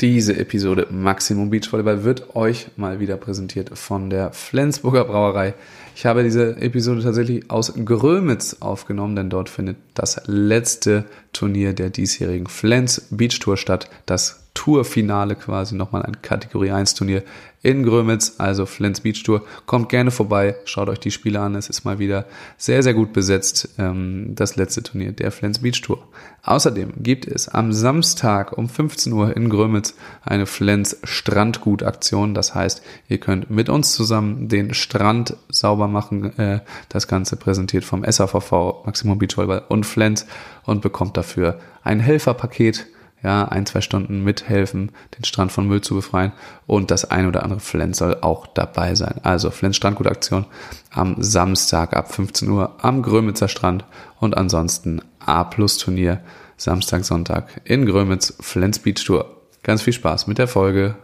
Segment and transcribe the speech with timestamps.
[0.00, 5.54] Diese Episode Maximum Beachvolleyball wird euch mal wieder präsentiert von der Flensburger Brauerei.
[5.96, 11.90] Ich habe diese Episode tatsächlich aus Grömitz aufgenommen, denn dort findet das letzte Turnier der
[11.90, 13.90] diesjährigen Flens Beach Tour statt.
[14.06, 17.22] Das Tourfinale quasi, nochmal ein Kategorie 1 Turnier
[17.62, 19.44] in Grömitz, also Flens Beach Tour.
[19.66, 21.54] Kommt gerne vorbei, schaut euch die Spiele an.
[21.54, 25.80] Es ist mal wieder sehr, sehr gut besetzt, ähm, das letzte Turnier der Flens Beach
[25.80, 26.08] Tour.
[26.42, 32.34] Außerdem gibt es am Samstag um 15 Uhr in Grömitz eine Flens Strandgut Aktion.
[32.34, 36.36] Das heißt, ihr könnt mit uns zusammen den Strand sauber machen.
[36.36, 40.26] Äh, das Ganze präsentiert vom SAVV Maximum Beach Volleyball und Flens
[40.64, 42.86] und bekommt dafür ein Helferpaket
[43.22, 46.32] ja, ein, zwei Stunden mithelfen, den Strand von Müll zu befreien
[46.66, 49.20] und das ein oder andere Flens soll auch dabei sein.
[49.22, 50.46] Also Flens Strandgutaktion
[50.90, 53.84] am Samstag ab 15 Uhr am Grömitzer Strand
[54.20, 56.20] und ansonsten A Plus Turnier
[56.56, 59.36] Samstag, Sonntag in Grömitz, Flens Beach Tour.
[59.62, 60.96] Ganz viel Spaß mit der Folge.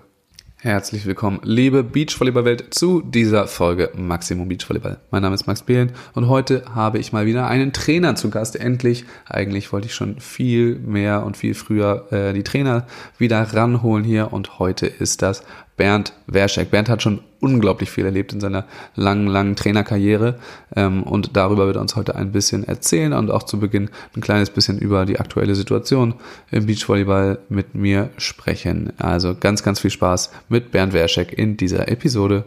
[0.64, 4.98] Herzlich willkommen, liebe Beachvolleyball-Welt, zu dieser Folge Maximum Beachvolleyball.
[5.11, 8.56] Mein Name ist Max Behlen und heute habe ich mal wieder einen Trainer zu Gast.
[8.56, 12.86] Endlich, eigentlich wollte ich schon viel mehr und viel früher äh, die Trainer
[13.19, 15.42] wieder ranholen hier und heute ist das
[15.77, 16.70] Bernd Werschek.
[16.70, 20.39] Bernd hat schon unglaublich viel erlebt in seiner langen, langen Trainerkarriere
[20.75, 24.20] ähm, und darüber wird er uns heute ein bisschen erzählen und auch zu Beginn ein
[24.20, 26.14] kleines bisschen über die aktuelle Situation
[26.50, 28.92] im Beachvolleyball mit mir sprechen.
[28.98, 32.45] Also ganz, ganz viel Spaß mit Bernd Werschek in dieser Episode.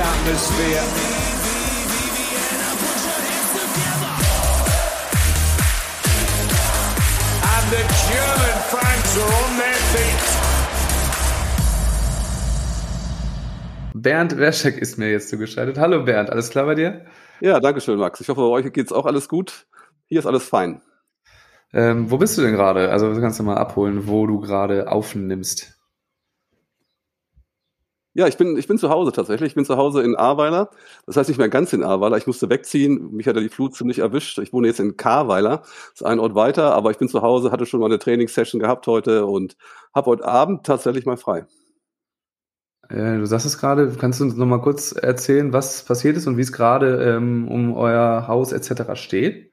[0.00, 0.82] Atmosphere.
[7.42, 10.22] And the German fans are on their feet.
[13.94, 15.78] Bernd Werschek ist mir jetzt zugeschaltet.
[15.78, 17.04] Hallo Bernd, alles klar bei dir?
[17.40, 18.20] Ja, danke schön, Max.
[18.20, 19.66] Ich hoffe, bei euch geht es auch alles gut.
[20.06, 20.80] Hier ist alles fein.
[21.72, 22.90] Ähm, wo bist du denn gerade?
[22.90, 25.77] Also kannst du mal abholen, wo du gerade aufnimmst.
[28.18, 29.50] Ja, ich bin, ich bin zu Hause tatsächlich.
[29.50, 30.70] Ich bin zu Hause in Ahrweiler.
[31.06, 32.16] Das heißt nicht mehr ganz in Ahrweiler.
[32.16, 33.12] Ich musste wegziehen.
[33.12, 34.40] Mich hat ja die Flut ziemlich erwischt.
[34.40, 35.58] Ich wohne jetzt in Karweiler.
[35.58, 38.58] Das ist ein Ort weiter, aber ich bin zu Hause, hatte schon mal eine Trainingssession
[38.60, 39.56] gehabt heute und
[39.94, 41.46] habe heute Abend tatsächlich mal frei.
[42.88, 46.26] Äh, du sagst es gerade, kannst du uns noch mal kurz erzählen, was passiert ist
[46.26, 48.96] und wie es gerade ähm, um euer Haus etc.
[49.00, 49.47] steht?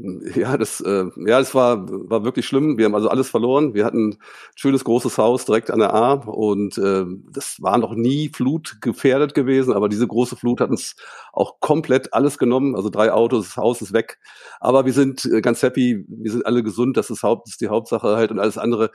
[0.00, 2.78] Ja, das, äh, ja, das war, war wirklich schlimm.
[2.78, 3.74] Wir haben also alles verloren.
[3.74, 4.18] Wir hatten ein
[4.54, 9.72] schönes großes Haus direkt an der A und äh, das war noch nie flutgefährdet gewesen,
[9.72, 10.94] aber diese große Flut hat uns
[11.32, 12.76] auch komplett alles genommen.
[12.76, 14.20] Also drei Autos, das Haus ist weg.
[14.60, 17.60] Aber wir sind äh, ganz happy, wir sind alle gesund, das ist, Haupt, das ist
[17.60, 18.92] die Hauptsache halt und alles andere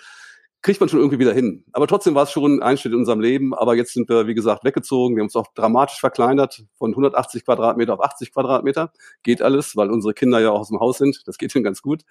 [0.63, 1.65] kriegt man schon irgendwie wieder hin.
[1.73, 3.53] Aber trotzdem war es schon ein Einschnitt in unserem Leben.
[3.53, 5.15] Aber jetzt sind wir, wie gesagt, weggezogen.
[5.15, 8.91] Wir haben uns auch dramatisch verkleinert von 180 Quadratmeter auf 80 Quadratmeter.
[9.23, 11.21] Geht alles, weil unsere Kinder ja auch aus dem Haus sind.
[11.27, 12.03] Das geht schon ganz gut.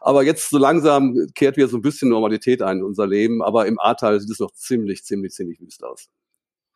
[0.00, 3.42] Aber jetzt so langsam kehrt wieder so ein bisschen Normalität ein in unser Leben.
[3.42, 6.08] Aber im Ahrtal sieht es noch ziemlich, ziemlich, ziemlich wüst aus.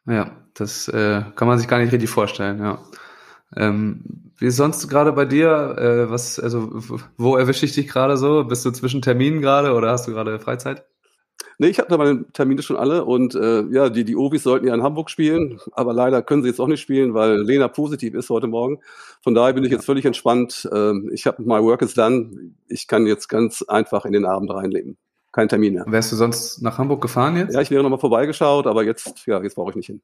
[0.06, 2.84] Ja, das äh, kann man sich gar nicht richtig vorstellen, ja.
[3.56, 5.76] Ähm, wie ist sonst gerade bei dir?
[5.78, 6.70] Äh, was, also,
[7.16, 8.44] wo erwische ich dich gerade so?
[8.44, 10.84] Bist du zwischen Terminen gerade oder hast du gerade Freizeit?
[11.58, 14.74] Nee, ich hatte meine Termine schon alle und äh, ja, die, die Ovis sollten ja
[14.74, 18.30] in Hamburg spielen, aber leider können sie jetzt auch nicht spielen, weil Lena positiv ist
[18.30, 18.80] heute Morgen.
[19.22, 20.68] Von daher bin ich jetzt völlig entspannt.
[20.72, 22.52] Ähm, ich habe my work is done.
[22.68, 24.96] Ich kann jetzt ganz einfach in den Abend reinleben.
[25.32, 25.84] Kein Termin mehr.
[25.88, 27.54] Wärst du sonst nach Hamburg gefahren jetzt?
[27.54, 30.00] Ja, ich wäre nochmal vorbeigeschaut, aber jetzt, ja, jetzt brauche ich nicht hin.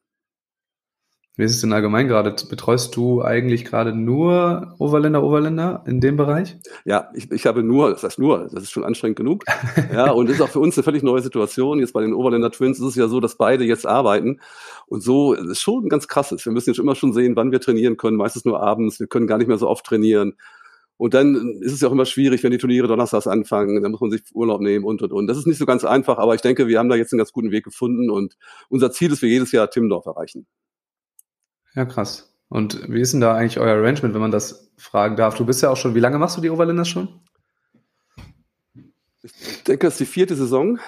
[1.36, 2.34] Wie ist es denn allgemein gerade?
[2.48, 6.58] Betreust du eigentlich gerade nur Overländer, Overländer in dem Bereich?
[6.84, 9.44] Ja, ich, ich habe nur, das heißt nur, das ist schon anstrengend genug.
[9.92, 11.78] ja, und ist auch für uns eine völlig neue Situation.
[11.78, 14.41] Jetzt bei den Overländer Twins ist es ja so, dass beide jetzt arbeiten.
[14.86, 16.44] Und so das ist schon ganz krasses.
[16.44, 18.16] Wir müssen jetzt immer schon sehen, wann wir trainieren können.
[18.16, 19.00] Meistens nur abends.
[19.00, 20.34] Wir können gar nicht mehr so oft trainieren.
[21.00, 24.02] Und dann ist es ja auch immer schwierig, wenn die Turniere donnerstags anfangen, dann muss
[24.02, 25.28] man sich Urlaub nehmen und, und, und.
[25.28, 27.32] Das ist nicht so ganz einfach, aber ich denke, wir haben da jetzt einen ganz
[27.32, 28.36] guten Weg gefunden und
[28.68, 30.47] unser Ziel ist, wir jedes Jahr Timmendorf erreichen.
[31.74, 32.34] Ja, krass.
[32.48, 35.36] Und wie ist denn da eigentlich euer Arrangement, wenn man das fragen darf?
[35.36, 37.20] Du bist ja auch schon, wie lange machst du die Overlanders schon?
[39.22, 40.78] Ich denke, es ist die vierte Saison.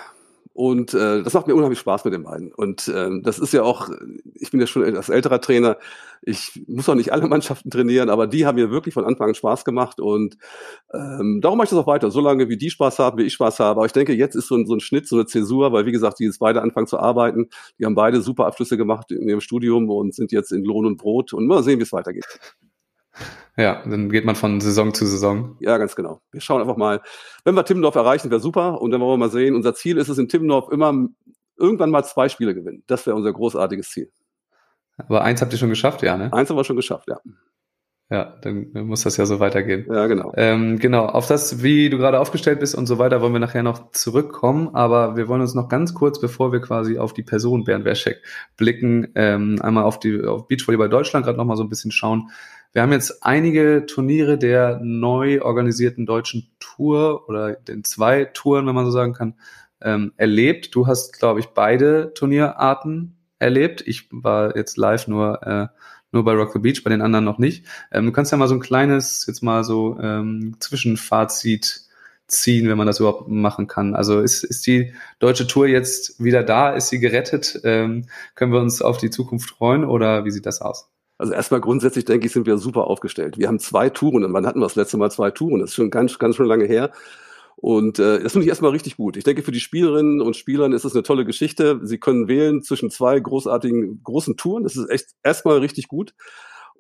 [0.55, 2.53] Und äh, das macht mir unheimlich Spaß mit den beiden.
[2.53, 3.89] Und ähm, das ist ja auch,
[4.35, 5.79] ich bin ja schon als älterer Trainer,
[6.21, 9.35] ich muss auch nicht alle Mannschaften trainieren, aber die haben mir wirklich von Anfang an
[9.35, 9.99] Spaß gemacht.
[9.99, 10.37] Und
[10.93, 13.61] ähm, darum mache ich das auch weiter, solange wie die Spaß haben, wie ich Spaß
[13.61, 13.79] habe.
[13.81, 15.93] Aber ich denke, jetzt ist so ein, so ein Schnitt, so eine Zäsur, weil wie
[15.93, 17.49] gesagt, die jetzt beide anfangen zu arbeiten.
[17.79, 20.99] Die haben beide super Abschlüsse gemacht in ihrem Studium und sind jetzt in Lohn und
[20.99, 21.33] Brot.
[21.33, 22.27] Und mal sehen, wie es weitergeht.
[23.57, 25.57] Ja, dann geht man von Saison zu Saison.
[25.61, 26.23] Ja, ganz genau.
[26.31, 27.03] Wir schauen einfach mal.
[27.45, 28.81] Wenn wir Timmendorf erreichen, wäre super.
[28.81, 29.55] Und dann wollen wir mal sehen.
[29.55, 30.95] Unser Ziel ist es in Timmendorf immer
[31.59, 32.83] irgendwann mal zwei Spiele gewinnen.
[32.87, 34.11] Das wäre unser großartiges Ziel.
[34.97, 36.33] Aber eins habt ihr schon geschafft, ja, ne?
[36.33, 37.21] Eins haben wir schon geschafft, ja.
[38.11, 39.87] Ja, dann muss das ja so weitergehen.
[39.91, 40.35] Ja, genau.
[40.37, 43.63] Ähm, genau, auf das, wie du gerade aufgestellt bist und so weiter, wollen wir nachher
[43.63, 44.75] noch zurückkommen.
[44.75, 48.23] Aber wir wollen uns noch ganz kurz, bevor wir quasi auf die Person Bernd Werschek
[48.59, 52.29] blicken, ähm, einmal auf die auf Beachvolleyball Deutschland gerade noch mal so ein bisschen schauen.
[52.73, 58.75] Wir haben jetzt einige Turniere der neu organisierten deutschen Tour oder den zwei Touren, wenn
[58.75, 59.35] man so sagen kann,
[59.83, 60.75] ähm, erlebt.
[60.75, 63.83] Du hast, glaube ich, beide Turnierarten erlebt.
[63.87, 65.69] Ich war jetzt live nur äh,
[66.13, 67.67] nur bei Rock the Beach, bei den anderen noch nicht.
[67.91, 71.83] Ähm, du kannst ja mal so ein kleines, jetzt mal so ähm, Zwischenfazit
[72.27, 73.95] ziehen, wenn man das überhaupt machen kann.
[73.95, 76.71] Also ist, ist die deutsche Tour jetzt wieder da?
[76.71, 77.61] Ist sie gerettet?
[77.65, 80.92] Ähm, können wir uns auf die Zukunft freuen oder wie sieht das aus?
[81.23, 83.39] Also erstmal grundsätzlich denke ich, sind wir super aufgestellt.
[83.39, 84.25] Wir haben zwei Touren.
[84.25, 85.61] Und wann hatten wir das letzte Mal zwei Touren?
[85.61, 86.91] Das ist schon ganz, ganz schon lange her.
[87.55, 89.17] Und äh, das finde ich erstmal richtig gut.
[89.17, 91.79] Ich denke, für die Spielerinnen und Spielern ist es eine tolle Geschichte.
[91.85, 94.65] Sie können wählen zwischen zwei großartigen großen Touren.
[94.65, 96.13] Das ist echt erstmal richtig gut.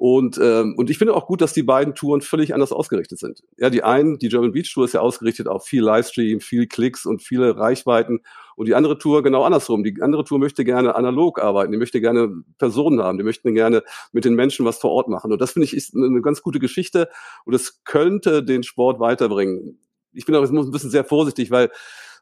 [0.04, 3.44] Und, ähm, und ich finde auch gut, dass die beiden Touren völlig anders ausgerichtet sind.
[3.56, 7.06] Ja, die einen, die German Beach Tour ist ja ausgerichtet auf viel Livestream, viel Klicks
[7.06, 8.18] und viele Reichweiten.
[8.56, 9.84] Und die andere Tour genau andersrum.
[9.84, 13.84] Die andere Tour möchte gerne analog arbeiten, die möchte gerne Personen haben, die möchten gerne
[14.10, 15.30] mit den Menschen was vor Ort machen.
[15.30, 17.08] Und das finde ich ist eine ganz gute Geschichte
[17.44, 19.78] und es könnte den Sport weiterbringen
[20.14, 21.70] ich bin auch ein bisschen sehr vorsichtig, weil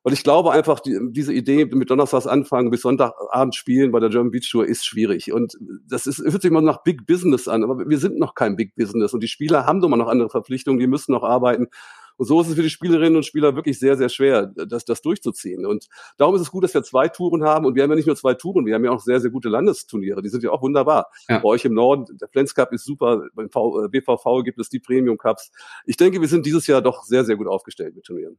[0.03, 4.09] weil ich glaube einfach, die, diese Idee mit Donnerstags anfangen bis Sonntagabend spielen bei der
[4.09, 5.33] German Beach Tour ist schwierig.
[5.33, 8.57] Und das ist, hört sich immer nach Big Business an, aber wir sind noch kein
[8.57, 9.13] Big Business.
[9.13, 11.69] Und die Spieler haben doch mal noch andere Verpflichtungen, die müssen noch arbeiten.
[12.17, 15.01] Und so ist es für die Spielerinnen und Spieler wirklich sehr, sehr schwer, das, das
[15.01, 15.65] durchzuziehen.
[15.65, 15.89] Und
[16.19, 17.65] darum ist es gut, dass wir zwei Touren haben.
[17.65, 19.49] Und wir haben ja nicht nur zwei Touren, wir haben ja auch sehr, sehr gute
[19.49, 20.21] Landesturniere.
[20.21, 21.11] Die sind ja auch wunderbar.
[21.29, 21.39] Ja.
[21.39, 23.27] Bei euch im Norden, der Flens Cup ist super.
[23.35, 25.51] Beim v, BVV äh, gibt es die Premium Cups.
[25.87, 28.39] Ich denke, wir sind dieses Jahr doch sehr, sehr gut aufgestellt mit Turnieren.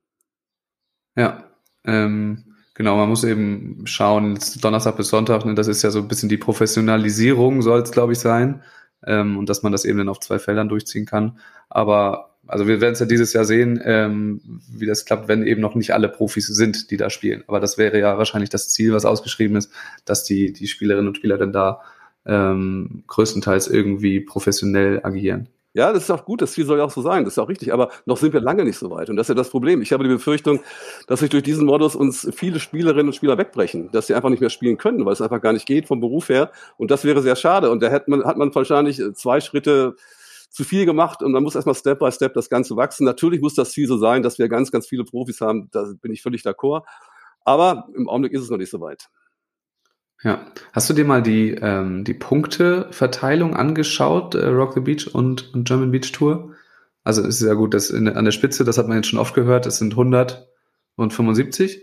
[1.15, 1.50] Ja,
[1.85, 2.43] ähm,
[2.73, 6.29] genau, man muss eben schauen, Donnerstag bis Sonntag, ne, das ist ja so ein bisschen
[6.29, 8.61] die Professionalisierung, soll es, glaube ich, sein.
[9.05, 11.39] Ähm, und dass man das eben dann auf zwei Feldern durchziehen kann.
[11.69, 15.61] Aber also wir werden es ja dieses Jahr sehen, ähm, wie das klappt, wenn eben
[15.61, 17.43] noch nicht alle Profis sind, die da spielen.
[17.47, 19.71] Aber das wäre ja wahrscheinlich das Ziel, was ausgeschrieben ist,
[20.05, 21.81] dass die, die Spielerinnen und Spieler dann da
[22.25, 25.47] ähm, größtenteils irgendwie professionell agieren.
[25.73, 27.47] Ja, das ist auch gut, das Ziel soll ja auch so sein, das ist auch
[27.47, 29.81] richtig, aber noch sind wir lange nicht so weit und das ist ja das Problem.
[29.81, 30.59] Ich habe die Befürchtung,
[31.07, 34.41] dass sich durch diesen Modus uns viele Spielerinnen und Spieler wegbrechen, dass sie einfach nicht
[34.41, 37.21] mehr spielen können, weil es einfach gar nicht geht vom Beruf her und das wäre
[37.21, 39.95] sehr schade und da hat man, hat man wahrscheinlich zwei Schritte
[40.49, 43.05] zu viel gemacht und man muss erstmal Step by Step das Ganze wachsen.
[43.05, 46.11] Natürlich muss das Ziel so sein, dass wir ganz, ganz viele Profis haben, da bin
[46.11, 46.83] ich völlig d'accord,
[47.45, 49.09] aber im Augenblick ist es noch nicht so weit.
[50.23, 50.45] Ja.
[50.71, 55.67] Hast du dir mal die, ähm, die Punkteverteilung angeschaut, äh, Rock the Beach und, und
[55.67, 56.53] German Beach Tour?
[57.03, 59.33] Also ist ja gut, dass in, an der Spitze, das hat man jetzt schon oft
[59.33, 60.47] gehört, es sind 100
[60.95, 61.81] und 75.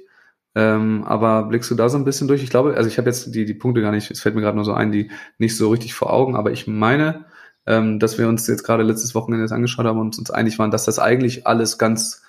[0.55, 2.43] Ähm, aber blickst du da so ein bisschen durch?
[2.43, 4.57] Ich glaube, also ich habe jetzt die, die Punkte gar nicht, es fällt mir gerade
[4.57, 7.27] nur so ein, die nicht so richtig vor Augen, aber ich meine,
[7.67, 10.85] ähm, dass wir uns jetzt gerade letztes Wochenende angeschaut haben und uns einig waren, dass
[10.85, 12.23] das eigentlich alles ganz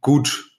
[0.00, 0.51] gut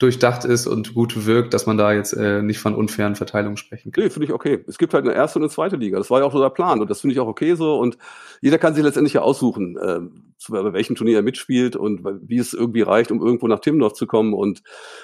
[0.00, 3.92] durchdacht ist und gut wirkt, dass man da jetzt äh, nicht von unfairen Verteilungen sprechen
[3.92, 4.02] kann.
[4.02, 4.64] Nee, finde ich okay.
[4.66, 5.98] Es gibt halt eine erste und eine zweite Liga.
[5.98, 7.98] Das war ja auch so der Plan und das finde ich auch okay so und
[8.40, 10.00] jeder kann sich letztendlich ja aussuchen, äh,
[10.48, 14.06] bei welchem Turnier er mitspielt und wie es irgendwie reicht, um irgendwo nach Timmendorf zu
[14.06, 14.62] kommen und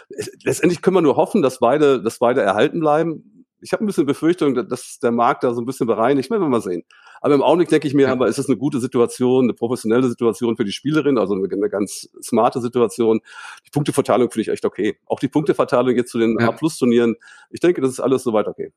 [0.09, 3.36] es, letztendlich können wir nur hoffen, dass beide, dass beide erhalten bleiben.
[3.67, 6.31] Ich habe ein bisschen Befürchtung, dass der Markt da so ein bisschen bereinigt.
[6.31, 6.85] Werden wir mal sehen.
[7.21, 10.57] Aber im Augenblick denke ich mir, aber ist es eine gute Situation, eine professionelle Situation
[10.57, 13.21] für die Spielerin, also eine, eine ganz smarte Situation.
[13.67, 14.99] Die Punkteverteilung finde ich echt okay.
[15.07, 16.47] Auch die Punkteverteilung jetzt zu den ja.
[16.49, 17.17] A-Plus-Turnieren,
[17.50, 18.73] ich denke, das ist alles soweit okay.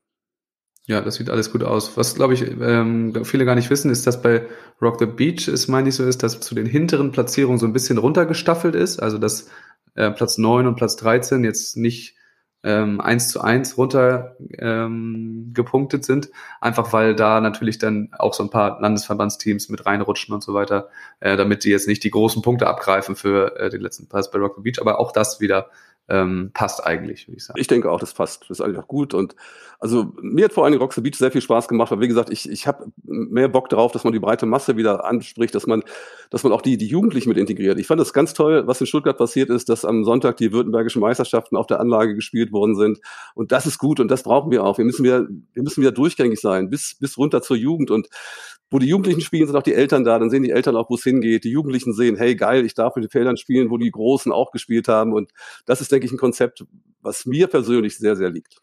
[0.86, 1.96] Ja, das sieht alles gut aus.
[1.96, 4.48] Was, glaube ich, ähm, viele gar nicht wissen, ist, dass bei
[4.82, 7.72] Rock the Beach es, meine ich so, ist, dass zu den hinteren Platzierungen so ein
[7.72, 9.00] bisschen runtergestaffelt ist.
[9.00, 9.48] Also, dass
[9.94, 12.16] äh, Platz 9 und Platz 13 jetzt nicht
[12.62, 18.42] ähm, 1 zu 1 runter ähm, gepunktet sind, einfach weil da natürlich dann auch so
[18.42, 20.88] ein paar Landesverbandsteams mit reinrutschen und so weiter,
[21.20, 24.38] äh, damit die jetzt nicht die großen Punkte abgreifen für äh, den letzten Preis bei
[24.38, 25.70] Rock Beach, aber auch das wieder
[26.10, 27.60] ähm, passt eigentlich, würde ich sagen.
[27.60, 28.42] Ich denke auch, das passt.
[28.42, 29.14] Das ist einfach gut.
[29.14, 29.36] Und
[29.78, 32.50] also mir hat vor allem the Beach sehr viel Spaß gemacht, weil wie gesagt, ich,
[32.50, 35.84] ich habe mehr Bock darauf, dass man die breite Masse wieder anspricht, dass man,
[36.28, 37.78] dass man auch die, die Jugendlichen mit integriert.
[37.78, 41.00] Ich fand das ganz toll, was in Stuttgart passiert ist, dass am Sonntag die württembergischen
[41.00, 43.00] Meisterschaften auf der Anlage gespielt worden sind.
[43.34, 44.78] Und das ist gut und das brauchen wir auch.
[44.78, 47.90] Wir müssen wieder, wir müssen wieder durchgängig sein, bis, bis runter zur Jugend.
[47.90, 48.08] Und
[48.70, 50.18] wo die Jugendlichen spielen, sind auch die Eltern da.
[50.18, 51.44] Dann sehen die Eltern auch, wo es hingeht.
[51.44, 54.52] Die Jugendlichen sehen, hey, geil, ich darf mit den Feldern spielen, wo die Großen auch
[54.52, 55.12] gespielt haben.
[55.12, 55.32] Und
[55.66, 56.64] das ist, denke ich, ein Konzept,
[57.00, 58.58] was mir persönlich sehr, sehr liegt.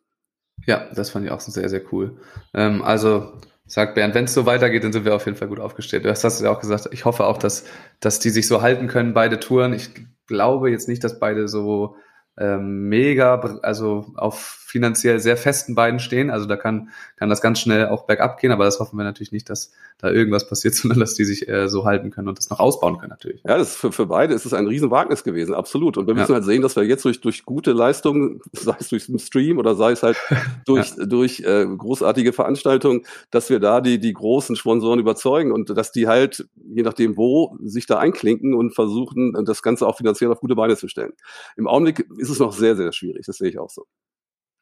[0.65, 2.17] Ja, das fand ich auch sehr, sehr cool.
[2.53, 3.33] Ähm, also
[3.69, 6.05] Sagt Bernd, wenn es so weitergeht, dann sind wir auf jeden Fall gut aufgestellt.
[6.05, 6.87] Du hast das ja auch gesagt.
[6.91, 7.65] Ich hoffe auch, dass,
[7.99, 9.73] dass die sich so halten können, beide Touren.
[9.73, 9.89] Ich
[10.25, 11.97] glaube jetzt nicht, dass beide so
[12.37, 16.29] ähm, mega, also auf finanziell sehr festen Beinen stehen.
[16.29, 19.31] Also da kann, kann das ganz schnell auch bergab gehen, aber das hoffen wir natürlich
[19.31, 22.49] nicht, dass da irgendwas passiert, sondern dass die sich äh, so halten können und das
[22.49, 23.41] noch ausbauen können natürlich.
[23.47, 25.97] Ja, das für, für beide ist es ein Riesenwagnis gewesen, absolut.
[25.97, 26.35] Und wir müssen ja.
[26.35, 29.75] halt sehen, dass wir jetzt durch, durch gute Leistungen, sei es durch den Stream oder
[29.75, 30.17] sei es halt
[30.65, 31.05] durch, ja.
[31.05, 36.09] durch äh, großartige Veranstaltungen, dass wir da die, die großen Sponsoren überzeugen und dass die
[36.09, 40.55] halt, je nachdem wo, sich da einklinken und versuchen, das Ganze auch finanziell auf gute
[40.55, 41.13] Beine zu stellen.
[41.55, 43.85] Im Augenblick ist es noch sehr, sehr schwierig, das sehe ich auch so.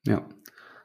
[0.07, 0.21] Ja.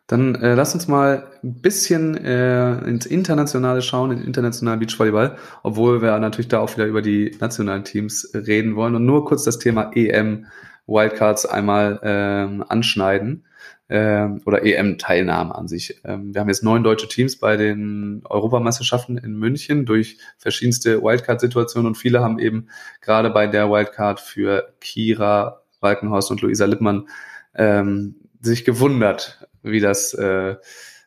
[0.06, 6.02] Dann äh, lass uns mal ein bisschen äh, ins Internationale schauen, in internationalen Beachvolleyball, obwohl
[6.02, 9.60] wir natürlich da auch wieder über die nationalen Teams reden wollen und nur kurz das
[9.60, 10.46] Thema EM
[10.88, 13.46] Wildcards einmal ähm, anschneiden
[13.88, 16.00] ähm, oder EM-Teilnahme an sich.
[16.04, 21.86] Ähm, wir haben jetzt neun deutsche Teams bei den Europameisterschaften in München durch verschiedenste Wildcard-Situationen
[21.86, 22.66] und viele haben eben
[23.00, 27.08] gerade bei der Wildcard für Kira Walkenhorst und Luisa Lippmann
[27.54, 30.56] ähm, sich gewundert, wie das, äh,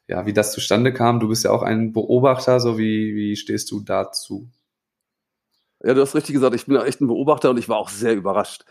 [0.07, 1.19] ja, wie das zustande kam.
[1.19, 4.47] Du bist ja auch ein Beobachter, so wie, wie stehst du dazu?
[5.83, 8.13] Ja, du hast richtig gesagt, ich bin echt ein Beobachter und ich war auch sehr
[8.13, 8.63] überrascht.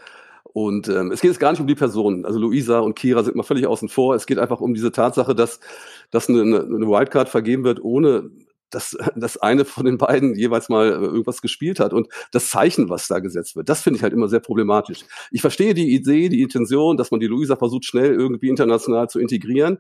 [0.45, 2.27] Und ähm, es geht jetzt gar nicht um die Personen.
[2.27, 4.15] Also Luisa und Kira sind mal völlig außen vor.
[4.15, 5.61] Es geht einfach um diese Tatsache, dass,
[6.11, 8.31] dass eine, eine Wildcard vergeben wird, ohne
[8.73, 12.89] dass, dass eine von den beiden jeweils mal äh, irgendwas gespielt hat und das Zeichen,
[12.89, 15.05] was da gesetzt wird, das finde ich halt immer sehr problematisch.
[15.31, 19.21] Ich verstehe die Idee, die Intention, dass man die Luisa versucht, schnell irgendwie international zu
[19.21, 19.79] integrieren.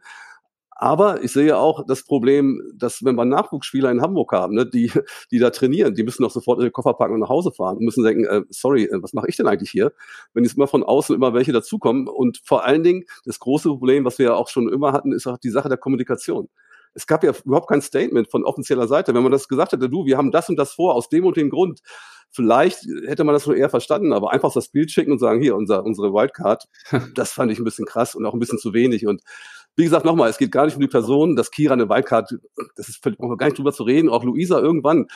[0.82, 4.90] Aber ich sehe auch das Problem, dass wenn wir Nachwuchsspieler in Hamburg haben, ne, die,
[5.30, 7.84] die da trainieren, die müssen doch sofort ihre Koffer packen und nach Hause fahren und
[7.84, 9.92] müssen denken, äh, sorry, äh, was mache ich denn eigentlich hier?
[10.34, 12.08] Wenn jetzt immer von außen immer welche dazukommen.
[12.08, 15.28] Und vor allen Dingen, das große Problem, was wir ja auch schon immer hatten, ist
[15.28, 16.48] auch die Sache der Kommunikation
[16.94, 19.14] es gab ja überhaupt kein Statement von offizieller Seite.
[19.14, 21.36] Wenn man das gesagt hätte, du, wir haben das und das vor, aus dem und
[21.36, 21.80] dem Grund,
[22.30, 25.54] vielleicht hätte man das nur eher verstanden, aber einfach das Bild schicken und sagen, hier,
[25.56, 26.68] unser, unsere Wildcard,
[27.14, 29.06] das fand ich ein bisschen krass und auch ein bisschen zu wenig.
[29.06, 29.22] Und
[29.76, 32.34] wie gesagt, nochmal, es geht gar nicht um die Person, dass Kira eine Wildcard,
[32.76, 35.06] das ist völlig, gar nicht drüber zu reden, auch Luisa irgendwann.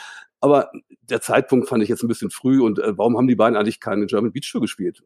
[0.41, 0.71] Aber
[1.03, 3.81] der Zeitpunkt fand ich jetzt ein bisschen früh und äh, warum haben die beiden eigentlich
[3.81, 5.03] keine German Beach Tour gespielt?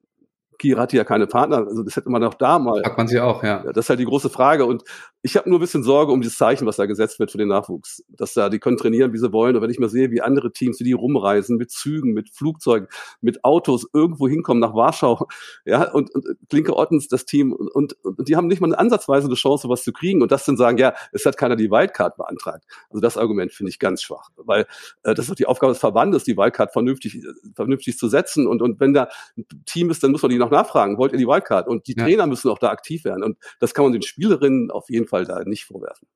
[0.60, 2.82] Kira hatte ja keine Partner, also das hätte man auch da mal.
[2.82, 3.64] Fragt man sie auch, ja.
[3.64, 3.72] ja.
[3.72, 4.84] Das ist halt die große Frage und
[5.22, 7.48] ich habe nur ein bisschen Sorge um dieses Zeichen, was da gesetzt wird für den
[7.48, 8.02] Nachwuchs.
[8.08, 9.54] Dass da, die können trainieren, wie sie wollen.
[9.54, 12.88] Und wenn ich mal sehe, wie andere Teams, wie die rumreisen, mit Zügen, mit Flugzeugen,
[13.20, 15.28] mit Autos irgendwo hinkommen nach Warschau,
[15.66, 19.26] ja, und, und Klinke Ottens, das Team, und, und, die haben nicht mal eine ansatzweise
[19.26, 20.22] eine Chance, was zu kriegen.
[20.22, 22.64] Und das dann sagen, ja, es hat keiner die Wildcard beantragt.
[22.88, 24.30] Also das Argument finde ich ganz schwach.
[24.36, 24.66] Weil
[25.02, 28.46] äh, das ist doch die Aufgabe des Verbandes, die Wildcard vernünftig, äh, vernünftig zu setzen.
[28.46, 31.18] Und, und wenn da ein Team ist, dann muss man die noch nachfragen, wollt ihr
[31.18, 31.68] die Wildcard?
[31.68, 32.04] Und die ja.
[32.04, 33.22] Trainer müssen auch da aktiv werden.
[33.22, 36.08] Und das kann man den Spielerinnen auf jeden Fall da nicht vorwerfen.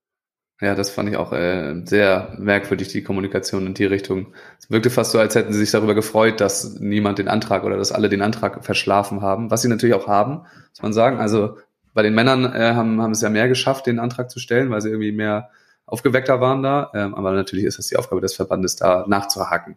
[0.60, 4.34] Ja, das fand ich auch äh, sehr merkwürdig, die Kommunikation in die Richtung.
[4.58, 7.76] Es wirkte fast so, als hätten sie sich darüber gefreut, dass niemand den Antrag oder
[7.76, 11.18] dass alle den Antrag verschlafen haben, was sie natürlich auch haben, muss man sagen.
[11.18, 11.58] Also
[11.92, 14.80] bei den Männern äh, haben, haben es ja mehr geschafft, den Antrag zu stellen, weil
[14.80, 15.50] sie irgendwie mehr
[15.86, 16.90] aufgeweckter waren da.
[16.94, 19.76] Ähm, aber natürlich ist das die Aufgabe des Verbandes, da nachzuhaken.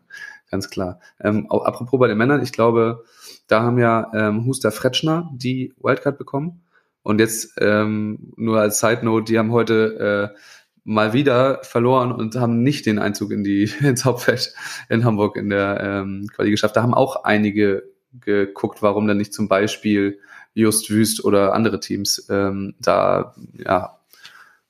[0.50, 1.00] Ganz klar.
[1.20, 3.04] Ähm, apropos bei den Männern, ich glaube,
[3.48, 6.63] da haben ja ähm, Huster Fretschner die Wildcard bekommen.
[7.04, 10.39] Und jetzt ähm, nur als Side Note, die haben heute äh,
[10.84, 14.54] mal wieder verloren und haben nicht den Einzug in die ins Hauptfeld
[14.89, 16.75] in Hamburg in der ähm, Quali geschafft.
[16.75, 17.84] Da haben auch einige
[18.20, 20.20] geguckt, warum dann nicht zum Beispiel
[20.54, 24.00] Just Wüst oder andere Teams ähm, da ja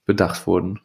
[0.06, 0.80] bedacht wurden.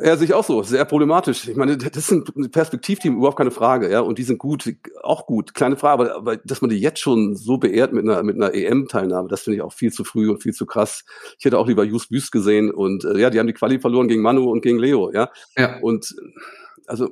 [0.00, 0.62] Ja, sich auch so.
[0.62, 1.48] Sehr problematisch.
[1.48, 4.00] Ich meine, das ist ein Perspektivteam, überhaupt keine Frage, ja.
[4.00, 5.54] Und die sind gut, auch gut.
[5.54, 8.54] Kleine Frage, aber, aber dass man die jetzt schon so beehrt mit einer, mit einer
[8.54, 11.04] EM-Teilnahme, das finde ich auch viel zu früh und viel zu krass.
[11.38, 14.06] Ich hätte auch lieber Just Büst gesehen und äh, ja, die haben die Quali verloren
[14.06, 15.30] gegen Manu und gegen Leo, ja.
[15.56, 15.78] ja.
[15.80, 16.14] Und
[16.86, 17.10] also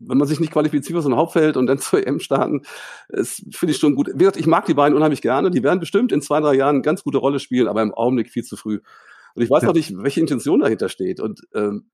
[0.00, 2.62] wenn man sich nicht qualifiziert für so ein Hauptfeld und dann zur EM starten,
[3.10, 4.08] das finde ich schon gut.
[4.12, 5.52] Wie gesagt, ich mag die beiden unheimlich gerne.
[5.52, 8.30] Die werden bestimmt in zwei, drei Jahren eine ganz gute Rolle spielen, aber im Augenblick
[8.30, 8.80] viel zu früh.
[9.34, 9.70] Und ich weiß ja.
[9.70, 11.20] auch nicht, welche Intention dahinter steht.
[11.20, 11.88] Und, ähm,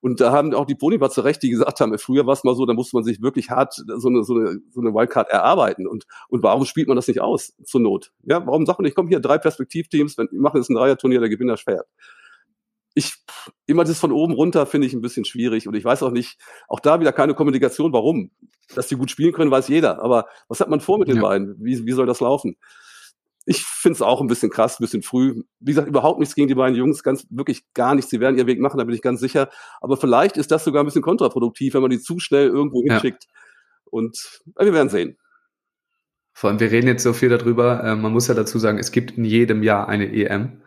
[0.00, 2.54] und da haben auch die Ponybar zu Recht, die gesagt haben, früher war es mal
[2.54, 5.86] so, da musste man sich wirklich hart so eine, so eine, so eine Wildcard erarbeiten.
[5.86, 8.12] Und, und warum spielt man das nicht aus zur Not?
[8.22, 11.20] Ja, warum sagt man nicht, komm hier, drei Perspektivteams, wenn, wir machen jetzt ein Dreierturnier,
[11.20, 11.86] der Gewinner schwert.
[12.96, 13.14] Ich,
[13.66, 16.38] immer das von oben runter finde ich ein bisschen schwierig und ich weiß auch nicht,
[16.68, 18.30] auch da wieder keine Kommunikation, warum.
[18.74, 20.02] Dass die gut spielen können, weiß jeder.
[20.02, 21.22] Aber was hat man vor mit den ja.
[21.22, 21.56] beiden?
[21.58, 22.56] Wie, wie soll das laufen?
[23.46, 25.42] Ich finde es auch ein bisschen krass, ein bisschen früh.
[25.60, 28.10] Wie gesagt, überhaupt nichts gegen die beiden Jungs, ganz wirklich gar nichts.
[28.10, 29.50] Sie werden ihren Weg machen, da bin ich ganz sicher.
[29.80, 33.24] Aber vielleicht ist das sogar ein bisschen kontraproduktiv, wenn man die zu schnell irgendwo hinschickt.
[33.24, 33.30] Ja.
[33.84, 35.18] Und wir werden sehen.
[36.32, 37.84] Vor allem, wir reden jetzt so viel darüber.
[37.84, 40.62] Äh, man muss ja dazu sagen, es gibt in jedem Jahr eine EM.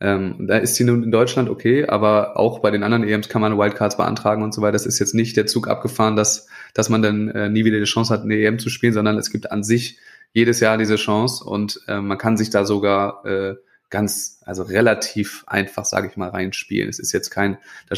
[0.00, 3.40] Ähm, da ist sie nun in Deutschland okay, aber auch bei den anderen EMs kann
[3.40, 4.72] man Wildcards beantragen und so weiter.
[4.72, 7.84] Das ist jetzt nicht der Zug abgefahren, dass, dass man dann äh, nie wieder die
[7.84, 10.00] Chance hat, eine EM zu spielen, sondern es gibt an sich
[10.32, 13.54] jedes Jahr diese Chance und äh, man kann sich da sogar äh,
[13.90, 16.88] ganz, also relativ einfach, sage ich mal, reinspielen.
[16.88, 17.58] Es ist jetzt kein,
[17.88, 17.96] da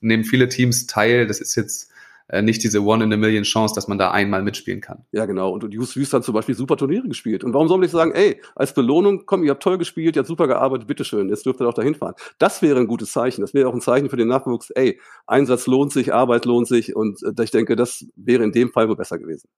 [0.00, 1.90] nehmen viele Teams teil, das ist jetzt
[2.28, 5.04] äh, nicht diese One-in-a-Million-Chance, dass man da einmal mitspielen kann.
[5.12, 5.50] Ja, genau.
[5.50, 7.42] Und Just Wüst hat zum Beispiel super Turniere gespielt.
[7.42, 10.28] Und warum soll nicht sagen, ey, als Belohnung, komm, ihr habt toll gespielt, ihr habt
[10.28, 12.14] super gearbeitet, bitteschön, jetzt dürft ihr auch dahin fahren.
[12.38, 13.40] Das wäre ein gutes Zeichen.
[13.40, 16.94] Das wäre auch ein Zeichen für den Nachwuchs, ey, Einsatz lohnt sich, Arbeit lohnt sich.
[16.94, 19.48] Und äh, ich denke, das wäre in dem Fall wohl besser gewesen.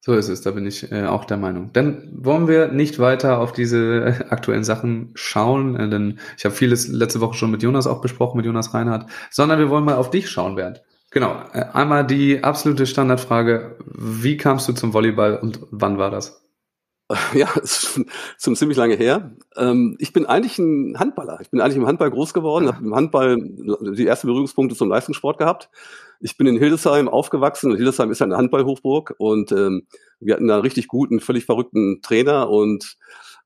[0.00, 1.70] So ist es, da bin ich äh, auch der Meinung.
[1.72, 6.54] Dann wollen wir nicht weiter auf diese äh, aktuellen Sachen schauen, äh, denn ich habe
[6.54, 9.96] vieles letzte Woche schon mit Jonas auch besprochen, mit Jonas Reinhardt, sondern wir wollen mal
[9.96, 10.82] auf dich schauen, Bernd.
[11.10, 16.44] Genau, äh, einmal die absolute Standardfrage, wie kamst du zum Volleyball und wann war das?
[17.34, 18.00] Ja, ist
[18.38, 19.32] schon ziemlich lange her.
[19.56, 21.38] Ähm, ich bin eigentlich ein Handballer.
[21.40, 25.38] Ich bin eigentlich im Handball groß geworden, habe im Handball die ersten Berührungspunkte zum Leistungssport
[25.38, 25.70] gehabt.
[26.20, 29.86] Ich bin in Hildesheim aufgewachsen und Hildesheim ist ja eine Handballhochburg und ähm,
[30.20, 32.96] wir hatten da einen richtig guten, völlig verrückten Trainer und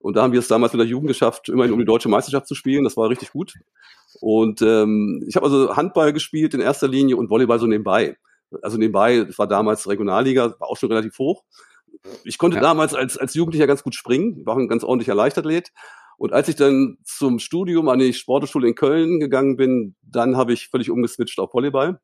[0.03, 2.49] und da haben wir es damals mit der Jugend geschafft, immerhin um die deutsche Meisterschaft
[2.49, 2.83] zu spielen.
[2.83, 3.55] Das war richtig gut.
[4.21, 8.17] Und ähm, ich habe also Handball gespielt in erster Linie und Volleyball so nebenbei.
[8.63, 11.45] Also nebenbei, das war damals Regionalliga, war auch schon relativ hoch.
[12.25, 12.63] Ich konnte ja.
[12.63, 15.71] damals als, als Jugendlicher ganz gut springen, war ein ganz ordentlicher Leichtathlet.
[16.19, 20.53] Und als ich dann zum Studium an die Sportschule in Köln gegangen bin, dann habe
[20.53, 22.01] ich völlig umgeswitcht auf Volleyball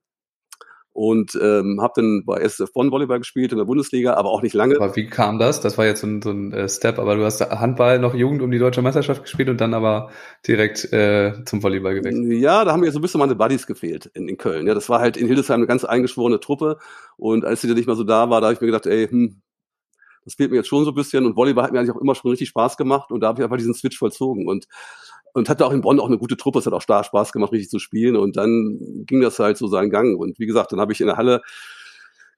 [0.99, 4.53] und ähm, habe dann bei SF Bonn Volleyball gespielt in der Bundesliga, aber auch nicht
[4.53, 4.75] lange.
[4.75, 5.61] Aber wie kam das?
[5.61, 8.43] Das war jetzt so ein, so ein äh, Step, aber du hast Handball noch Jugend
[8.43, 10.11] um die deutsche Meisterschaft gespielt und dann aber
[10.45, 12.41] direkt äh, zum Volleyball gewechselt.
[12.41, 14.67] Ja, da haben mir so ein bisschen meine Buddies gefehlt in, in Köln.
[14.67, 16.79] Ja, das war halt in Hildesheim eine ganz eingeschworene Truppe
[17.17, 19.07] und als sie dann nicht mehr so da war, da habe ich mir gedacht, ey,
[19.07, 19.41] hm,
[20.25, 22.17] das fehlt mir jetzt schon so ein bisschen und Volleyball hat mir eigentlich auch immer
[22.17, 24.67] schon richtig Spaß gemacht und da habe ich einfach diesen Switch vollzogen und
[25.35, 26.59] und hatte auch in Bonn auch eine gute Truppe.
[26.59, 28.17] Es hat auch Spaß gemacht, richtig zu spielen.
[28.17, 30.19] Und dann ging das halt so seinen Gang.
[30.19, 31.43] Und wie gesagt, dann habe ich in der Halle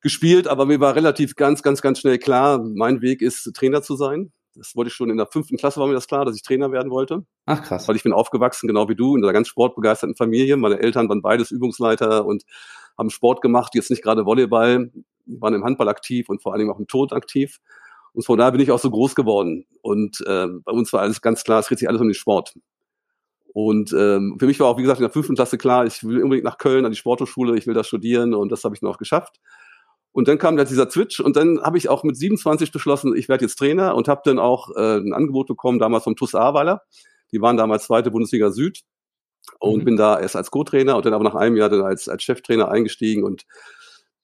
[0.01, 3.97] gespielt, aber mir war relativ ganz, ganz, ganz schnell klar, mein Weg ist, Trainer zu
[3.97, 4.33] sein.
[4.55, 6.73] Das wollte ich schon in der fünften Klasse war mir das klar, dass ich Trainer
[6.73, 7.25] werden wollte.
[7.47, 7.87] Ach krass.
[7.87, 10.57] Weil ich bin aufgewachsen, genau wie du, in einer ganz sportbegeisterten Familie.
[10.57, 12.45] Meine Eltern waren beides Übungsleiter und
[12.99, 14.91] haben Sport gemacht, jetzt nicht gerade Volleyball,
[15.27, 17.61] waren im Handball aktiv und vor allen Dingen auch im Tod aktiv.
[18.13, 19.67] Und von da bin ich auch so groß geworden.
[19.83, 22.55] Und äh, bei uns war alles ganz klar, es dreht sich alles um den Sport.
[23.53, 26.23] Und ähm, für mich war auch, wie gesagt, in der fünften Klasse klar, ich will
[26.23, 28.99] unbedingt nach Köln an die Sporthochschule, ich will da studieren und das habe ich noch
[28.99, 29.41] geschafft.
[30.13, 33.29] Und dann kam da dieser Switch und dann habe ich auch mit 27 beschlossen, ich
[33.29, 36.83] werde jetzt Trainer und habe dann auch äh, ein Angebot bekommen, damals vom TUS Ahrweiler.
[37.33, 38.83] Die waren damals zweite Bundesliga Süd
[39.59, 39.85] und mhm.
[39.85, 42.71] bin da erst als Co-Trainer und dann aber nach einem Jahr dann als, als Cheftrainer
[42.71, 43.45] eingestiegen und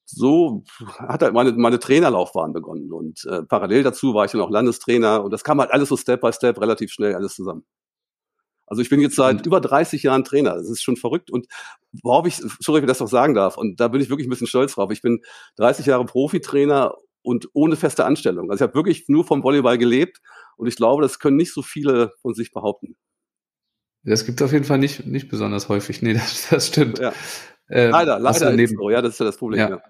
[0.09, 0.63] so
[0.99, 2.93] hat halt meine, meine Trainerlaufbahn begonnen.
[2.93, 5.97] Und äh, parallel dazu war ich dann auch Landestrainer und das kam halt alles so
[5.97, 7.65] Step by Step relativ schnell alles zusammen.
[8.67, 10.55] Also ich bin jetzt seit über 30 Jahren Trainer.
[10.55, 11.31] Das ist schon verrückt.
[11.31, 11.47] Und
[12.03, 14.31] worauf ich, sorry, wenn ich das noch sagen darf, und da bin ich wirklich ein
[14.31, 14.91] bisschen stolz drauf.
[14.91, 15.23] Ich bin
[15.57, 18.51] 30 Jahre Profitrainer und ohne feste Anstellung.
[18.51, 20.21] Also ich habe wirklich nur vom Volleyball gelebt
[20.57, 22.97] und ich glaube, das können nicht so viele von sich behaupten.
[24.05, 26.03] Das gibt es auf jeden Fall nicht, nicht besonders häufig.
[26.03, 26.99] Nee, das, das stimmt.
[26.99, 27.13] Ja.
[27.69, 28.91] Ähm, leider, leider neben, so.
[28.91, 29.59] Ja, das ist ja das Problem.
[29.59, 29.83] Ja.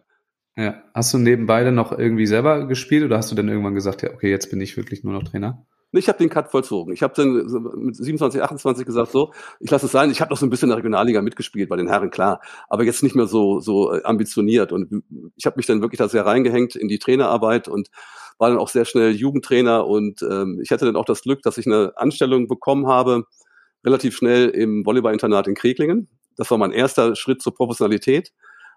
[0.56, 0.64] ja.
[0.64, 0.82] ja.
[0.94, 4.12] Hast du nebenbei dann noch irgendwie selber gespielt oder hast du dann irgendwann gesagt, ja,
[4.12, 5.66] okay, jetzt bin ich wirklich nur noch Trainer?
[5.92, 6.92] Ich habe den Cut vollzogen.
[6.92, 7.32] Ich habe dann
[7.76, 10.10] mit 27, 28 gesagt, so, ich lasse es sein.
[10.10, 12.84] Ich habe noch so ein bisschen in der Regionalliga mitgespielt bei den Herren, klar, aber
[12.84, 14.72] jetzt nicht mehr so so äh, ambitioniert.
[14.72, 15.04] Und
[15.36, 17.88] ich habe mich dann wirklich da sehr reingehängt in die Trainerarbeit und
[18.38, 19.86] war dann auch sehr schnell Jugendtrainer.
[19.86, 23.24] Und ähm, ich hatte dann auch das Glück, dass ich eine Anstellung bekommen habe,
[23.84, 26.08] relativ schnell im Volleyballinternat in Kreklingen.
[26.36, 28.32] Das war mein erster Schritt zur Professionalität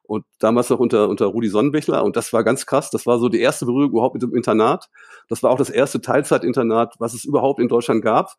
[0.09, 2.03] und damals noch unter, unter Rudi Sonnenbichler.
[2.03, 2.89] Und das war ganz krass.
[2.89, 4.89] Das war so die erste Berührung überhaupt mit dem Internat.
[5.27, 8.33] Das war auch das erste Teilzeitinternat, was es überhaupt in Deutschland gab.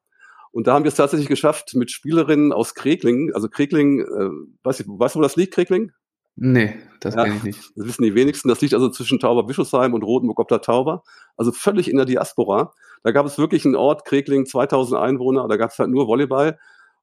[0.51, 3.33] Und da haben wir es tatsächlich geschafft mit Spielerinnen aus Kreklingen.
[3.35, 5.93] Also Kreklingen, äh, weißt, du, weißt du, wo das liegt, Kreklingen?
[6.35, 7.61] Nee, das ja, kenne ich nicht.
[7.77, 8.49] Das wissen die wenigsten.
[8.49, 11.05] Das liegt also zwischen Tauber-Bischofsheim und Rotenburg ob der Tauber.
[11.37, 12.73] Also völlig in der Diaspora.
[13.05, 15.47] Da gab es wirklich einen Ort, Kreklingen, 2000 Einwohner.
[15.47, 16.59] Da gab es halt nur Volleyball.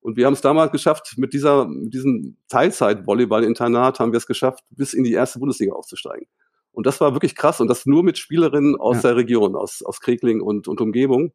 [0.07, 4.63] Und wir haben es damals geschafft, mit dieser, mit diesem Teilzeit-Volleyball-Internat haben wir es geschafft,
[4.69, 6.27] bis in die erste Bundesliga aufzusteigen.
[6.71, 7.59] Und das war wirklich krass.
[7.59, 9.01] Und das nur mit Spielerinnen aus ja.
[9.01, 11.33] der Region, aus, aus Kregling und, und Umgebung.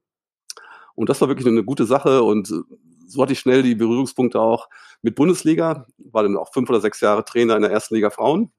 [0.95, 2.23] Und das war wirklich eine gute Sache.
[2.23, 2.51] Und
[3.07, 4.71] so hatte ich schnell die Berührungspunkte auch
[5.03, 5.87] mit Bundesliga.
[5.99, 8.53] War dann auch fünf oder sechs Jahre Trainer in der ersten Liga Frauen.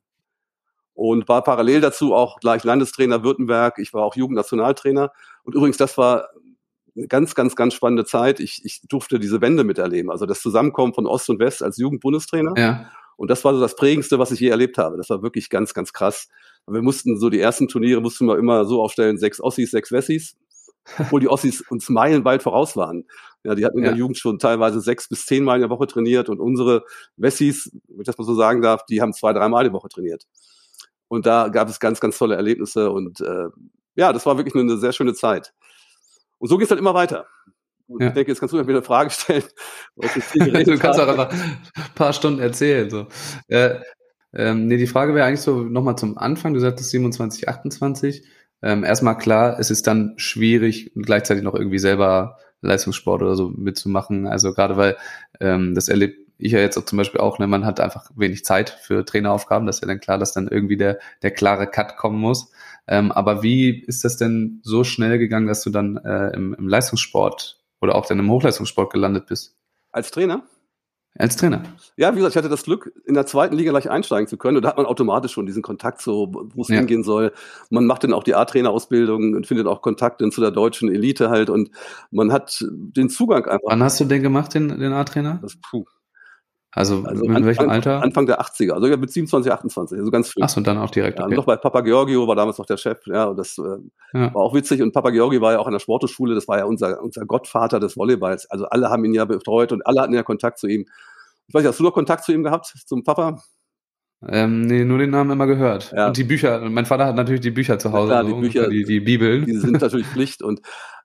[0.94, 3.80] Und war parallel dazu auch gleich Landestrainer Württemberg.
[3.80, 5.12] Ich war auch Jugendnationaltrainer.
[5.42, 6.28] Und übrigens, das war
[7.08, 8.40] ganz, ganz, ganz spannende Zeit.
[8.40, 12.54] Ich, ich durfte diese Wende miterleben, also das Zusammenkommen von Ost und West als Jugendbundestrainer.
[12.58, 12.92] Ja.
[13.16, 14.98] Und das war so das Prägendste, was ich je erlebt habe.
[14.98, 16.30] Das war wirklich ganz, ganz krass.
[16.68, 20.36] Wir mussten so die ersten Turniere mussten wir immer so aufstellen, sechs Ossis, sechs Wessis,
[20.98, 23.06] obwohl die Ossis uns meilenweit voraus waren.
[23.44, 23.92] Ja, die hatten in Ja.
[23.92, 26.84] der Jugend schon teilweise sechs bis zehn Mal in der Woche trainiert und unsere
[27.18, 30.26] Wessis, wenn ich das mal so sagen darf, die haben zwei, dreimal die Woche trainiert.
[31.08, 33.50] Und da gab es ganz, ganz tolle Erlebnisse und äh,
[33.96, 35.54] ja, das war wirklich eine sehr schöne Zeit.
[36.44, 37.26] Und so geht's halt immer weiter.
[37.88, 38.08] Und Ja.
[38.10, 39.44] ich denke, jetzt kannst du mir wieder eine Frage stellen.
[39.96, 41.62] du kannst auch einfach ein
[41.96, 42.90] paar Stunden erzählen.
[42.90, 43.08] So.
[43.48, 43.76] Äh,
[44.34, 46.54] ähm, nee, die Frage wäre eigentlich so nochmal zum Anfang.
[46.54, 48.28] Du sagtest 27, 28.
[48.62, 54.28] Ähm, erstmal klar, es ist dann schwierig, gleichzeitig noch irgendwie selber Leistungssport oder so mitzumachen.
[54.28, 54.98] Also gerade weil
[55.40, 58.44] ähm, das erlebe ich ja jetzt auch zum Beispiel auch, ne, man hat einfach wenig
[58.44, 59.66] Zeit für Traineraufgaben.
[59.66, 62.52] Das ist ja dann klar, dass dann irgendwie der, der klare Cut kommen muss.
[62.88, 66.68] Ähm, aber wie ist das denn so schnell gegangen, dass du dann äh, im, im
[66.68, 69.56] Leistungssport oder auch dann im Hochleistungssport gelandet bist?
[69.92, 70.44] Als Trainer?
[71.16, 71.62] Als Trainer.
[71.96, 74.58] Ja, wie gesagt, ich hatte das Glück, in der zweiten Liga gleich einsteigen zu können.
[74.58, 76.78] Und da hat man automatisch schon diesen Kontakt, so wo es Ja.
[76.78, 77.34] hingehen soll.
[77.70, 81.30] Man macht dann auch die A-Trainer-Ausbildung und findet auch Kontakt dann zu der deutschen Elite
[81.30, 81.52] halt.
[81.52, 81.70] Und
[82.10, 83.60] man hat den Zugang einfach.
[83.66, 85.38] Wann hast du den gemacht, den, den A-Trainer?
[85.44, 85.86] Das, puh,
[86.76, 88.02] Also, also in Anfang, welchem Alter?
[88.02, 90.42] Anfang der 80er, also ja, mit 27, 28, also ganz früh.
[90.42, 91.20] Achso, und dann auch direkt.
[91.20, 91.36] Ja, Okay.
[91.36, 93.62] noch bei Papa Georgio war damals noch der Chef, ja, und das äh,
[94.18, 94.34] Ja.
[94.34, 94.82] war auch witzig.
[94.82, 97.80] Und Papa Georgi war ja auch an der Sporthochschule, das war ja unser, unser Gottvater
[97.80, 98.50] des Volleyballs.
[98.50, 100.86] Also alle haben ihn ja betreut und alle hatten ja Kontakt zu ihm.
[101.48, 103.42] Ich weiß nicht, hast du noch Kontakt zu ihm gehabt, zum Papa?
[104.26, 105.92] Ähm, nee, nur den Namen immer gehört.
[105.96, 106.08] Ja.
[106.08, 106.62] Und die Bücher.
[106.70, 109.00] Mein Vater hat natürlich die Bücher zu Ja, Hause, klar, die so, Bücher- die, die
[109.02, 109.46] Bibeln.
[109.46, 110.62] Die sind natürlich Pflicht und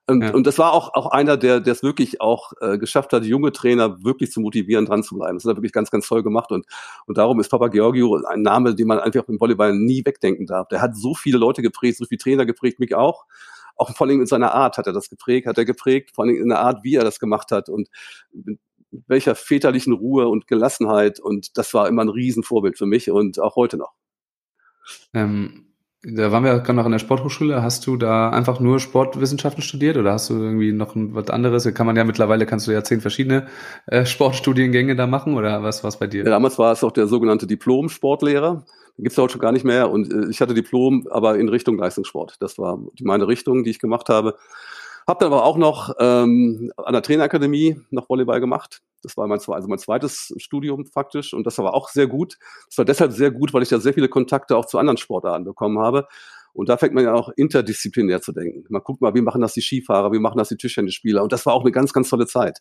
[0.09, 0.33] und, Ja.
[0.33, 4.03] und das war auch, auch einer, der es wirklich auch äh, geschafft hat, junge Trainer
[4.03, 5.37] wirklich zu motivieren, dran zu bleiben.
[5.37, 6.51] Das hat er wirklich ganz, ganz toll gemacht.
[6.51, 6.65] Und,
[7.05, 10.67] und darum ist Papa Georgio ein Name, den man einfach im Volleyball nie wegdenken darf.
[10.69, 13.25] Der hat so viele Leute geprägt, so viele Trainer geprägt, mich auch.
[13.75, 16.35] Auch vor allem in seiner Art hat er das geprägt, hat er geprägt, vor allem
[16.35, 17.87] in der Art, wie er das gemacht hat und
[18.33, 18.59] mit
[19.07, 21.19] welcher väterlichen Ruhe und Gelassenheit.
[21.19, 23.93] Und das war immer ein Riesenvorbild für mich und auch heute noch.
[25.13, 25.68] Ähm,
[26.01, 27.61] da waren wir gerade noch in der Sporthochschule.
[27.61, 31.71] Hast du da einfach nur Sportwissenschaften studiert oder hast du irgendwie noch was anderes?
[31.73, 33.47] Kann man ja mittlerweile, kannst du ja zehn verschiedene
[33.87, 36.23] äh, Sportstudiengänge da machen oder was was bei dir?
[36.23, 38.63] Ja, damals war es auch der sogenannte Diplom-Sportlehrer.
[38.97, 39.91] Den gibt's heute schon gar nicht mehr.
[39.91, 42.37] Und äh, ich hatte Diplom, aber in Richtung Leistungssport.
[42.39, 44.35] Das war meine Richtung, die ich gemacht habe.
[45.09, 48.83] Hab dann aber auch noch ähm, an der Trainerakademie noch Volleyball gemacht.
[49.01, 51.33] Das war mein, also mein zweites Studium faktisch.
[51.33, 52.37] Und das war auch sehr gut.
[52.67, 55.45] Das war deshalb sehr gut, weil ich da sehr viele Kontakte auch zu anderen Sportarten
[55.45, 56.07] bekommen habe.
[56.53, 58.65] Und da fängt man ja auch interdisziplinär zu denken.
[58.69, 61.23] Man guckt mal, wie machen das die Skifahrer, wie machen das die Tischtennisspieler.
[61.23, 62.59] Und das war auch eine ganz, ganz tolle Zeit.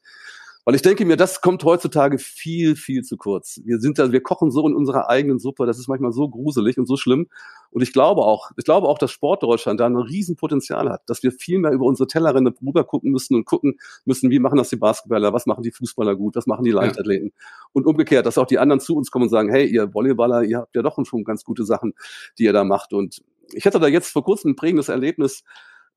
[0.65, 3.61] Weil ich denke mir, das kommt heutzutage viel, viel zu kurz.
[3.65, 6.79] Wir sind da, wir kochen so in unserer eigenen Suppe, das ist manchmal so gruselig
[6.79, 7.29] und so schlimm.
[7.71, 11.33] Und ich glaube auch, ich glaube auch, dass Sportdeutschland da ein Riesenpotenzial hat, dass wir
[11.33, 14.77] viel mehr über unsere Tellerrände rüber gucken müssen und gucken müssen, wie machen das die
[14.77, 17.33] Basketballer, was machen die Fußballer gut, was machen die Leichtathleten.
[17.73, 20.59] Und umgekehrt, dass auch die anderen zu uns kommen und sagen, hey, ihr Volleyballer, ihr
[20.59, 21.95] habt ja doch schon ganz gute Sachen,
[22.39, 22.93] die ihr da macht.
[22.93, 25.45] Und ich hatte da jetzt vor kurzem ein prägendes Erlebnis.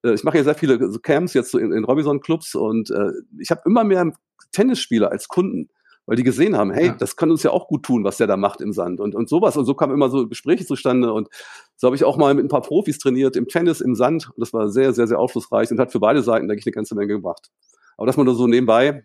[0.03, 3.11] Äh, Ich mache ja sehr viele so Camps jetzt so in, in Robinson-Clubs und äh,
[3.39, 4.11] ich habe immer mehr
[4.51, 5.69] Tennisspieler als Kunden,
[6.05, 6.93] weil die gesehen haben, hey, Ja.
[6.93, 9.29] das kann uns ja auch gut tun, was der da macht im Sand und, und
[9.29, 9.55] sowas.
[9.57, 11.29] Und so kamen immer so Gespräche zustande und
[11.75, 14.39] so habe ich auch mal mit ein paar Profis trainiert im Tennis, im Sand und
[14.39, 16.95] das war sehr, sehr, sehr aufschlussreich und hat für beide Seiten, denke ich, eine ganze
[16.95, 17.49] Menge gebracht.
[17.97, 19.03] Aber dass man da so nebenbei,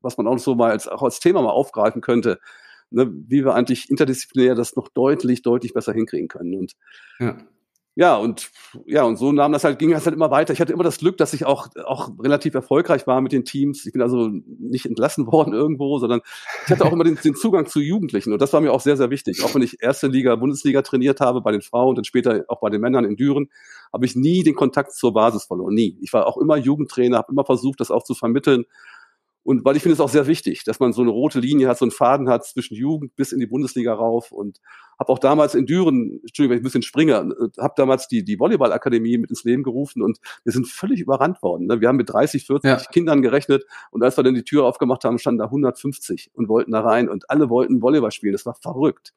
[0.00, 2.38] was man auch so mal als, auch als Thema mal aufgreifen könnte,
[2.90, 6.54] ne, wie wir eigentlich interdisziplinär das noch deutlich, deutlich besser hinkriegen können.
[6.54, 6.74] Und
[7.18, 7.38] Ja.
[7.98, 8.52] Ja, und
[8.86, 10.52] ja, und so nahm das halt, ging das halt immer weiter.
[10.52, 13.84] Ich hatte immer das Glück, dass ich auch, auch relativ erfolgreich war mit den Teams.
[13.86, 14.30] Ich bin also
[14.60, 16.20] nicht entlassen worden irgendwo, sondern
[16.64, 18.32] ich hatte auch immer den, den Zugang zu Jugendlichen.
[18.32, 19.42] Und das war mir auch sehr, sehr wichtig.
[19.42, 22.60] Auch wenn ich erste Liga, Bundesliga trainiert habe bei den Frauen und dann später auch
[22.60, 23.48] bei den Männern in Düren,
[23.92, 25.74] habe ich nie den Kontakt zur Basis verloren.
[25.74, 25.98] Nie.
[26.00, 28.64] Ich war auch immer Jugendtrainer, habe immer versucht, das auch zu vermitteln.
[29.48, 31.78] Und weil ich finde es auch sehr wichtig, dass man so eine rote Linie hat,
[31.78, 34.30] so einen Faden hat zwischen Jugend bis in die Bundesliga rauf.
[34.30, 34.60] Und
[34.98, 37.14] habe auch damals in Düren, Entschuldigung, ich ein bisschen springe,
[37.58, 41.66] habe damals die, die Volleyballakademie mit ins Leben gerufen und wir sind völlig überrannt worden.
[41.66, 41.80] Ne?
[41.80, 42.76] Wir haben mit 30, 40 Ja.
[42.76, 46.72] Kindern gerechnet und als wir dann die Tür aufgemacht haben, standen da 150 und wollten
[46.72, 48.32] da rein und alle wollten Volleyball spielen.
[48.32, 49.14] Das war verrückt.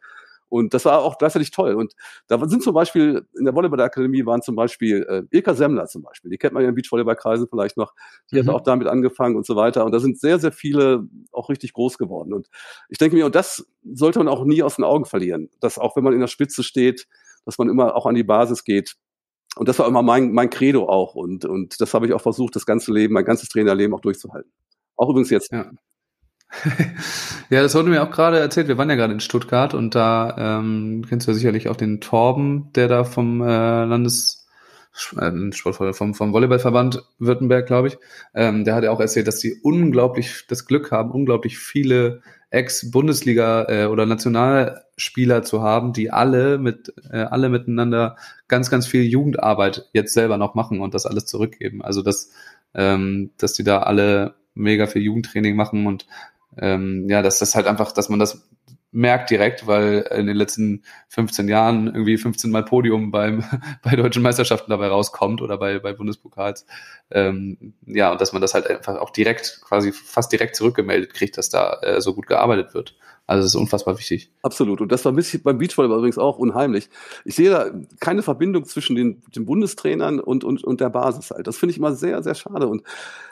[0.52, 1.76] Und das war auch gleichzeitig toll.
[1.76, 1.94] Und
[2.28, 6.30] da sind zum Beispiel, in der Volleyballakademie waren zum Beispiel äh, Ilka Semmler zum Beispiel,
[6.30, 7.94] die kennt man ja in Beachvolleyballkreisen vielleicht noch,
[8.32, 8.48] die Mhm.
[8.48, 9.86] hat auch damit angefangen und so weiter.
[9.86, 12.34] Und da sind sehr, sehr viele auch richtig groß geworden.
[12.34, 12.50] Und
[12.90, 15.96] ich denke mir, und das sollte man auch nie aus den Augen verlieren, dass auch
[15.96, 17.08] wenn man in der Spitze steht,
[17.46, 18.96] dass man immer auch an die Basis geht.
[19.56, 21.16] Und das war immer mein, mein Credo auch.
[21.16, 24.52] Und, und das habe ich auch versucht, das ganze Leben, mein ganzes Trainerleben auch durchzuhalten.
[24.98, 25.52] Auch übrigens jetzt.
[25.52, 25.72] Ja.
[27.50, 28.68] Ja, das wurde mir auch gerade erzählt.
[28.68, 32.02] Wir waren ja gerade in Stuttgart und da ähm, kennst du ja sicherlich auch den
[32.02, 34.48] Torben, der da vom äh, Landes
[35.18, 37.98] äh, Sportverband, vom, vom Volleyballverband Württemberg, glaube ich.
[38.34, 43.66] Ähm, der hat ja auch erzählt, dass sie unglaublich das Glück haben, unglaublich viele Ex-Bundesliga
[43.70, 48.18] äh, oder Nationalspieler zu haben, die alle mit äh, alle miteinander
[48.50, 51.82] ganz, ganz viel Jugendarbeit jetzt selber noch machen und das alles zurückgeben.
[51.82, 52.32] Also dass
[52.74, 56.06] ähm, dass die da alle mega viel Jugendtraining machen und
[56.58, 58.48] ähm, ja, dass das halt einfach, dass man das
[58.92, 63.44] merkt direkt, weil in den letzten 15 Jahren irgendwie 15 Mal Podium beim
[63.84, 66.66] bei deutschen Meisterschaften dabei rauskommt oder bei bei Bundespokals.
[67.10, 71.38] Ähm, ja, und dass man das halt einfach auch direkt, quasi fast direkt zurückgemeldet kriegt,
[71.38, 72.96] dass da äh, so gut gearbeitet wird.
[73.32, 74.30] Also das ist unfassbar wichtig.
[74.42, 74.82] Absolut.
[74.82, 76.90] Und das war ein bisschen beim Beachvolleyball übrigens auch unheimlich.
[77.24, 81.48] Ich sehe da keine Verbindung zwischen den, den Bundestrainern und, und, und der Basis halt.
[81.48, 82.68] Das finde ich immer sehr, sehr schade.
[82.68, 82.84] Und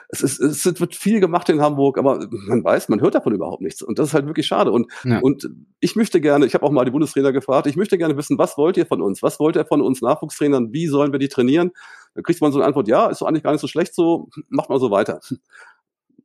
[0.08, 3.60] es, ist, es wird viel gemacht in Hamburg, aber man weiß, man hört davon überhaupt
[3.60, 3.82] nichts.
[3.82, 4.72] Und das ist halt wirklich schade.
[4.72, 5.18] Und, ja.
[5.18, 8.38] und ich möchte gerne, ich habe auch mal die Bundestrainer gefragt, ich möchte gerne wissen,
[8.38, 9.22] was wollt ihr von uns?
[9.22, 10.72] Was wollt ihr von uns Nachwuchstrainern?
[10.72, 11.72] Wie sollen wir die trainieren?
[12.14, 14.30] Da kriegt man so eine Antwort, ja, ist doch eigentlich gar nicht so schlecht so,
[14.48, 15.20] macht mal so weiter.
[15.20, 15.30] Das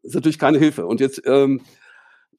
[0.01, 0.85] ist natürlich keine Hilfe.
[0.85, 1.59] Und jetzt ähm,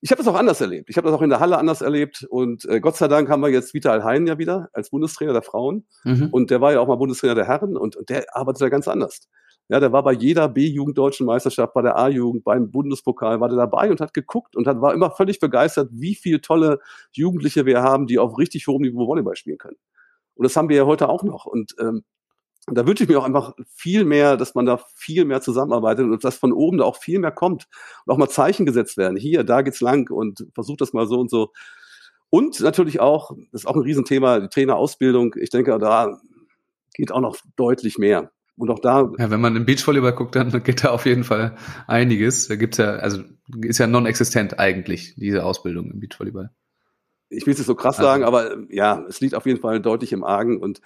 [0.01, 0.91] ich habe das auch anders erlebt.
[0.91, 2.27] Ich habe das auch in der Halle anders erlebt.
[2.29, 5.43] Und äh, Gott sei Dank haben wir jetzt Vital Hein ja wieder als Bundestrainer der
[5.43, 5.87] Frauen.
[6.05, 6.29] Mhm.
[6.31, 8.89] Und der war ja auch mal Bundestrainer der Herren und, und der arbeitet ja ganz
[8.89, 9.29] anders.
[9.69, 13.59] Ja, der war bei jeder B-Jugend deutschen Meisterschaft, bei der A-Jugend, beim Bundespokal, war der
[13.59, 16.79] dabei und hat geguckt und hat, war immer völlig begeistert, wie viele tolle
[17.13, 19.77] Jugendliche wir haben, die auf richtig hohem Niveau Volleyball spielen können.
[20.35, 21.47] Und das haben wir ja heute auch noch.
[21.47, 22.05] Und ähm, und
[22.67, 26.25] da wünsche ich mir auch einfach viel mehr, dass man da viel mehr zusammenarbeitet und
[26.25, 27.69] dass von oben da auch viel mehr kommt
[28.05, 29.17] und auch mal Zeichen gesetzt werden.
[29.17, 31.53] Hier, da geht's lang und versucht das mal so und so.
[32.29, 35.37] Und natürlich auch, das ist auch ein Riesenthema, die Trainerausbildung.
[35.39, 36.19] Ich denke, da
[36.95, 38.33] geht auch noch deutlich mehr.
[38.59, 39.13] Und auch da.
[39.19, 42.49] Ja, wenn man im Beachvolleyball guckt, dann geht da auf jeden Fall einiges.
[42.49, 43.23] Da gibt's ja, also
[43.61, 46.51] ist ja non-existent eigentlich, diese Ausbildung im Beachvolleyball.
[47.29, 48.09] Ich will es nicht so krass also.
[48.09, 50.81] sagen, aber ja, es liegt auf jeden Fall deutlich im Argen und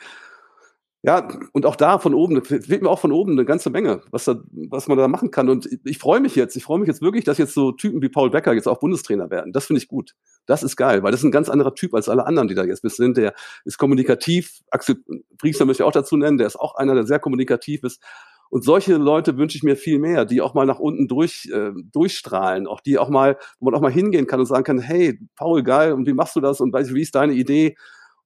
[1.02, 4.26] ja, und auch da von oben, fehlt mir auch von oben eine ganze Menge, was,
[4.26, 5.48] da, was man da machen kann.
[5.48, 8.10] Und ich freue mich jetzt, ich freue mich jetzt wirklich, dass jetzt so Typen wie
[8.10, 9.52] Paul Becker jetzt auch Bundestrainer werden.
[9.54, 10.14] Das finde ich gut.
[10.44, 12.64] Das ist geil, weil das ist ein ganz anderer Typ als alle anderen, die da
[12.64, 13.16] jetzt sind.
[13.16, 13.32] Der
[13.64, 14.60] ist kommunikativ.
[14.70, 15.02] Axel
[15.38, 18.02] Priester möchte ich auch dazu nennen, der ist auch einer, der sehr kommunikativ ist.
[18.50, 21.70] Und solche Leute wünsche ich mir viel mehr, die auch mal nach unten durch, äh,
[21.92, 25.18] durchstrahlen, auch die auch mal, wo man auch mal hingehen kann und sagen kann, hey,
[25.36, 27.76] Paul, geil, und wie machst du das und wie ist deine Idee?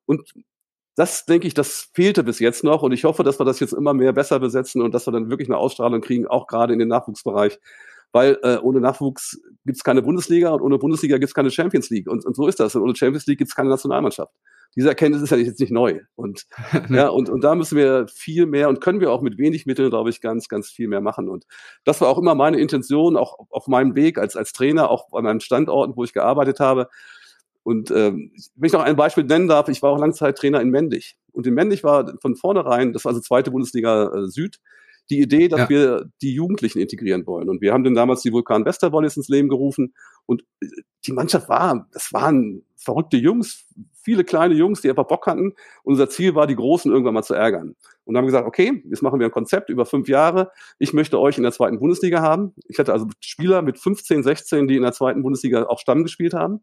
[0.07, 0.33] Und
[0.97, 3.73] das denke ich, das fehlte bis jetzt noch und ich hoffe, dass wir das jetzt
[3.73, 6.79] immer mehr besser besetzen und dass wir dann wirklich eine Ausstrahlung kriegen, auch gerade in
[6.79, 7.59] den Nachwuchsbereich.
[8.13, 11.91] Weil äh, ohne Nachwuchs gibt es keine Bundesliga und ohne Bundesliga gibt es keine Champions
[11.91, 12.09] League.
[12.09, 12.77] Und, und so ist das.
[12.77, 14.33] Und ohne Champions League gibt es keine Nationalmannschaft.
[14.77, 16.01] Diese Erkenntnis ist ja jetzt nicht neu.
[16.15, 16.47] Und,
[16.91, 19.91] ja, und, und da müssen wir viel mehr und können wir auch mit wenig Mitteln,
[19.91, 21.29] glaube ich, ganz, ganz viel mehr machen.
[21.29, 21.45] Und
[21.85, 25.21] das war auch immer meine Intention, auch auf meinem Weg als, als Trainer, auch bei
[25.21, 26.89] meinen Standorten, wo ich gearbeitet habe,
[27.65, 31.17] und ähm, wenn ich noch ein Beispiel nennen darf, ich war auch Langzeittrainer in Mendig.
[31.33, 34.61] Und in Mendig war von vornherein, das war also zweite Bundesliga äh, Süd,
[35.11, 35.69] die Idee, dass ja.
[35.69, 37.49] wir die Jugendlichen integrieren wollen.
[37.49, 39.95] Und wir haben dann damals die Vulkan Westerwollis ins Leben gerufen.
[40.27, 40.67] Und äh,
[41.07, 45.49] die Mannschaft war, das waren verrückte Jungs, viele kleine Jungs, die einfach Bock hatten.
[45.85, 47.77] Und unser Ziel war, die Großen irgendwann mal zu ärgern.
[48.05, 50.51] Und dann haben wir gesagt, okay, jetzt machen wir ein Konzept über fünf Jahre.
[50.79, 52.53] Ich möchte euch in der zweiten Bundesliga haben.
[52.69, 56.35] Ich hatte also Spieler mit 15, 16, die in der zweiten Bundesliga auch Stamm gespielt
[56.35, 56.61] haben.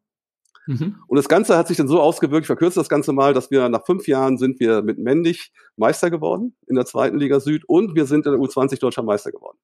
[0.67, 0.97] Mhm.
[1.07, 3.67] Und das Ganze hat sich dann so ausgewirkt, ich verkürze das Ganze mal, dass wir
[3.69, 7.95] nach fünf Jahren sind wir mit Mendig Meister geworden in der zweiten Liga Süd und
[7.95, 9.57] wir sind in der U20 deutscher Meister geworden.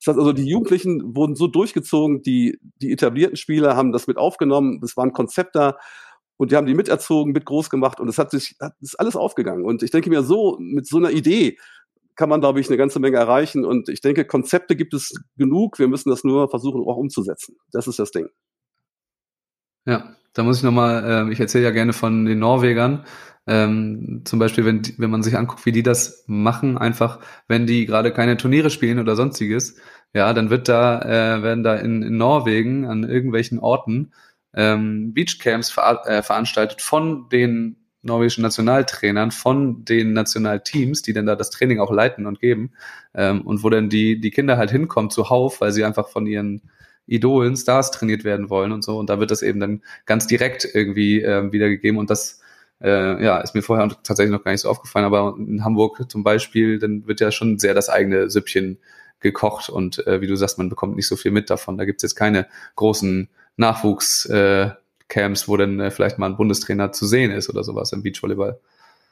[0.00, 4.16] Das heißt also, die Jugendlichen wurden so durchgezogen, die, die etablierten Spieler haben das mit
[4.16, 5.78] aufgenommen, es war ein Konzept da
[6.38, 9.14] und die haben die miterzogen, mit groß gemacht und es hat sich, hat, ist alles
[9.14, 9.64] aufgegangen.
[9.64, 11.56] Und ich denke mir so, mit so einer Idee
[12.16, 15.78] kann man, glaube ich, eine ganze Menge erreichen und ich denke, Konzepte gibt es genug,
[15.78, 17.56] wir müssen das nur versuchen auch umzusetzen.
[17.70, 18.28] Das ist das Ding.
[19.86, 23.04] Ja, da muss ich nochmal, äh, ich erzähle ja gerne von den Norwegern.
[23.46, 27.18] Ähm, zum Beispiel, wenn, wenn man sich anguckt, wie die das machen, einfach,
[27.48, 29.76] wenn die gerade keine Turniere spielen oder sonstiges,
[30.14, 34.12] ja, dann wird da, äh, werden da in, in Norwegen an irgendwelchen Orten
[34.54, 41.36] ähm, Beachcamps ver äh, veranstaltet von den norwegischen Nationaltrainern, von den Nationalteams, die dann da
[41.36, 42.72] das Training auch leiten und geben,
[43.14, 46.62] ähm, und wo dann die, die Kinder halt hinkommen zuhauf, weil sie einfach von ihren
[47.06, 48.98] Idolen, Stars trainiert werden wollen und so.
[48.98, 51.98] Und da wird das eben dann ganz direkt irgendwie äh, wiedergegeben.
[51.98, 52.40] Und das
[52.80, 55.06] äh, ja, ist mir vorher tatsächlich noch gar nicht so aufgefallen.
[55.06, 58.78] Aber in Hamburg zum Beispiel, dann wird ja schon sehr das eigene Süppchen
[59.20, 59.68] gekocht.
[59.68, 61.78] Und äh, wie du sagst, man bekommt nicht so viel mit davon.
[61.78, 64.70] Da gibt's jetzt keine großen Nachwuchs- äh,
[65.12, 68.58] Camps, wo dann äh, vielleicht mal ein Bundestrainer zu sehen ist oder sowas im Beachvolleyball.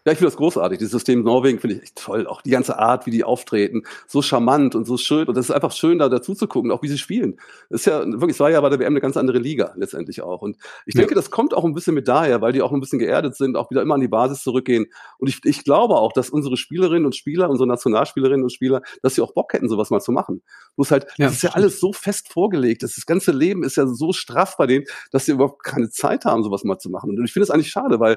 [0.07, 0.79] Ja, ich finde das großartig.
[0.79, 2.27] Dieses System Norwegen finde ich echt toll.
[2.27, 5.29] Auch die ganze Art, wie die auftreten, so charmant und so schön.
[5.29, 7.39] Und das ist einfach schön, da dazu zu gucken, auch wie sie spielen.
[7.69, 10.23] Das ist ja wirklich, es war ja bei der WM eine ganz andere Liga letztendlich
[10.23, 10.41] auch.
[10.41, 11.17] Und ich denke, ja.
[11.17, 13.71] das kommt auch ein bisschen mit daher, weil die auch ein bisschen geerdet sind, auch
[13.71, 14.87] wieder immer an die Basis zurückgehen.
[15.19, 19.17] Und ich, ich glaube auch, dass unsere Spielerinnen und Spieler, unsere Nationalspielerinnen und Spieler, dass
[19.17, 20.43] sie auch Bock hätten, sowas mal zu machen.
[20.77, 22.83] Bloß halt, ja, das ist ja alles so fest vorgelegt.
[22.83, 26.25] Das, das ganze Leben ist ja so straff bei denen, dass sie überhaupt keine Zeit
[26.25, 27.11] haben, sowas mal zu machen.
[27.11, 28.17] Und ich finde es eigentlich schade, weil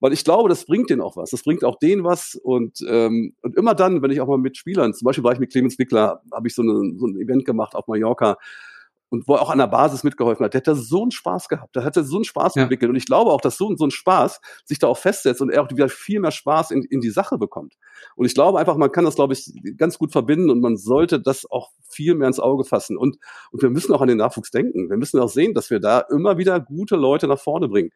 [0.00, 1.30] weil ich glaube, das bringt denen auch was.
[1.30, 2.34] Das bringt auch denen was.
[2.34, 5.40] Und, ähm, und immer dann, wenn ich auch mal mit Spielern, zum Beispiel war ich
[5.40, 8.38] mit Clemens Wickler, habe ich so, eine, so ein Event gemacht auf Mallorca,
[9.10, 11.48] und wo er auch an der Basis mitgeholfen hat, der hat da so einen Spaß
[11.48, 12.62] gehabt, der hat da so einen Spaß ja.
[12.62, 12.90] entwickelt.
[12.90, 15.62] Und ich glaube auch, dass so, so ein Spaß sich da auch festsetzt und er
[15.62, 17.74] auch wieder viel mehr Spaß in, in die Sache bekommt.
[18.16, 21.20] Und ich glaube einfach, man kann das, glaube ich, ganz gut verbinden und man sollte
[21.20, 22.96] das auch viel mehr ins Auge fassen.
[22.96, 23.18] Und,
[23.50, 24.90] und wir müssen auch an den Nachwuchs denken.
[24.90, 27.90] Wir müssen auch sehen, dass wir da immer wieder gute Leute nach vorne bringen.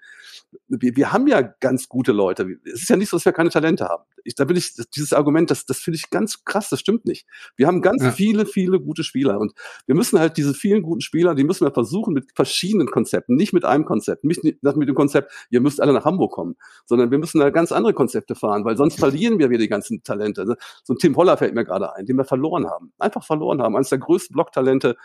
[0.69, 2.47] Wir, wir haben ja ganz gute Leute.
[2.65, 4.05] Es ist ja nicht so, dass wir keine Talente haben.
[4.25, 7.27] Ich, da bin ich, dieses Argument, das, das finde ich ganz krass, das stimmt nicht.
[7.57, 8.11] Wir haben ganz ja.
[8.11, 9.53] viele, viele gute Spieler und
[9.87, 13.53] wir müssen halt diese vielen guten Spieler, die müssen wir versuchen mit verschiedenen Konzepten, nicht
[13.53, 16.57] mit einem Konzept, nicht mit dem Konzept, ihr müsst alle nach Hamburg kommen,
[16.87, 20.03] sondern wir müssen da ganz andere Konzepte fahren, weil sonst verlieren wir wieder die ganzen
[20.03, 20.47] Talente.
[20.47, 20.57] Ne?
[20.85, 22.93] So ein Tim Holler fällt mir gerade ein, den wir verloren haben.
[22.99, 23.77] Einfach verloren haben.
[23.77, 24.97] Eines der größten Blocktalente,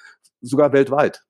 [0.41, 1.23] sogar weltweit.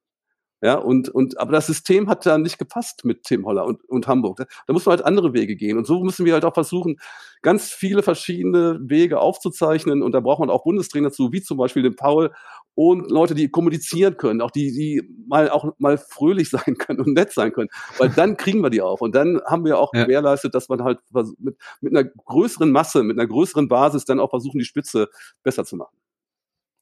[0.62, 4.08] Ja, und, und, aber das System hat da nicht gepasst mit Tim Holler und, und
[4.08, 4.38] Hamburg.
[4.38, 5.78] Da, da muss man halt andere Wege gehen.
[5.78, 6.98] Und so müssen wir halt auch versuchen,
[7.44, 10.02] ganz viele verschiedene Wege aufzuzeichnen.
[10.02, 12.34] Und da braucht man auch Bundestrainer zu, wie zum Beispiel den Paul
[12.74, 17.14] und Leute, die kommunizieren können, auch die, die mal auch mal fröhlich sein können und
[17.14, 17.70] nett sein können.
[18.00, 19.02] Weil dann kriegen wir die auch.
[19.02, 20.06] Und dann haben wir auch ja.
[20.06, 21.00] gewährleistet, dass man halt
[21.38, 25.08] mit, mit einer größeren Masse, mit einer größeren Basis dann auch versuchen, die Spitze
[25.44, 25.96] besser zu machen.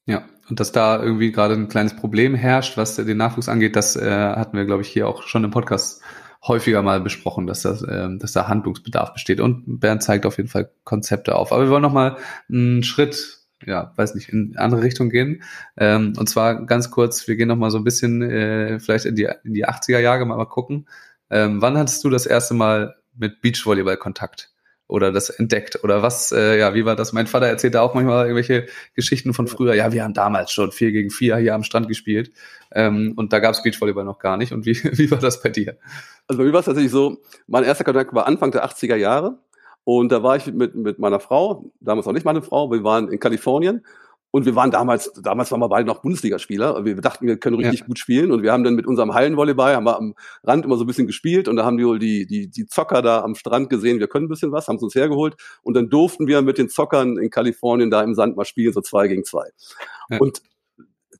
[0.06, 3.96] Ja, und dass da irgendwie gerade ein kleines Problem herrscht, was den Nachwuchs angeht, das
[3.96, 6.00] äh, hatten wir, glaube ich, hier auch schon im Podcast
[6.46, 9.40] häufiger mal besprochen, dass, das, äh, dass da Handlungsbedarf besteht.
[9.40, 11.52] Und Bernd zeigt auf jeden Fall Konzepte auf.
[11.52, 12.16] Aber wir wollen noch mal
[12.48, 15.42] einen Schritt, ja, weiß nicht, in andere Richtung gehen.
[15.76, 19.16] Ähm, und zwar ganz kurz, wir gehen noch mal so ein bisschen äh, vielleicht in
[19.16, 20.86] die, in die 80er Jahre mal, mal gucken.
[21.30, 24.52] Ähm, wann hattest du das erste Mal mit Beachvolleyball Kontakt?
[24.88, 27.12] Oder das entdeckt oder was, äh, ja, wie war das?
[27.12, 29.74] Mein Vater erzählte auch manchmal irgendwelche Geschichten von früher.
[29.74, 32.30] Ja, wir haben damals schon vier gegen vier hier am Strand gespielt
[32.72, 34.52] ähm, und da gab es Beachvolleyball noch gar nicht.
[34.52, 35.76] Und wie, wie war das bei dir?
[36.28, 39.38] Also bei mir war es tatsächlich so, mein erster Kontakt war Anfang der 80er Jahre
[39.84, 43.08] und da war ich mit, mit meiner Frau, damals auch nicht meine Frau, wir waren
[43.08, 43.84] in Kalifornien
[44.30, 46.84] und wir waren damals, damals waren wir beide noch Bundesligaspieler.
[46.84, 47.86] Wir dachten, wir können richtig ja.
[47.86, 48.30] gut spielen.
[48.30, 51.06] Und wir haben dann mit unserem Hallenvolleyball, haben wir am Rand immer so ein bisschen
[51.06, 51.48] gespielt.
[51.48, 54.26] Und da haben die wohl die, die, die Zocker da am Strand gesehen, wir können
[54.26, 55.36] ein bisschen was, haben es uns hergeholt.
[55.62, 58.82] Und dann durften wir mit den Zockern in Kalifornien da im Sand mal spielen, so
[58.82, 59.48] zwei gegen zwei.
[60.10, 60.18] Ja.
[60.18, 60.42] Und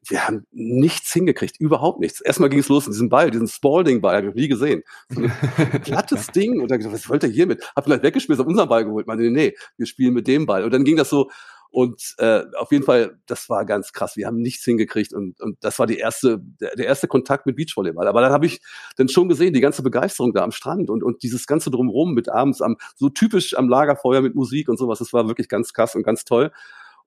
[0.09, 2.21] wir haben nichts hingekriegt, überhaupt nichts.
[2.21, 4.83] Erstmal ging es los mit diesem Ball, diesen Spalding-Ball, habe ich nie gesehen.
[5.09, 5.33] So ein
[5.85, 6.61] glattes Ding.
[6.61, 7.64] Und dann gesagt, was wollt ihr hier mit?
[7.75, 9.07] Hab vielleicht weggeschmissen, auf unseren Ball geholt.
[9.07, 10.64] Meine, nee, nee, wir spielen mit dem Ball.
[10.64, 11.31] Und dann ging das so
[11.77, 14.17] und äh, auf jeden Fall, das war ganz krass.
[14.17, 17.57] Wir haben nichts hingekriegt und, und das war die erste, der, der erste Kontakt mit
[17.57, 18.09] Beachvolleyball.
[18.09, 18.62] Aber dann habe ich
[18.97, 22.31] dann schon gesehen, die ganze Begeisterung da am Strand und, und dieses ganze drumherum mit
[22.31, 25.01] abends am so typisch am Lagerfeuer mit Musik und sowas.
[25.01, 26.51] Das war wirklich ganz krass und ganz toll.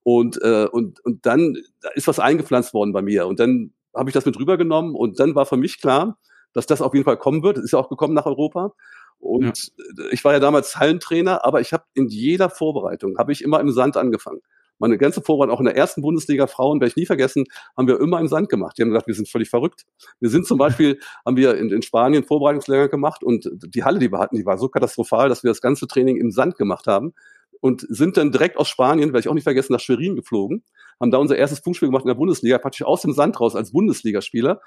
[0.03, 4.11] Und äh, und und dann da ist was eingepflanzt worden bei mir und dann habe
[4.11, 6.19] ich das mit rübergenommen und dann war für mich klar,
[6.53, 7.57] dass das auf jeden Fall kommen wird.
[7.57, 8.75] Es ist ja auch gekommen nach Europa.
[9.17, 10.05] Und ja.
[10.11, 13.71] ich war ja damals Hallentrainer, aber ich habe in jeder Vorbereitung habe ich immer im
[13.71, 14.41] Sand angefangen
[14.79, 17.45] meine ganze Vorwahl, auch in der ersten Bundesliga Frauen, werde ich nie vergessen,
[17.77, 18.77] haben wir immer im Sand gemacht.
[18.77, 19.85] Die haben gesagt, wir sind völlig verrückt.
[20.19, 24.11] Wir sind zum Beispiel, haben wir in, in Spanien Vorbereitungsläger gemacht und die Halle, die
[24.11, 27.13] wir hatten, die war so katastrophal, dass wir das ganze Training im Sand gemacht haben
[27.61, 30.63] und sind dann direkt aus Spanien, werde ich auch nicht vergessen, nach Schwerin geflogen,
[30.99, 33.71] haben da unser erstes Punktspiel gemacht in der Bundesliga, praktisch aus dem Sand raus als
[33.71, 34.61] Bundesligaspieler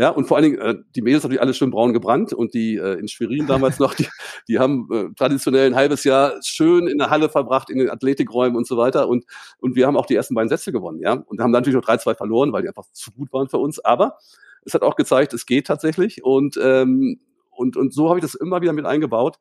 [0.00, 2.76] ja, und vor allen Dingen, äh, die Mädels natürlich alle schön braun gebrannt und die
[2.76, 4.06] äh, in Schwerin damals noch, die,
[4.46, 8.56] die haben äh, traditionell ein halbes Jahr schön in der Halle verbracht, in den Athletikräumen
[8.56, 9.08] und so weiter.
[9.08, 9.24] Und,
[9.58, 11.14] und wir haben auch die ersten beiden Sätze gewonnen, ja.
[11.14, 13.80] Und haben dann natürlich noch 3-2 verloren, weil die einfach zu gut waren für uns.
[13.80, 14.18] Aber
[14.64, 16.22] es hat auch gezeigt, es geht tatsächlich.
[16.22, 17.18] Und, ähm,
[17.50, 19.38] und, und so habe ich das immer wieder mit eingebaut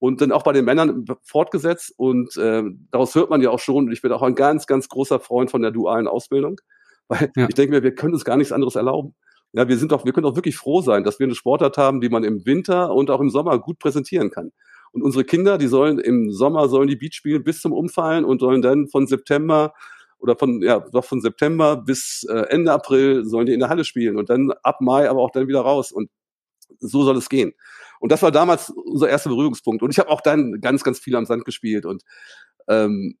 [0.00, 1.94] und dann auch bei den Männern fortgesetzt.
[1.96, 5.18] Und äh, daraus hört man ja auch schon, ich bin auch ein ganz, ganz großer
[5.18, 6.60] Freund von der dualen Ausbildung,
[7.08, 7.48] weil ja.
[7.48, 9.14] ich denke mir, wir können uns gar nichts anderes erlauben.
[9.56, 12.00] Ja, wir sind doch, wir können doch wirklich froh sein, dass wir eine Sportart haben,
[12.00, 14.50] die man im Winter und auch im Sommer gut präsentieren kann.
[14.90, 18.40] Und unsere Kinder, die sollen im Sommer sollen die Beach spielen bis zum Umfallen und
[18.40, 19.72] sollen dann von September
[20.18, 23.84] oder von ja doch von September bis äh, Ende April sollen die in der Halle
[23.84, 26.10] spielen und dann ab Mai aber auch dann wieder raus und
[26.80, 27.52] so soll es gehen.
[28.00, 29.82] Und das war damals unser erster Berührungspunkt.
[29.82, 32.02] Und ich habe auch dann ganz, ganz viel am Sand gespielt und
[32.68, 33.18] ähm,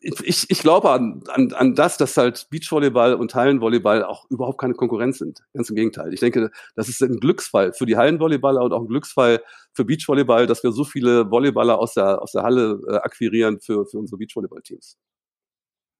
[0.00, 4.74] ich, ich glaube an, an, an das, dass halt Beachvolleyball und Hallenvolleyball auch überhaupt keine
[4.74, 5.40] Konkurrenz sind.
[5.54, 6.12] Ganz im Gegenteil.
[6.12, 10.46] Ich denke, das ist ein Glücksfall für die Hallenvolleyballer und auch ein Glücksfall für Beachvolleyball,
[10.46, 14.18] dass wir so viele Volleyballer aus der, aus der Halle äh, akquirieren für, für unsere
[14.18, 14.96] Beachvolleyball-Teams.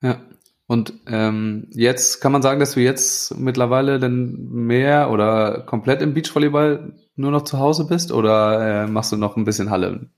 [0.03, 0.21] Ja.
[0.67, 6.13] Und ähm, jetzt kann man sagen, dass du jetzt mittlerweile dann mehr oder komplett im
[6.13, 10.11] Beachvolleyball nur noch zu Hause bist oder äh, machst du noch ein bisschen Halle?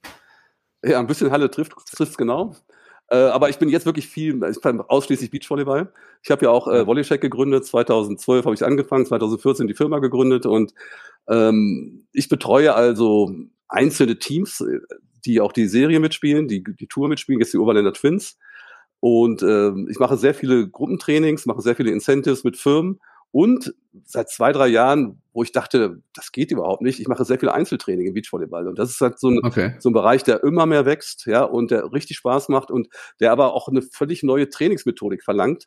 [0.85, 2.57] Ja, ein bisschen Halle trifft trifft's genau.
[3.11, 5.93] Äh, aber ich bin jetzt wirklich viel, ich bin ausschließlich Beachvolleyball.
[6.23, 7.67] Ich habe ja auch äh, Volleycheck gegründet.
[7.67, 10.73] 2012 habe ich angefangen, 2014 die Firma gegründet und
[11.29, 13.35] ähm, ich betreue also
[13.69, 14.79] einzelne Teams, äh,
[15.25, 18.39] die auch die Serie mitspielen, die die Tour mitspielen, jetzt die Oberländer Twins.
[19.01, 23.01] Und äh, ich mache sehr viele Gruppentrainings, mache sehr viele Incentives mit Firmen
[23.33, 27.39] und seit zwei, drei Jahren, wo ich dachte, das geht überhaupt nicht, ich mache sehr
[27.39, 28.69] viel Einzeltraining im Beachvolleyball.
[28.69, 29.75] Und das ist halt so ein, okay.
[29.79, 32.89] so ein Bereich, der immer mehr wächst, ja, und der richtig Spaß macht und
[33.21, 35.67] der aber auch eine völlig neue Trainingsmethodik verlangt.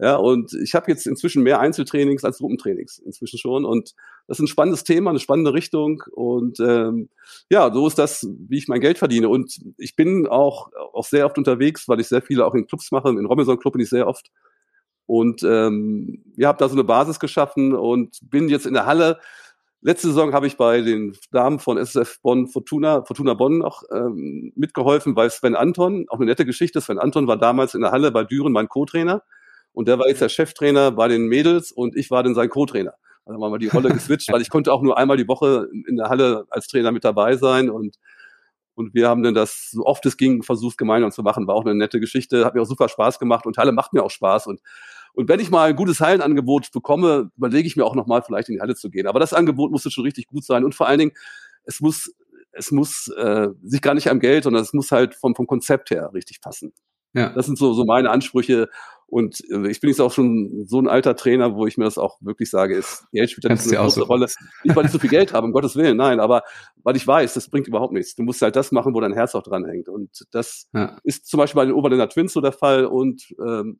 [0.00, 3.64] Ja, und ich habe jetzt inzwischen mehr Einzeltrainings als Gruppentrainings inzwischen schon.
[3.64, 3.94] Und
[4.26, 6.02] das ist ein spannendes Thema, eine spannende Richtung.
[6.10, 7.10] Und ähm,
[7.48, 9.28] ja, so ist das, wie ich mein Geld verdiene.
[9.28, 12.90] Und ich bin auch, auch sehr oft unterwegs, weil ich sehr viele auch in Clubs
[12.90, 13.10] mache.
[13.10, 14.30] In Robinson Club bin ich sehr oft.
[15.06, 19.18] Und ähm, wir haben da so eine Basis geschaffen und bin jetzt in der Halle.
[19.82, 24.52] Letzte Saison habe ich bei den Damen von SSF Bonn Fortuna, Fortuna Bonn auch ähm,
[24.56, 26.06] mitgeholfen bei Sven Anton.
[26.08, 26.80] Auch eine nette Geschichte.
[26.80, 29.22] Sven Anton war damals in der Halle bei Düren mein Co-Trainer.
[29.72, 32.94] Und der war jetzt der Cheftrainer bei den Mädels und ich war dann sein Co-Trainer.
[33.26, 35.96] Also haben wir die Rolle geswitcht, weil ich konnte auch nur einmal die Woche in
[35.96, 37.98] der Halle als Trainer mit dabei sein und
[38.74, 41.46] und wir haben dann das, so oft es ging, versucht gemeinsam zu machen.
[41.46, 44.02] War auch eine nette Geschichte, hat mir auch super Spaß gemacht und Halle macht mir
[44.02, 44.46] auch Spaß.
[44.46, 44.60] Und,
[45.12, 48.56] und wenn ich mal ein gutes Hallenangebot bekomme, überlege ich mir auch nochmal, vielleicht in
[48.56, 49.06] die Halle zu gehen.
[49.06, 50.64] Aber das Angebot musste schon richtig gut sein.
[50.64, 51.12] Und vor allen Dingen,
[51.64, 52.12] es muss,
[52.52, 55.90] es muss äh, sich gar nicht am Geld, sondern es muss halt vom, vom Konzept
[55.90, 56.72] her richtig passen.
[57.14, 57.28] Ja.
[57.28, 58.68] Das sind so, so meine Ansprüche.
[59.14, 61.98] Und äh, ich bin jetzt auch schon so ein alter Trainer, wo ich mir das
[61.98, 64.26] auch wirklich sage, ist, Geld spielt da eine große Rolle.
[64.64, 66.42] Nicht, weil ich so viel Geld habe, um Gottes Willen, nein, aber
[66.82, 68.16] weil ich weiß, das bringt überhaupt nichts.
[68.16, 69.88] Du musst halt das machen, wo dein Herz auch dran hängt.
[69.88, 70.98] Und das ja.
[71.04, 72.86] ist zum Beispiel bei den Oberländer Twins so der Fall.
[72.86, 73.78] Und ähm,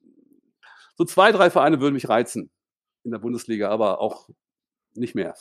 [0.97, 2.53] so zwei, drei Vereine würden mich reizen
[3.03, 4.28] in der Bundesliga, aber auch
[4.95, 5.35] nicht mehr.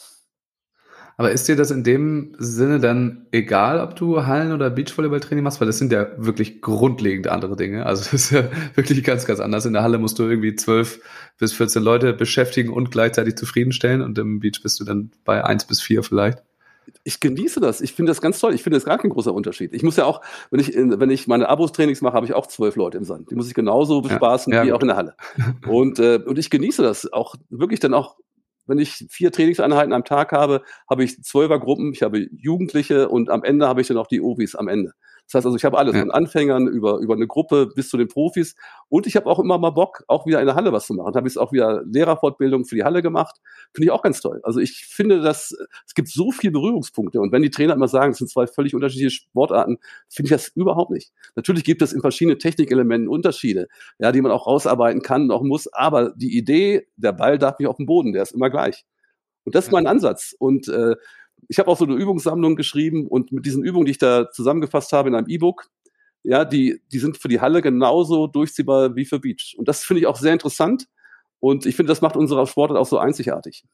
[1.18, 5.61] Aber ist dir das in dem Sinne dann egal, ob du Hallen- oder Beachvolleyball-Training machst?
[5.61, 7.86] Weil das sind ja wirklich grundlegend andere Dinge.
[7.86, 9.66] Also das ist ja wirklich ganz, ganz anders.
[9.66, 10.99] In der Halle musst du irgendwie zwölf
[11.38, 14.01] bis 14 Leute beschäftigen und gleichzeitig zufriedenstellen.
[14.01, 16.39] Und im Beach bist du dann bei eins bis vier vielleicht.
[17.05, 17.82] Ich genieße das.
[17.82, 18.53] Ich finde das ganz toll.
[18.53, 19.74] Ich finde das gar kein großer Unterschied.
[19.74, 22.76] Ich muss ja auch, wenn ich, wenn ich meine Abos-Trainings mache, habe ich auch zwölf
[22.76, 23.32] Leute im Sand.
[23.32, 24.78] Die muss ich genauso bespaßen ja, ja, wie gut.
[24.78, 25.16] auch in der Halle.
[25.68, 28.18] Und, äh, und ich genieße das auch wirklich dann auch
[28.66, 33.43] wenn ich vier Trainingseinheiten am Tag habe, habe ich Zwölfergruppen, ich habe Jugendliche und am
[33.43, 34.93] Ende habe ich dann auch die Ovis am Ende.
[35.28, 36.01] Das heißt also, ich habe alles, ja.
[36.01, 38.55] von Anfängern über, über eine Gruppe bis zu den Profis.
[38.89, 41.15] Und ich habe auch immer mal Bock, auch wieder in der Halle was zu machen.
[41.15, 43.38] Habe ich auch wieder Lehrerfortbildung für die Halle gemacht.
[43.74, 44.41] Finde ich auch ganz toll.
[44.43, 45.55] Also ich finde, dass
[45.86, 47.19] es gibt so viele Berührungspunkte.
[47.19, 49.78] Und wenn die Trainer immer sagen, es sind zwei völlig unterschiedliche Sportarten,
[50.09, 51.11] finde ich das überhaupt nicht.
[51.36, 53.67] Natürlich gibt es in verschiedenen Technikelementen Unterschiede,
[53.99, 55.71] ja, die man auch rausarbeiten kann und auch muss.
[55.74, 58.86] Aber die Idee, der Ball darf nicht auf dem Boden, der ist immer gleich.
[59.45, 60.36] Und das ist mein Ansatz.
[60.38, 60.95] Und äh,
[61.48, 64.94] ich habe auch so eine Übungssammlung geschrieben und mit diesen Übungen, die ich da zusammengefasst
[64.94, 65.70] habe in einem E-Book,
[66.24, 69.56] ja, die, die sind für die Halle genauso durchziehbar wie für Beach.
[69.58, 70.88] Und das finde ich auch sehr interessant.
[71.39, 73.66] Und ich finde, das macht unsere Sportart auch so einzigartig.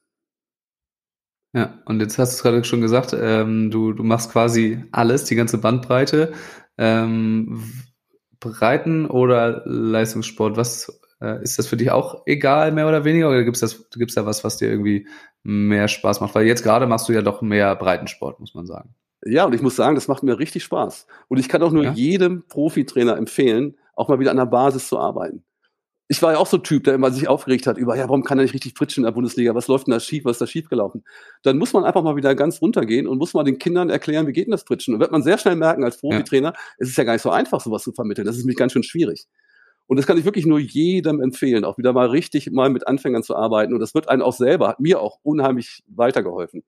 [1.52, 5.24] Ja, und jetzt hast du es gerade schon gesagt, ähm, du, du machst quasi alles,
[5.24, 6.32] die ganze Bandbreite.
[6.78, 7.62] Ähm,
[8.40, 13.28] Breiten oder Leistungssport, was äh, ist das für dich auch egal, mehr oder weniger?
[13.28, 15.06] Oder gibt es gibt's da was, was dir irgendwie
[15.42, 16.34] mehr Spaß macht?
[16.34, 18.94] Weil jetzt gerade machst du ja doch mehr Breitensport, muss man sagen.
[19.24, 21.06] Ja, und ich muss sagen, das macht mir richtig Spaß.
[21.28, 21.92] Und ich kann auch nur ja?
[21.92, 25.44] jedem Profitrainer empfehlen, auch mal wieder an der Basis zu arbeiten.
[26.08, 28.24] Ich war ja auch so ein Typ, der immer sich aufgeregt hat über, ja, warum
[28.24, 29.54] kann er nicht richtig fritschen in der Bundesliga?
[29.54, 30.24] Was läuft denn da schief?
[30.24, 31.04] Was ist da schief gelaufen?
[31.44, 34.32] Dann muss man einfach mal wieder ganz runtergehen und muss mal den Kindern erklären, wie
[34.32, 34.94] geht denn das Fritschen?
[34.94, 36.60] Und wird man sehr schnell merken als Profitrainer, ja.
[36.78, 38.26] es ist ja gar nicht so einfach, sowas zu vermitteln.
[38.26, 39.28] Das ist nämlich ganz schön schwierig.
[39.90, 43.24] Und das kann ich wirklich nur jedem empfehlen, auch wieder mal richtig mal mit Anfängern
[43.24, 43.74] zu arbeiten.
[43.74, 46.62] Und das wird einen auch selber, hat mir auch unheimlich weitergeholfen.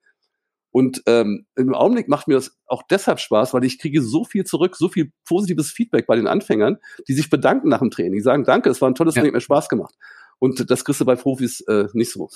[0.73, 4.43] Und ähm, im Augenblick macht mir das auch deshalb Spaß, weil ich kriege so viel
[4.43, 8.15] zurück, so viel positives Feedback bei den Anfängern, die sich bedanken nach dem Training.
[8.15, 9.21] Die sagen, danke, es war ein tolles ja.
[9.21, 9.95] Training, hat mir Spaß gemacht.
[10.41, 12.29] Und das kriegst du bei Profis äh, nicht so.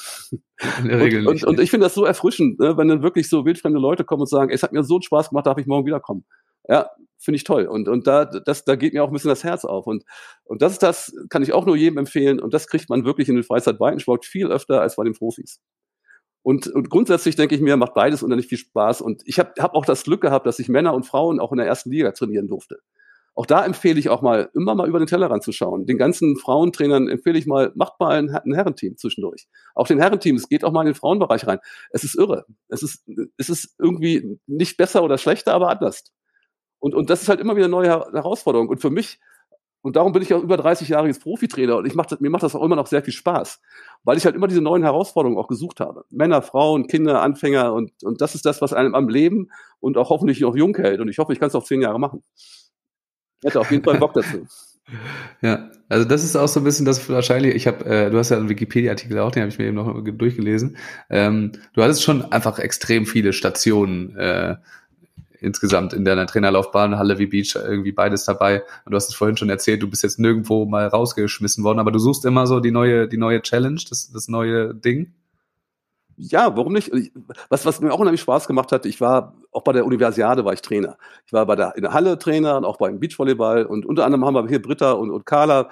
[0.79, 1.47] In der Regel und, nicht.
[1.47, 4.21] Und, und ich finde das so erfrischend, ne, wenn dann wirklich so wildfremde Leute kommen
[4.21, 6.25] und sagen, es hat mir so einen Spaß gemacht, darf ich morgen wiederkommen.
[6.69, 7.67] Ja, finde ich toll.
[7.67, 9.87] Und, und da, das, da geht mir auch ein bisschen das Herz auf.
[9.87, 10.05] Und,
[10.45, 12.41] und das ist das, kann ich auch nur jedem empfehlen.
[12.41, 15.61] Und das kriegt man wirklich in den Freizeitweitensport viel öfter als bei den Profis.
[16.43, 19.01] Und, und grundsätzlich denke ich mir, macht beides unheimlich viel Spaß.
[19.01, 21.59] Und ich habe hab auch das Glück gehabt, dass ich Männer und Frauen auch in
[21.59, 22.79] der ersten Liga trainieren durfte.
[23.35, 25.85] Auch da empfehle ich auch mal, immer mal über den Tellerrand zu schauen.
[25.85, 29.47] Den ganzen Frauentrainern empfehle ich mal, macht mal ein, ein Herrenteam zwischendurch.
[29.75, 31.59] Auch den Herrenteams, geht auch mal in den Frauenbereich rein.
[31.91, 32.47] Es ist irre.
[32.69, 33.05] Es ist,
[33.37, 36.05] es ist irgendwie nicht besser oder schlechter, aber anders.
[36.87, 38.69] Und, und das ist halt immer wieder eine neue Herausforderung.
[38.69, 39.19] Und für mich,
[39.83, 42.45] und darum bin ich ja über 30 Jahre jetzt Profitrainer und ich mach mir macht
[42.45, 43.61] das auch immer noch sehr viel Spaß,
[44.05, 46.05] weil ich halt immer diese neuen Herausforderungen auch gesucht habe.
[46.11, 50.11] Männer, Frauen, Kinder, Anfänger und, und das ist das, was einem am Leben und auch
[50.11, 51.01] hoffentlich noch jung hält.
[51.01, 52.23] Und ich hoffe, ich kann es auch zehn Jahre machen.
[53.41, 54.47] Ich hätte auf jeden Fall Bock dazu.
[55.43, 58.31] Ja, also das ist auch so ein bisschen das wahrscheinlich, ich habe, äh, du hast
[58.31, 60.77] ja einen Wikipedia-Artikel auch, den habe ich mir eben noch durchgelesen.
[61.11, 64.59] Ähm, du hattest schon einfach extrem viele Stationen äh,
[65.41, 68.63] insgesamt in deiner Trainerlaufbahn, Halle wie Beach, irgendwie beides dabei.
[68.85, 71.93] Und du hast es vorhin schon erzählt, du bist jetzt nirgendwo mal rausgeschmissen worden, aber
[71.93, 75.15] du suchst immer so die neue, die neue Challenge, das, das neue Ding.
[76.19, 76.91] Ja, warum nicht?
[77.51, 80.55] Was, was mir auch unheimlich Spaß gemacht hat, ich war auch bei der Universiade war
[80.55, 80.97] ich Trainer.
[81.27, 84.25] Ich war bei der, in der Halle Trainer und auch beim Beachvolleyball und unter anderem
[84.25, 85.69] haben wir hier Britta und, und Carla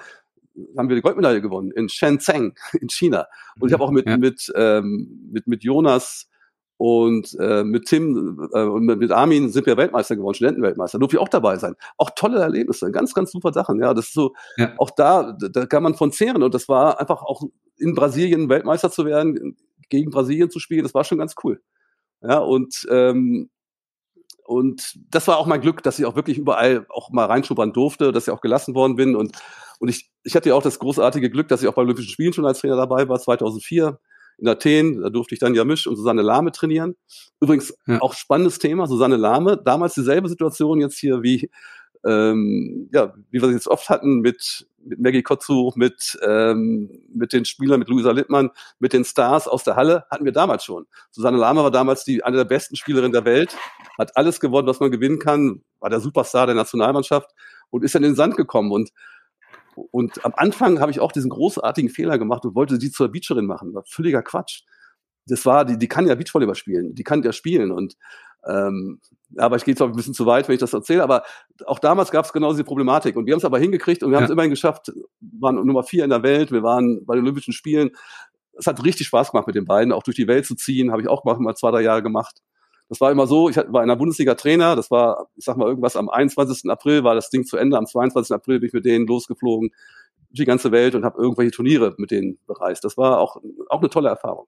[0.77, 3.27] haben wir die Goldmedaille gewonnen in Shenzhen in China.
[3.59, 4.17] Und ich habe auch mit, ja.
[4.17, 6.29] mit, ähm, mit, mit Jonas
[6.77, 10.99] und äh, mit Tim äh, und mit Armin sind wir Weltmeister geworden, Studentenweltmeister.
[10.99, 11.75] Durfte ich auch dabei sein.
[11.97, 13.79] Auch tolle Erlebnisse, ganz, ganz super Sachen.
[13.81, 14.73] Ja, das ist so, ja.
[14.77, 16.43] auch da, da kann man von zehren.
[16.43, 17.43] Und das war einfach auch
[17.77, 19.57] in Brasilien Weltmeister zu werden,
[19.89, 21.61] gegen Brasilien zu spielen, das war schon ganz cool.
[22.21, 23.49] Ja, und ähm,
[24.45, 28.11] und das war auch mein Glück, dass ich auch wirklich überall auch mal reinschuppern durfte,
[28.11, 29.15] dass ich auch gelassen worden bin.
[29.15, 29.31] Und,
[29.79, 32.31] und ich, ich hatte ja auch das großartige Glück, dass ich auch bei Olympischen Spielen
[32.31, 33.99] schon als Trainer dabei war, 2004
[34.37, 36.95] in Athen, da durfte ich dann Jamisch und Susanne Lahme trainieren.
[37.39, 38.01] Übrigens ja.
[38.01, 41.49] auch spannendes Thema, Susanne Lahme, damals dieselbe Situation jetzt hier wie,
[42.05, 47.33] ähm, ja, wie wir es jetzt oft hatten mit, mit Maggie Kotzu, mit, ähm, mit
[47.33, 50.85] den Spielern, mit Luisa Lippmann, mit den Stars aus der Halle, hatten wir damals schon.
[51.11, 53.57] Susanne Lahme war damals die, eine der besten Spielerinnen der Welt,
[53.97, 57.31] hat alles gewonnen, was man gewinnen kann, war der Superstar der Nationalmannschaft
[57.69, 58.91] und ist dann in den Sand gekommen und
[59.75, 63.45] und am Anfang habe ich auch diesen großartigen Fehler gemacht und wollte sie zur Beacherin
[63.45, 63.73] machen.
[63.73, 64.63] War völliger Quatsch.
[65.27, 67.95] Das war, die, die kann ja Beachvolleyball spielen, die kann ja spielen und
[68.47, 68.99] ähm,
[69.37, 71.23] aber ich gehe jetzt auch ein bisschen zu weit, wenn ich das erzähle, aber
[71.65, 74.15] auch damals gab es genau diese Problematik und wir haben es aber hingekriegt und wir
[74.15, 74.17] ja.
[74.19, 77.53] haben es immerhin geschafft, waren Nummer vier in der Welt, wir waren bei den Olympischen
[77.53, 77.91] Spielen.
[78.57, 81.01] Es hat richtig Spaß gemacht mit den beiden, auch durch die Welt zu ziehen, habe
[81.01, 82.41] ich auch mal zwei, drei Jahre gemacht.
[82.87, 85.67] Das war immer so, ich war in der Bundesliga Trainer, das war, ich sag mal,
[85.67, 86.69] irgendwas am 21.
[86.69, 88.33] April war das Ding zu Ende, am 22.
[88.33, 89.71] April bin ich mit denen losgeflogen,
[90.29, 92.83] die ganze Welt und habe irgendwelche Turniere mit denen bereist.
[92.83, 94.47] Das war auch, auch eine tolle Erfahrung.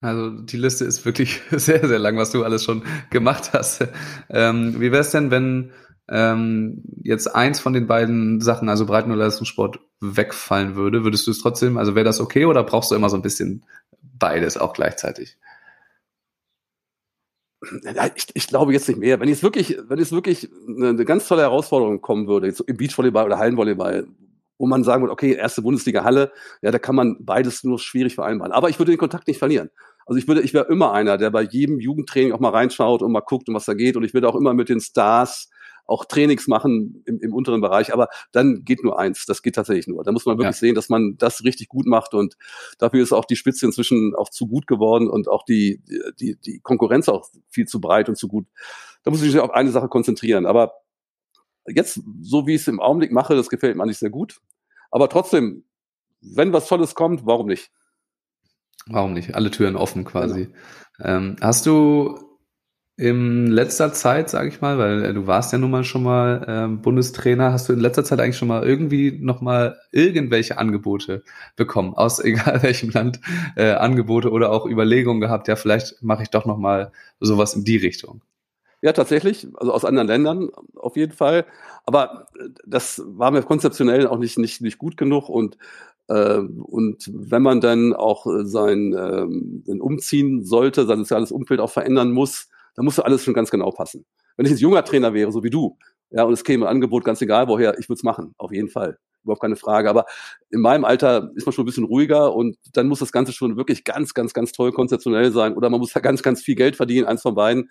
[0.00, 3.86] Also die Liste ist wirklich sehr, sehr lang, was du alles schon gemacht hast.
[4.30, 5.72] Ähm, wie wäre es denn, wenn
[6.08, 11.02] ähm, jetzt eins von den beiden Sachen, also Breiten- oder Leistungssport, wegfallen würde?
[11.02, 13.64] Würdest du es trotzdem, also wäre das okay oder brauchst du immer so ein bisschen
[14.00, 15.36] beides auch gleichzeitig?
[18.14, 19.18] Ich, ich glaube jetzt nicht mehr.
[19.20, 22.76] Wenn jetzt wirklich, wenn es wirklich eine, eine ganz tolle Herausforderung kommen würde, jetzt im
[22.76, 24.06] Beachvolleyball oder Hallenvolleyball,
[24.58, 26.32] wo man sagen würde, okay, erste Bundesliga Halle,
[26.62, 28.52] ja, da kann man beides nur schwierig vereinbaren.
[28.52, 29.70] Aber ich würde den Kontakt nicht verlieren.
[30.06, 33.12] Also ich würde, ich wäre immer einer, der bei jedem Jugendtraining auch mal reinschaut und
[33.12, 33.96] mal guckt, um was da geht.
[33.96, 35.50] Und ich würde auch immer mit den Stars
[35.88, 39.88] auch Trainings machen im, im unteren Bereich, aber dann geht nur eins, das geht tatsächlich
[39.88, 40.04] nur.
[40.04, 40.60] Da muss man wirklich ja.
[40.60, 42.36] sehen, dass man das richtig gut macht und
[42.78, 45.82] dafür ist auch die Spitze inzwischen auch zu gut geworden und auch die,
[46.20, 48.46] die, die Konkurrenz auch viel zu breit und zu gut.
[49.02, 50.44] Da muss ich mich auf eine Sache konzentrieren.
[50.44, 50.74] Aber
[51.66, 54.40] jetzt, so wie ich es im Augenblick mache, das gefällt mir eigentlich sehr gut.
[54.90, 55.64] Aber trotzdem,
[56.20, 57.70] wenn was Tolles kommt, warum nicht?
[58.86, 59.34] Warum nicht?
[59.34, 60.50] Alle Türen offen quasi.
[60.98, 61.08] Genau.
[61.16, 62.27] Ähm, hast du
[62.98, 66.44] in letzter Zeit, sage ich mal, weil äh, du warst ja nun mal schon mal
[66.48, 71.22] ähm, Bundestrainer, hast du in letzter Zeit eigentlich schon mal irgendwie noch mal irgendwelche Angebote
[71.54, 73.20] bekommen, aus egal welchem Land,
[73.54, 76.90] äh, Angebote oder auch Überlegungen gehabt, ja, vielleicht mache ich doch noch mal
[77.20, 78.20] sowas in die Richtung.
[78.82, 81.46] Ja, tatsächlich, also aus anderen Ländern auf jeden Fall.
[81.86, 85.56] Aber äh, das war mir konzeptionell auch nicht, nicht, nicht gut genug und
[86.08, 91.70] äh, und wenn man dann auch sein, ähm, sein Umziehen sollte, sein soziales Umfeld auch
[91.70, 92.47] verändern muss,
[92.78, 94.06] da musste alles schon ganz genau passen.
[94.36, 95.76] Wenn ich jetzt junger Trainer wäre, so wie du,
[96.10, 98.68] ja, und es käme ein Angebot, ganz egal woher, ich würde es machen, auf jeden
[98.68, 98.98] Fall.
[99.24, 99.90] Überhaupt keine Frage.
[99.90, 100.06] Aber
[100.50, 103.56] in meinem Alter ist man schon ein bisschen ruhiger und dann muss das Ganze schon
[103.56, 105.56] wirklich ganz, ganz, ganz toll konzeptionell sein.
[105.56, 107.68] Oder man muss da ganz, ganz viel Geld verdienen, eins von beiden.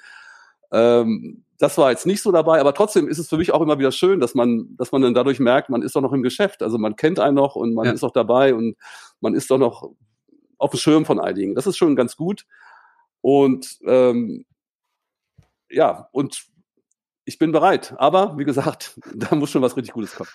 [0.74, 3.80] Ähm, das war jetzt nicht so dabei, aber trotzdem ist es für mich auch immer
[3.80, 6.62] wieder schön, dass man, dass man dann dadurch merkt, man ist doch noch im Geschäft.
[6.62, 7.94] Also man kennt einen noch und man ja.
[7.94, 8.76] ist auch dabei und
[9.22, 9.90] man ist doch noch
[10.58, 11.56] auf dem Schirm von einigen.
[11.56, 12.46] Das ist schon ganz gut.
[13.22, 14.44] Und ähm,
[15.70, 16.46] ja, und
[17.26, 17.94] ich bin bereit.
[17.98, 20.30] Aber wie gesagt, da muss schon was richtig Gutes kommen.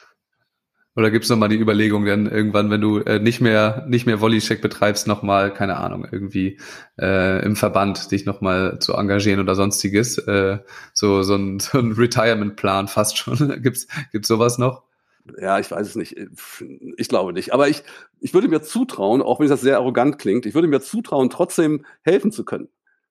[0.95, 4.20] Oder gibt's noch mal die Überlegung, dann irgendwann, wenn du äh, nicht mehr nicht mehr
[4.20, 6.61] Volley-Check betreibst, noch mal keine Ahnung irgendwie
[7.01, 10.59] äh, im Verband dich noch mal zu engagieren oder sonstiges, äh,
[10.93, 13.39] so so ein, so ein Retirement-Plan fast schon.
[13.62, 14.83] gibt's gibt's sowas noch?
[15.41, 16.16] Ja, ich weiß es nicht.
[16.99, 17.55] Ich glaube nicht.
[17.55, 17.85] Aber ich
[18.20, 21.87] ich würde mir zutrauen, auch wenn das sehr arrogant klingt, ich würde mir zutrauen, trotzdem
[22.03, 22.68] helfen zu können.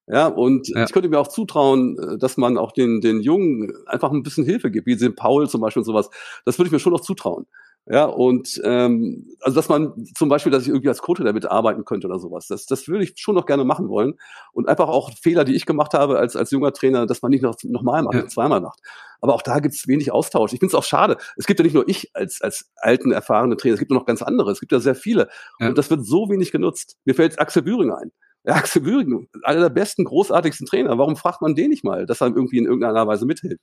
[0.07, 0.83] Ja, und ja.
[0.83, 4.45] ich könnte mir auch zutrauen, äh, dass man auch den, den Jungen einfach ein bisschen
[4.45, 6.09] Hilfe gibt, wie den Paul zum Beispiel und sowas.
[6.45, 7.45] Das würde ich mir schon noch zutrauen.
[7.87, 11.83] Ja, und ähm, also dass man zum Beispiel, dass ich irgendwie als Coach damit arbeiten
[11.83, 14.13] könnte oder sowas, das, das würde ich schon noch gerne machen wollen.
[14.53, 17.41] Und einfach auch Fehler, die ich gemacht habe als, als junger Trainer, dass man nicht
[17.41, 18.27] noch, noch mal macht, ja.
[18.27, 18.79] zweimal macht.
[19.19, 20.53] Aber auch da gibt es wenig Austausch.
[20.53, 21.17] Ich finde es auch schade.
[21.37, 24.21] Es gibt ja nicht nur ich als, als alten, erfahrene Trainer, es gibt noch ganz
[24.21, 24.51] andere.
[24.51, 25.29] Es gibt ja sehr viele.
[25.59, 25.69] Ja.
[25.69, 26.97] Und das wird so wenig genutzt.
[27.05, 28.11] Mir fällt Axel Bühring ein
[28.43, 30.97] Ja, Axel Büring, einer der besten, großartigsten Trainer.
[30.97, 33.61] Warum fragt man den nicht mal, dass er irgendwie in irgendeiner Weise mithilft?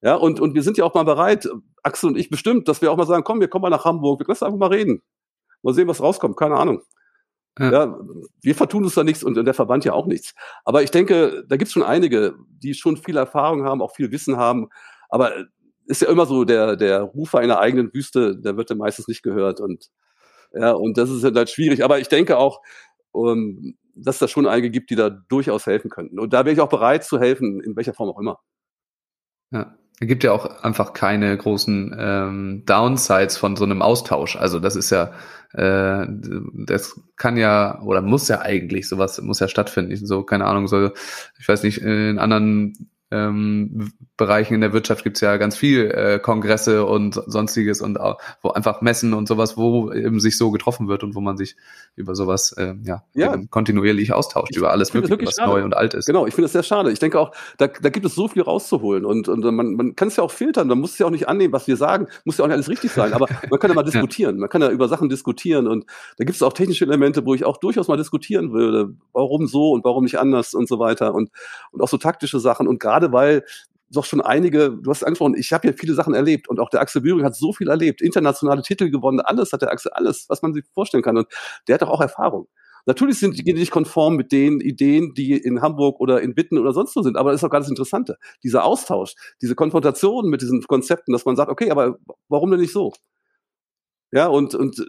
[0.00, 1.48] Ja, und, und wir sind ja auch mal bereit,
[1.82, 4.20] Axel und ich bestimmt, dass wir auch mal sagen, komm, wir kommen mal nach Hamburg,
[4.20, 5.02] wir lassen einfach mal reden.
[5.62, 6.82] Mal sehen, was rauskommt, keine Ahnung.
[7.58, 7.72] Ja.
[7.72, 8.00] ja.
[8.40, 10.34] wir vertun uns da nichts und der Verband ja auch nichts.
[10.64, 14.12] Aber ich denke, da gibt es schon einige, die schon viel Erfahrung haben, auch viel
[14.12, 14.68] Wissen haben.
[15.08, 15.32] Aber
[15.86, 19.22] ist ja immer so, der, der Rufer einer eigenen Wüste, der wird dann meistens nicht
[19.22, 19.60] gehört.
[19.60, 19.88] Und
[20.52, 21.82] ja, und das ist halt schwierig.
[21.82, 22.60] Aber ich denke auch,
[23.10, 26.18] um, ähm, dass es da schon einige gibt, die da durchaus helfen könnten.
[26.18, 28.38] Und da wäre ich auch bereit zu helfen, in welcher Form auch immer.
[29.50, 29.74] Ja.
[30.00, 34.36] Es gibt ja auch einfach keine großen ähm, Downsides von so einem Austausch.
[34.36, 35.12] Also das ist ja,
[35.54, 36.06] äh,
[36.66, 39.96] das kann ja oder muss ja eigentlich sowas muss ja stattfinden.
[39.96, 40.92] So keine Ahnung, so
[41.40, 46.18] ich weiß nicht in anderen ähm, Bereichen in der Wirtschaft gibt's ja ganz viel äh,
[46.18, 50.88] Kongresse und sonstiges und auch, wo einfach Messen und sowas, wo eben sich so getroffen
[50.88, 51.56] wird und wo man sich
[51.94, 53.36] über sowas äh, ja, ja.
[53.50, 55.50] kontinuierlich austauscht, über alles Mögliche, was schade.
[55.50, 56.06] neu und alt ist.
[56.06, 56.90] Genau, ich finde das sehr schade.
[56.90, 60.08] Ich denke auch, da, da gibt es so viel rauszuholen und, und man, man kann
[60.08, 62.38] es ja auch filtern, man muss es ja auch nicht annehmen, was wir sagen, muss
[62.38, 64.40] ja auch nicht alles richtig sein, aber man kann ja mal diskutieren, ja.
[64.40, 65.86] man kann ja über Sachen diskutieren und
[66.18, 69.70] da gibt es auch technische Elemente, wo ich auch durchaus mal diskutieren würde, warum so
[69.70, 71.30] und warum nicht anders und so weiter und,
[71.70, 73.44] und auch so taktische Sachen und gerade weil
[73.90, 76.80] doch schon einige, du hast angesprochen, ich habe ja viele Sachen erlebt und auch der
[76.80, 80.42] Axel Bühring hat so viel erlebt, internationale Titel gewonnen, alles hat der Axel, alles, was
[80.42, 81.26] man sich vorstellen kann und
[81.66, 82.48] der hat doch auch Erfahrung.
[82.86, 86.72] Natürlich sind die nicht konform mit den Ideen, die in Hamburg oder in Bitten oder
[86.72, 88.16] sonst wo sind, aber das ist auch ganz Interessante.
[88.42, 92.72] Dieser Austausch, diese Konfrontation mit diesen Konzepten, dass man sagt, okay, aber warum denn nicht
[92.72, 92.92] so?
[94.10, 94.86] Ja, und, und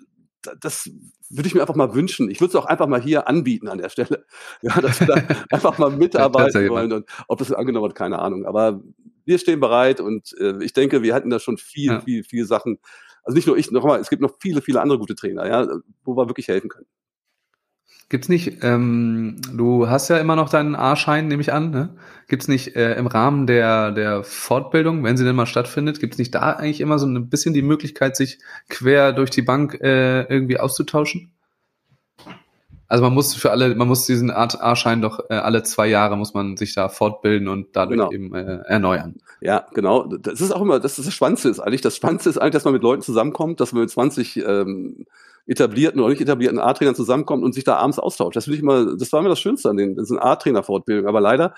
[0.59, 0.89] das
[1.29, 2.29] würde ich mir einfach mal wünschen.
[2.29, 4.25] Ich würde es auch einfach mal hier anbieten an der Stelle.
[4.61, 5.15] Ja, dass wir da
[5.51, 6.91] einfach mal mitarbeiten wollen.
[6.91, 8.45] Und ob das angenommen wird, keine Ahnung.
[8.45, 8.81] Aber
[9.25, 12.01] wir stehen bereit und äh, ich denke, wir hatten da schon viel, ja.
[12.01, 12.79] viel, viele Sachen.
[13.23, 15.67] Also nicht nur ich, nochmal, es gibt noch viele, viele andere gute Trainer, ja,
[16.03, 16.87] wo wir wirklich helfen können.
[18.09, 21.89] Gibt's nicht, ähm, du hast ja immer noch deinen A-Schein, nehme ich an, ne?
[22.27, 26.33] Gibt's nicht äh, im Rahmen der, der Fortbildung, wenn sie denn mal stattfindet, gibt's nicht
[26.33, 30.59] da eigentlich immer so ein bisschen die Möglichkeit, sich quer durch die Bank äh, irgendwie
[30.59, 31.31] auszutauschen?
[32.87, 36.33] Also man muss für alle, man muss diesen A-Schein doch äh, alle zwei Jahre muss
[36.33, 38.11] man sich da fortbilden und dadurch genau.
[38.11, 39.17] eben äh, erneuern.
[39.41, 40.07] Ja, genau.
[40.07, 41.81] Das ist auch immer, das ist das Spannendste ist eigentlich.
[41.81, 45.05] Das Spannendste ist eigentlich, dass man mit Leuten zusammenkommt, dass man mit 20 ähm,
[45.49, 48.35] etablierten oder nicht etablierten A-Trainern zusammenkommt und sich da abends austauscht.
[48.35, 51.09] Das will ich immer, das war immer das Schönste an den, das sind A-Trainer-Fortbildungen.
[51.09, 51.55] Aber leider,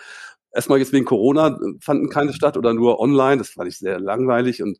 [0.54, 3.38] erstmal jetzt wegen Corona fanden keine statt oder nur online.
[3.38, 4.80] Das fand ich sehr langweilig und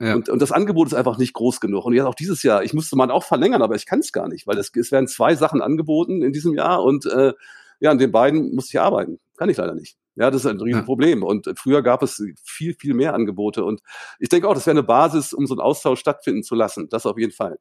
[0.00, 0.14] ja.
[0.14, 1.84] Und, und das Angebot ist einfach nicht groß genug.
[1.84, 4.28] Und jetzt auch dieses Jahr, ich musste mal auch verlängern, aber ich kann es gar
[4.28, 7.32] nicht, weil es, es werden zwei Sachen angeboten in diesem Jahr und äh,
[7.80, 9.18] ja, an den beiden muss ich arbeiten.
[9.36, 9.96] Kann ich leider nicht.
[10.14, 11.24] Ja, das ist ein Riesenproblem.
[11.24, 13.64] Und früher gab es viel, viel mehr Angebote.
[13.64, 13.80] Und
[14.20, 16.88] ich denke auch, das wäre eine Basis, um so einen Austausch stattfinden zu lassen.
[16.88, 17.58] Das auf jeden Fall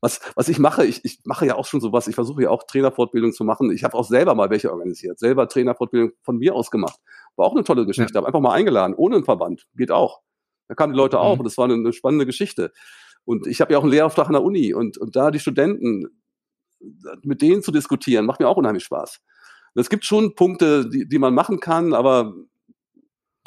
[0.00, 2.64] was, was ich mache, ich, ich mache ja auch schon sowas, ich versuche ja auch
[2.64, 3.70] Trainerfortbildung zu machen.
[3.70, 6.98] Ich habe auch selber mal welche organisiert, selber Trainerfortbildung von mir aus gemacht.
[7.36, 8.18] War auch eine tolle Geschichte, ja.
[8.18, 10.20] habe einfach mal eingeladen, ohne einen Verband, geht auch.
[10.68, 11.40] Da kamen die Leute auch mhm.
[11.40, 12.72] und das war eine, eine spannende Geschichte.
[13.24, 16.06] Und ich habe ja auch einen Lehrauftrag an der Uni und, und da die Studenten,
[17.22, 19.20] mit denen zu diskutieren, macht mir auch unheimlich Spaß.
[19.74, 22.34] Und es gibt schon Punkte, die, die man machen kann, aber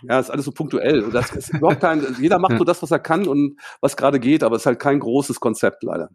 [0.04, 1.10] ja, ist alles so punktuell.
[1.12, 4.44] Das ist überhaupt kein, jeder macht so das, was er kann und was gerade geht,
[4.44, 6.10] aber es ist halt kein großes Konzept leider.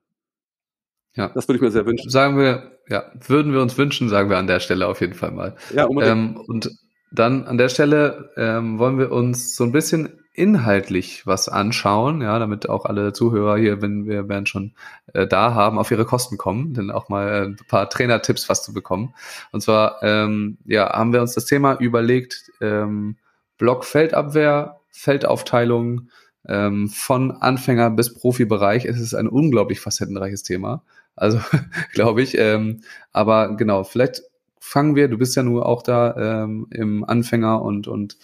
[1.14, 1.28] Ja.
[1.28, 2.10] Das würde ich mir sehr wünschen.
[2.10, 5.30] Sagen wir, ja, würden wir uns wünschen, sagen wir an der Stelle auf jeden Fall
[5.30, 5.56] mal.
[5.74, 6.36] Ja, unbedingt.
[6.36, 6.70] Ähm, und
[7.12, 12.40] dann an der Stelle ähm, wollen wir uns so ein bisschen inhaltlich was anschauen, ja,
[12.40, 14.74] damit auch alle Zuhörer hier, wenn wir werden schon
[15.12, 18.74] äh, da haben, auf ihre Kosten kommen, denn auch mal ein paar Trainertipps was zu
[18.74, 19.14] bekommen.
[19.52, 23.16] Und zwar, ähm, ja, haben wir uns das Thema überlegt, ähm,
[23.58, 26.08] Block-Feldabwehr, Feldaufteilung,
[26.48, 28.84] ähm, von Anfänger bis Profibereich.
[28.84, 30.82] Es ist ein unglaublich facettenreiches Thema.
[31.16, 31.40] Also
[31.92, 32.36] glaube ich.
[32.38, 34.22] Ähm, aber genau, vielleicht
[34.58, 38.16] fangen wir, du bist ja nur auch da ähm, im Anfänger und, und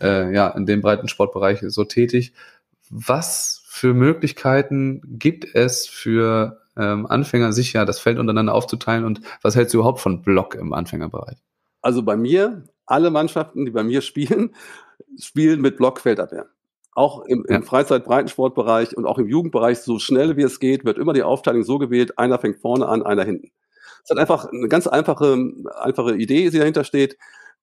[0.00, 2.32] äh, ja, in dem breiten Sportbereich so tätig.
[2.90, 9.20] Was für Möglichkeiten gibt es für ähm, Anfänger, sich ja das Feld untereinander aufzuteilen und
[9.42, 11.38] was hältst du überhaupt von Block im Anfängerbereich?
[11.80, 14.54] Also bei mir, alle Mannschaften, die bei mir spielen,
[15.18, 16.46] spielen mit Blockfeldabwehr
[16.96, 17.60] auch im, im ja.
[17.60, 21.78] Freizeit-Breitensportbereich und auch im Jugendbereich, so schnell wie es geht, wird immer die Aufteilung so
[21.78, 23.50] gewählt, einer fängt vorne an, einer hinten.
[24.02, 25.36] Es hat einfach eine ganz einfache,
[25.78, 27.18] einfache Idee, die dahinter steht.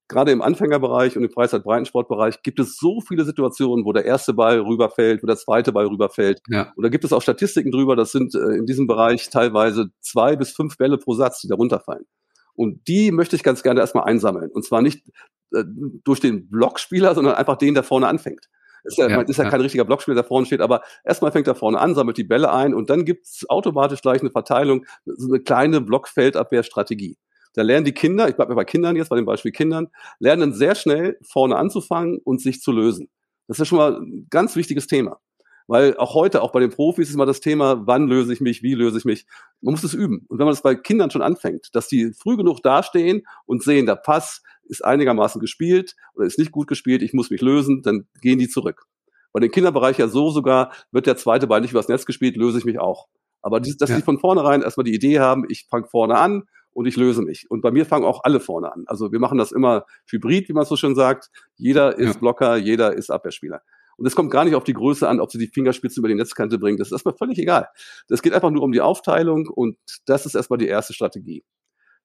[0.07, 4.59] Gerade im Anfängerbereich und im Freizeit-Breitensportbereich gibt es so viele Situationen, wo der erste Ball
[4.59, 6.41] rüberfällt, wo der zweite Ball rüberfällt.
[6.49, 6.71] Ja.
[6.75, 10.35] Und da gibt es auch Statistiken drüber, das sind äh, in diesem Bereich teilweise zwei
[10.35, 12.05] bis fünf Bälle pro Satz, die da runterfallen.
[12.53, 14.51] Und die möchte ich ganz gerne erstmal einsammeln.
[14.51, 15.07] Und zwar nicht
[15.53, 15.63] äh,
[16.03, 18.47] durch den Blockspieler, sondern einfach den, der vorne anfängt.
[18.83, 21.47] Ist ja, ja, ist ja, ja kein richtiger Blockspieler, der vorne steht, aber erstmal fängt
[21.47, 25.29] er vorne an, sammelt die Bälle ein und dann gibt's automatisch gleich eine Verteilung, so
[25.29, 27.17] eine kleine Blockfeldabwehrstrategie.
[27.53, 30.75] Da lernen die Kinder, ich bleibe bei Kindern jetzt, bei dem Beispiel Kindern, lernen sehr
[30.75, 33.09] schnell vorne anzufangen und sich zu lösen.
[33.47, 35.19] Das ist schon mal ein ganz wichtiges Thema.
[35.67, 38.63] Weil auch heute, auch bei den Profis, ist immer das Thema, wann löse ich mich,
[38.63, 39.25] wie löse ich mich.
[39.61, 40.25] Man muss es üben.
[40.27, 43.85] Und wenn man das bei Kindern schon anfängt, dass die früh genug dastehen und sehen,
[43.85, 48.07] der Pass ist einigermaßen gespielt oder ist nicht gut gespielt, ich muss mich lösen, dann
[48.21, 48.85] gehen die zurück.
[49.31, 52.59] Bei den Kinderbereich ja so sogar, wird der zweite Ball nicht übers Netz gespielt, löse
[52.59, 53.07] ich mich auch.
[53.41, 53.97] Aber dass ja.
[53.97, 57.49] die von vornherein erstmal die Idee haben, ich fange vorne an und ich löse mich.
[57.49, 58.83] Und bei mir fangen auch alle vorne an.
[58.87, 61.29] Also wir machen das immer hybrid, wie man so schön sagt.
[61.55, 62.19] Jeder ist ja.
[62.19, 63.61] Blocker, jeder ist Abwehrspieler.
[64.03, 66.15] Und es kommt gar nicht auf die Größe an, ob sie die Fingerspitze über die
[66.15, 66.77] Netzkante bringen.
[66.77, 67.69] Das ist erstmal völlig egal.
[68.09, 71.45] Es geht einfach nur um die Aufteilung und das ist erstmal die erste Strategie.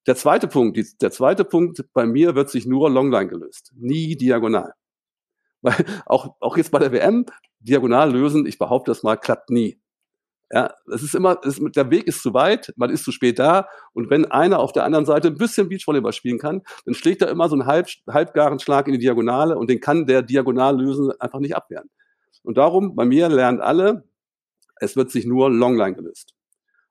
[0.06, 4.16] Der zweite Punkt, die, der zweite Punkt, bei mir wird sich nur Longline gelöst, nie
[4.16, 4.74] diagonal.
[5.60, 5.74] Weil
[6.06, 7.26] auch, auch jetzt bei der WM,
[7.58, 9.80] diagonal lösen, ich behaupte das mal, klappt nie.
[10.50, 13.68] Ja, es ist immer, es, der Weg ist zu weit, man ist zu spät da
[13.92, 17.28] und wenn einer auf der anderen Seite ein bisschen Beachvolleyball spielen kann, dann schlägt er
[17.28, 21.12] immer so einen halb, halbgaren Schlag in die Diagonale und den kann der diagonal lösen
[21.20, 21.90] einfach nicht abwehren.
[22.42, 24.04] Und darum, bei mir lernen alle,
[24.76, 26.34] es wird sich nur Longline gelöst.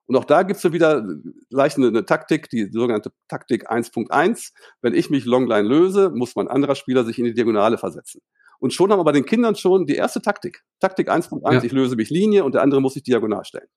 [0.06, 1.06] Und auch da gibt's so wieder
[1.50, 4.54] leicht eine, eine Taktik, die sogenannte Taktik 1.1.
[4.82, 8.22] Wenn ich mich Longline löse, muss mein anderer Spieler sich in die Diagonale versetzen.
[8.60, 10.64] Und schon haben wir bei den Kindern schon die erste Taktik.
[10.80, 11.64] Taktik 1.1, ja.
[11.64, 13.68] ich löse mich Linie und der andere muss sich diagonal stellen.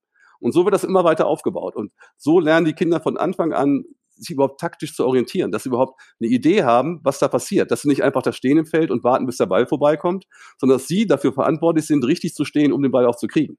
[0.41, 1.77] Und so wird das immer weiter aufgebaut.
[1.77, 5.69] Und so lernen die Kinder von Anfang an, sich überhaupt taktisch zu orientieren, dass sie
[5.69, 7.71] überhaupt eine Idee haben, was da passiert.
[7.71, 10.27] Dass sie nicht einfach da stehen im Feld und warten, bis der Ball vorbeikommt,
[10.59, 13.59] sondern dass sie dafür verantwortlich sind, richtig zu stehen, um den Ball auch zu kriegen.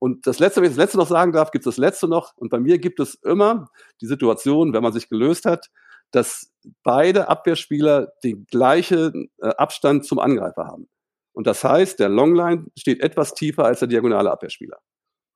[0.00, 2.32] Und das Letzte, wenn ich das Letzte noch sagen darf, gibt es das Letzte noch.
[2.36, 3.68] Und bei mir gibt es immer
[4.00, 5.68] die Situation, wenn man sich gelöst hat,
[6.10, 6.52] dass
[6.82, 10.88] beide Abwehrspieler den gleichen äh, Abstand zum Angreifer haben.
[11.32, 14.78] Und das heißt, der Longline steht etwas tiefer als der diagonale Abwehrspieler.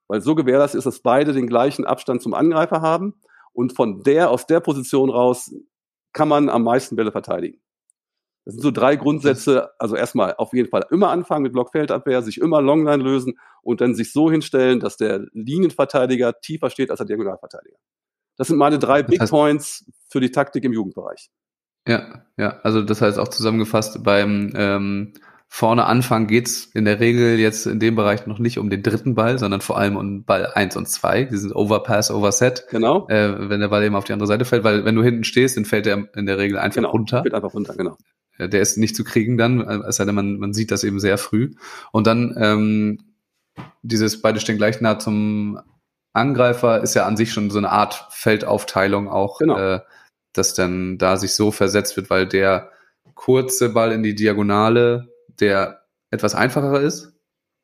[0.09, 3.15] Weil so gewährleistet ist, dass beide den gleichen Abstand zum Angreifer haben.
[3.53, 5.55] Und von der, aus der Position raus
[6.13, 7.63] kann man am meisten Bälle verteidigen.
[8.45, 9.71] Das sind so drei Grundsätze.
[9.79, 13.95] Also erstmal auf jeden Fall immer anfangen mit Blockfeldabwehr, sich immer Longline lösen und dann
[13.95, 17.77] sich so hinstellen, dass der Linienverteidiger tiefer steht als der Diagonalverteidiger.
[18.37, 21.31] Das sind meine drei Big heißt, Points für die Taktik im Jugendbereich.
[21.87, 25.15] Ja, ja, also das heißt auch zusammengefasst, beim ähm,
[25.49, 29.15] vorne Anfang geht's in der Regel jetzt in dem Bereich noch nicht um den dritten
[29.15, 31.25] Ball, sondern vor allem um Ball eins und zwei.
[31.25, 32.65] Die sind Overpass, Overset.
[32.71, 33.07] Genau.
[33.09, 35.57] Äh, wenn der Ball eben auf die andere Seite fällt, weil wenn du hinten stehst,
[35.57, 37.23] dann fällt er in der Regel einfach genau, runter.
[37.23, 37.99] Fällt einfach runter, genau.
[38.39, 41.19] Der ist nicht zu kriegen dann, es sei denn, man, man sieht das eben sehr
[41.19, 41.53] früh.
[41.93, 42.99] Und dann ähm,
[43.83, 45.61] dieses beide stehen gleich nah zum
[46.13, 49.59] Angreifer ist ja an sich schon so eine Art Feldaufteilung auch, genau.
[49.59, 49.81] äh,
[50.33, 52.71] dass dann da sich so versetzt wird, weil der
[53.15, 55.09] kurze Ball in die Diagonale,
[55.41, 57.13] der etwas einfacher ist.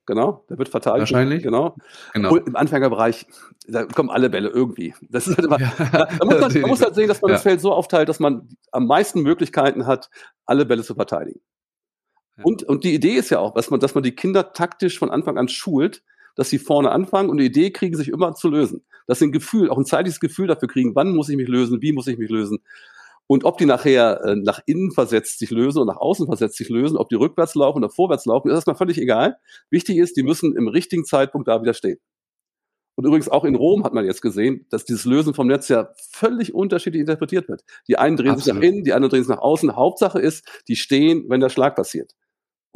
[0.07, 1.01] Genau, der wird verteidigt.
[1.01, 1.43] Wahrscheinlich.
[1.43, 1.77] Genau.
[2.15, 2.33] genau.
[2.33, 3.27] Und Im Anfängerbereich,
[3.67, 4.95] da kommen alle Bälle irgendwie.
[5.03, 6.09] Das ist halt immer, ja.
[6.19, 7.35] man, muss halt, man muss halt sehen, dass man ja.
[7.35, 10.09] das Feld so aufteilt, dass man am meisten Möglichkeiten hat,
[10.47, 11.41] alle Bälle zu verteidigen.
[12.39, 12.45] Ja.
[12.45, 15.11] Und, und die Idee ist ja auch, dass man, dass man die Kinder taktisch von
[15.11, 16.03] Anfang an schult,
[16.39, 18.85] dass sie vorne anfangen und eine Idee kriegen, sich immer zu lösen.
[19.09, 21.83] Dass sie ein Gefühl, auch ein zeitliches Gefühl dafür kriegen, wann muss ich mich lösen,
[21.83, 22.61] wie muss ich mich lösen.
[23.27, 26.69] Und ob die nachher äh, nach innen versetzt sich lösen und nach außen versetzt sich
[26.69, 29.37] lösen, ob die rückwärts laufen oder vorwärts laufen, ist erstmal völlig egal.
[29.69, 31.99] Wichtig ist, die müssen im richtigen Zeitpunkt da wieder stehen.
[32.95, 35.91] Und übrigens auch in Rom hat man jetzt gesehen, dass dieses Lösen vom Netz ja
[36.13, 37.65] völlig unterschiedlich interpretiert wird.
[37.89, 38.45] Die einen drehen Absolut.
[38.45, 39.75] sich nach innen, die anderen drehen sich nach außen.
[39.75, 42.15] Hauptsache ist, die stehen, wenn der Schlag passiert.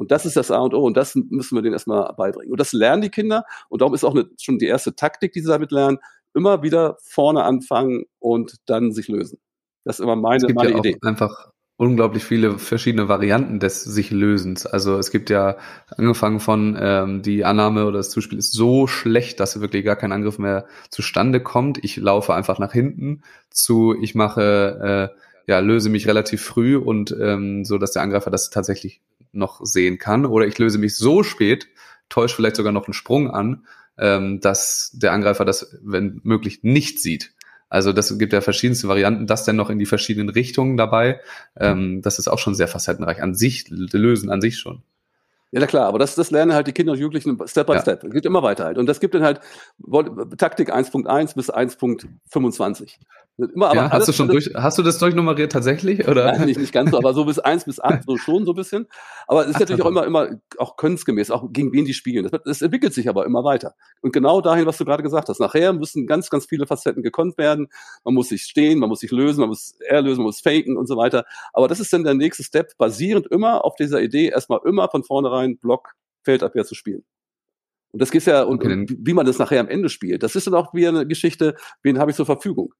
[0.03, 2.51] Und das ist das A und O und das müssen wir denen erstmal beibringen.
[2.51, 5.41] Und das lernen die Kinder und darum ist auch eine, schon die erste Taktik, die
[5.41, 5.99] sie damit lernen,
[6.35, 9.39] immer wieder vorne anfangen und dann sich lösen.
[9.85, 10.99] Das ist immer meine, es gibt meine ja Idee.
[11.03, 14.67] Einfach unglaublich viele verschiedene Varianten des sich Lösens.
[14.67, 15.57] Also es gibt ja
[15.97, 20.13] angefangen von ähm, die Annahme oder das Zuspiel ist so schlecht, dass wirklich gar kein
[20.13, 21.83] Angriff mehr zustande kommt.
[21.83, 27.17] Ich laufe einfach nach hinten zu, ich mache äh, ja löse mich relativ früh und
[27.21, 29.01] ähm, so, dass der Angreifer das tatsächlich
[29.33, 30.27] noch sehen kann.
[30.27, 31.69] Oder ich löse mich so spät,
[32.09, 33.67] täusche vielleicht sogar noch einen Sprung an,
[33.99, 37.33] ähm, dass der Angreifer das, wenn möglich, nicht sieht.
[37.69, 41.21] Also das gibt ja verschiedenste Varianten, das dann noch in die verschiedenen Richtungen dabei.
[41.57, 43.23] Ähm, das ist auch schon sehr facettenreich.
[43.23, 44.83] An sich, lösen an sich schon.
[45.53, 47.83] Ja, klar, aber das, das lernen halt die Kinder und Jugendlichen Step by ja.
[47.83, 48.05] Step.
[48.05, 48.79] Es geht immer weiter halt.
[48.79, 49.41] Und das gibt dann halt
[50.39, 52.97] Taktik 1.1 bis 1.25.
[53.39, 56.07] Immer, aber ja, hast du schon durch, hast du das durchnummeriert tatsächlich?
[56.07, 56.33] Oder?
[56.33, 58.57] Nein, nicht, nicht ganz so, aber so bis 1 bis 8 so schon so ein
[58.57, 58.87] bisschen.
[59.27, 60.29] Aber es ist Ach, natürlich auch immer, immer
[60.59, 62.29] auch könnensgemäß, auch gegen wen die spielen.
[62.31, 63.75] Das, das, entwickelt sich aber immer weiter.
[64.03, 65.41] Und genau dahin, was du gerade gesagt hast.
[65.41, 67.69] Nachher müssen ganz, ganz viele Facetten gekonnt werden.
[68.05, 70.87] Man muss sich stehen, man muss sich lösen, man muss erlösen, man muss faken und
[70.87, 71.25] so weiter.
[71.55, 75.05] Aber das ist dann der nächste Step, basierend immer auf dieser Idee, erstmal immer von
[75.05, 77.03] vornherein Block, Feldabwehr zu spielen.
[77.93, 78.73] Und das geht ja, und, okay.
[78.73, 81.57] und wie man das nachher am Ende spielt, das ist dann auch wieder eine Geschichte,
[81.83, 82.75] wen habe ich zur Verfügung.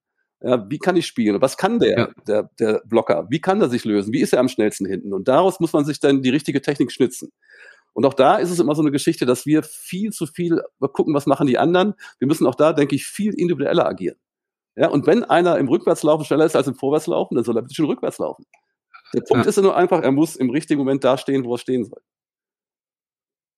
[0.45, 1.41] Ja, wie kann ich spielen?
[1.41, 2.09] Was kann der, Ja.
[2.27, 3.27] der, der Blocker?
[3.31, 4.13] Wie kann er sich lösen?
[4.13, 5.13] Wie ist er am schnellsten hinten?
[5.13, 7.31] Und daraus muss man sich dann die richtige Technik schnitzen.
[7.93, 11.15] Und auch da ist es immer so eine Geschichte, dass wir viel zu viel gucken,
[11.15, 11.95] was machen die anderen.
[12.19, 14.17] Wir müssen auch da, denke ich, viel individueller agieren.
[14.75, 17.75] Ja, und wenn einer im Rückwärtslaufen schneller ist als im Vorwärtslaufen, dann soll er bitte
[17.75, 18.47] schön rückwärts laufen.
[19.15, 19.49] Der Punkt Ja.
[19.51, 22.01] ist ja nur einfach, er muss im richtigen Moment da stehen, wo er stehen soll.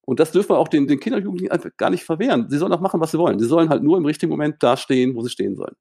[0.07, 2.51] Und das dürfen wir auch den, den Kindern und Jugendlichen einfach gar nicht verwehren.
[2.51, 3.39] Sie sollen auch machen, was sie wollen.
[3.39, 5.77] Sie sollen halt nur im richtigen Moment da stehen, wo sie stehen sollen.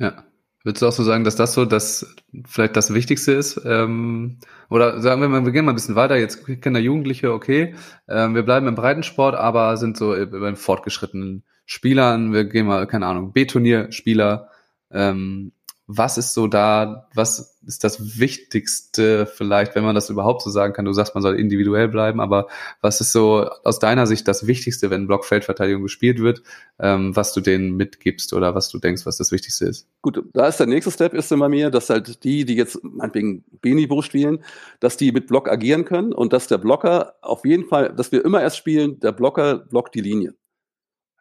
[0.00, 0.24] Ja.
[0.62, 3.62] Würdest du auch so sagen, dass das so das vielleicht das Wichtigste ist?
[3.64, 4.38] Ähm,
[4.68, 6.16] oder sagen wir mal, wir gehen mal ein bisschen weiter.
[6.16, 7.74] Jetzt Kinder, Jugendliche, okay.
[8.08, 12.34] Ähm, wir bleiben im Breitensport, aber sind so bei fortgeschrittenen Spielern.
[12.34, 14.50] Wir gehen mal, keine Ahnung, B-Turnierspieler.
[14.90, 15.52] Ähm,
[15.92, 20.72] was ist so da, was ist das Wichtigste vielleicht, wenn man das überhaupt so sagen
[20.72, 20.84] kann?
[20.84, 22.46] Du sagst, man soll individuell bleiben, aber
[22.80, 26.42] was ist so aus deiner Sicht das Wichtigste, wenn Blockfeldverteidigung gespielt wird,
[26.78, 29.88] ähm, was du denen mitgibst oder was du denkst, was das Wichtigste ist?
[30.00, 33.42] Gut, da ist der nächste Step ist bei mir, dass halt die, die jetzt meinetwegen
[33.60, 34.44] B-Niveau spielen,
[34.78, 38.24] dass die mit Block agieren können und dass der Blocker auf jeden Fall, dass wir
[38.24, 40.34] immer erst spielen, der Blocker blockt die Linie.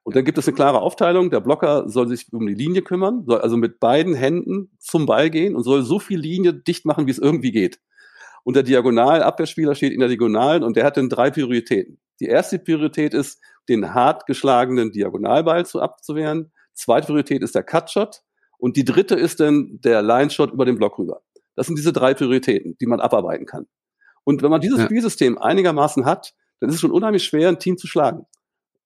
[0.10, 1.30] Und dann gibt es eine klare Aufteilung.
[1.30, 5.30] Der Blocker soll sich um die Linie kümmern, soll also mit beiden Händen zum Ball
[5.30, 7.80] gehen und soll so viel Linie dicht machen, wie es irgendwie geht.
[8.43, 11.99] Und der Diagonalabwehrspieler steht in der Diagonalen und der hat dann drei Prioritäten.
[12.20, 13.39] Die erste Priorität ist,
[13.70, 16.51] den hart geschlagenen Diagonalball zu abzuwehren.
[16.74, 18.24] Zweite Priorität ist der Cutshot.
[18.57, 21.22] Und die dritte ist dann der Line-Shot über den Block rüber.
[21.55, 23.68] Das sind diese drei Prioritäten, die man abarbeiten kann.
[24.24, 24.86] Und wenn man dieses Ja.
[24.86, 28.26] Spielsystem einigermaßen hat, dann ist es schon unheimlich schwer, ein Team zu schlagen.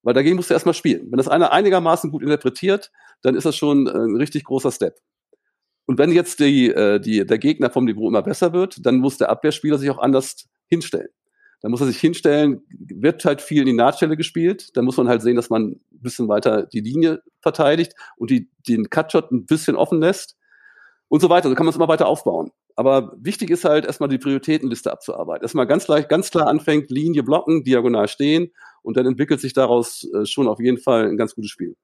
[0.03, 1.09] Weil dagegen musst du erstmal spielen.
[1.09, 2.91] Wenn das einer einigermaßen gut interpretiert,
[3.21, 4.99] dann ist das schon ein richtig großer Step.
[5.85, 9.17] Und wenn jetzt die, äh, die, der Gegner vom Niveau immer besser wird, dann muss
[9.17, 11.09] der Abwehrspieler sich auch anders hinstellen.
[11.61, 14.75] Dann muss er sich hinstellen, wird halt viel in die Nahtstelle gespielt.
[14.75, 18.49] Dann muss man halt sehen, dass man ein bisschen weiter die Linie verteidigt und die,
[18.67, 20.37] den Cutshot ein bisschen offen lässt
[21.07, 21.49] und so weiter.
[21.49, 22.51] So kann man es immer weiter aufbauen.
[22.75, 25.43] Aber wichtig ist halt erstmal die Prioritätenliste abzuarbeiten.
[25.43, 28.51] Erstmal ganz leicht, ganz klar anfängt, Linie blocken, diagonal stehen
[28.81, 31.75] und dann entwickelt sich daraus äh, schon auf jeden Fall ein ganz gutes Spiel.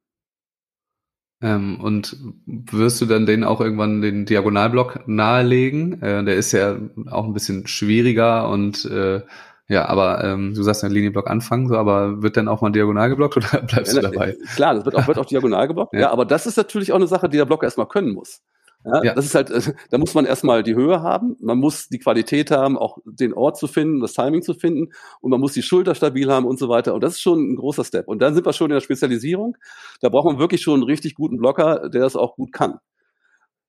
[1.42, 6.02] Ähm, und wirst du dann denen auch irgendwann den Diagonalblock nahelegen?
[6.02, 6.78] Äh, der ist ja
[7.10, 9.22] auch ein bisschen schwieriger und äh,
[9.70, 13.10] ja, aber ähm, du sagst ja Linienblock anfangen, so, aber wird dann auch mal diagonal
[13.10, 14.36] geblockt oder bleibst Ja, du dabei?
[14.56, 15.94] Klar, das wird auch, wird auch diagonal geblockt.
[16.00, 16.02] Ja.
[16.02, 16.12] ja.
[16.12, 18.42] aber das ist natürlich auch eine Sache, die der Blocker erstmal können muss.
[18.86, 19.14] Ja, Ja.
[19.14, 22.50] Das ist halt, äh, da muss man erstmal die Höhe haben, man muss die Qualität
[22.52, 25.96] haben, auch den Ort zu finden, das Timing zu finden und man muss die Schulter
[25.96, 26.94] stabil haben und so weiter.
[26.94, 28.08] Und das ist schon ein großer Step.
[28.08, 29.58] Und dann sind wir schon in der Spezialisierung.
[30.02, 32.80] Da braucht man wirklich schon einen richtig guten Blocker, der das auch gut kann.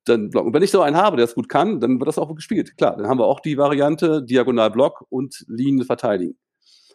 [0.06, 0.48] Dann blocken.
[0.48, 2.76] Und wenn ich so einen habe, der das gut kann, dann wird das auch gespielt.
[2.78, 6.38] Klar, dann haben wir auch die Variante Diagonalblock und Linie verteidigen.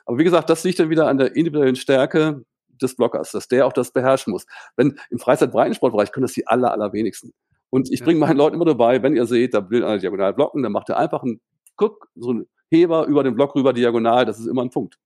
[0.06, 2.44] Aber wie gesagt, das liegt dann wieder an der individuellen Stärke
[2.82, 4.46] des Blockers, dass der auch das beherrschen muss.
[4.76, 7.34] Wenn im Freizeit-Breitensportbereich können das die aller, allerwenigsten.
[7.70, 10.64] Und ich bringe meinen Leuten immer dabei, wenn ihr seht, da will einer diagonal blocken,
[10.64, 11.42] dann macht er einfach einen
[11.76, 14.98] Guck, so einen Heber über den Block rüber diagonal, das ist immer ein Punkt.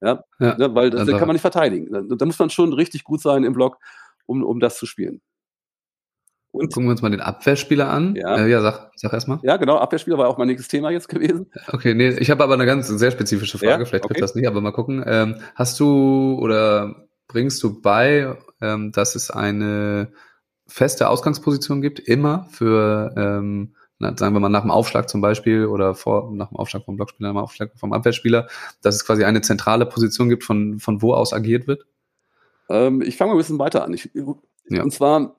[0.00, 0.56] Ja, Ja.
[0.58, 1.90] ne, weil das, Also- den kann man nicht verteidigen.
[1.92, 3.78] Da, da muss man schon richtig gut sein im Block,
[4.26, 5.20] um, um das zu spielen.
[6.52, 8.14] Und Gucken wir uns mal den Abwehrspieler an.
[8.16, 8.36] Ja.
[8.38, 9.38] äh, ja sag, sag erst mal.
[9.42, 11.50] ja, genau, Abwehrspieler war auch mein nächstes Thema jetzt gewesen.
[11.72, 14.20] Okay, nee, ich habe aber eine ganz sehr spezifische Frage, Ja, vielleicht trifft okay.
[14.20, 15.04] das nicht, aber mal gucken.
[15.06, 20.12] Ähm, hast du oder bringst du bei, ähm, dass es eine
[20.66, 25.94] feste Ausgangsposition gibt, immer für, ähm, sagen wir mal, nach dem Aufschlag zum Beispiel oder
[25.94, 28.48] vor, nach dem Aufschlag vom Blockspieler, nach dem Aufschlag vom Abwehrspieler,
[28.82, 31.86] dass es quasi eine zentrale Position gibt, von, von wo aus agiert wird?
[32.68, 33.94] Ähm, ich fange mal ein bisschen weiter an.
[33.94, 34.10] Ich,
[34.68, 34.82] Ja.
[34.82, 35.36] Und zwar,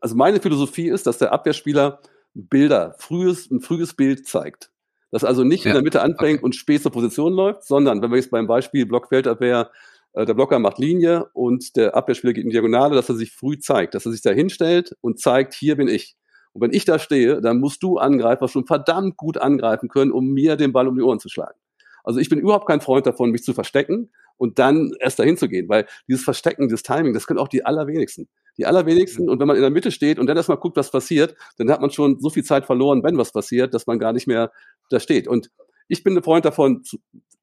[0.00, 2.00] also meine Philosophie ist, dass der Abwehrspieler
[2.34, 4.70] Bilder, frühes, ein frühes Bild zeigt.
[5.10, 6.44] Dass also nicht Ja, in der Mitte anfängt okay.
[6.44, 9.70] und spät zur Position läuft, sondern wenn wir jetzt beim Beispiel Blockfeldabwehr,
[10.14, 13.58] äh, der Blocker macht Linie und der Abwehrspieler geht in Diagonale, dass er sich früh
[13.58, 16.16] zeigt, dass er sich da hinstellt und zeigt, hier bin ich.
[16.52, 20.32] Und wenn ich da stehe, dann musst du Angreifer schon verdammt gut angreifen können, um
[20.32, 21.58] mir den Ball um die Ohren zu schlagen.
[22.04, 25.48] Also ich bin überhaupt kein Freund davon, mich zu verstecken und dann erst dahin zu
[25.48, 28.28] gehen, weil dieses Verstecken, dieses Timing, das können auch die allerwenigsten.
[28.58, 29.30] Die allerwenigsten.
[29.30, 31.80] Und wenn man in der Mitte steht und dann erstmal guckt, was passiert, dann hat
[31.80, 34.50] man schon so viel Zeit verloren, wenn was passiert, dass man gar nicht mehr
[34.90, 35.28] da steht.
[35.28, 35.50] Und
[35.88, 36.82] ich bin ein Freund davon,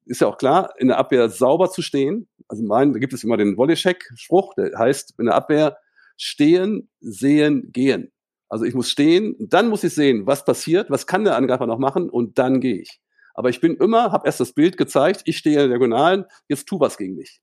[0.04, 2.28] ist ja auch klar, in der Abwehr sauber zu stehen.
[2.50, 5.78] Also mein, da gibt es immer den Volley-Check-Spruch, der heißt, in der Abwehr
[6.16, 8.10] stehen, sehen, gehen.
[8.48, 11.78] Also ich muss stehen, dann muss ich sehen, was passiert, was kann der Angreifer noch
[11.78, 13.00] machen und dann gehe ich.
[13.34, 16.66] Aber ich bin immer, habe erst das Bild gezeigt, ich stehe in der Diagonalen, jetzt
[16.66, 17.40] tu was gegen mich.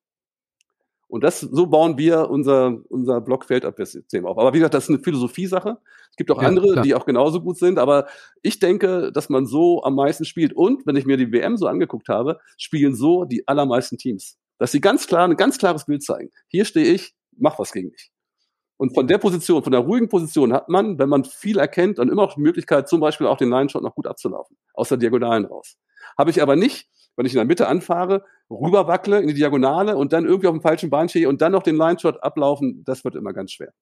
[1.08, 4.38] Und das, so bauen wir unser, unser Blockfeldabwehrsystem auf.
[4.38, 5.78] Aber wie gesagt, das ist eine Philosophiesache.
[6.10, 6.84] Es gibt auch Ja, andere, klar.
[6.84, 7.80] die auch genauso gut sind.
[7.80, 8.08] Aber
[8.42, 10.52] ich denke, dass man so am meisten spielt.
[10.52, 14.38] Und wenn ich mir die WM so angeguckt habe, spielen so die allermeisten Teams.
[14.60, 16.32] Dass sie ganz klar, ein ganz klares Bild zeigen.
[16.48, 18.12] Hier stehe ich, mach was gegen mich.
[18.78, 22.10] Und von der Position, von der ruhigen Position hat man, wenn man viel erkennt, dann
[22.10, 24.56] immer noch die Möglichkeit, zum Beispiel auch den Line-Shot noch gut abzulaufen.
[24.74, 25.78] Aus der Diagonalen raus.
[26.18, 30.14] Habe ich aber nicht, wenn ich in der Mitte anfahre, rüberwackle in die Diagonale und
[30.14, 33.16] dann irgendwie auf dem falschen Bein stehe und dann noch den Line-Shot ablaufen, das wird
[33.16, 33.74] immer ganz schwer.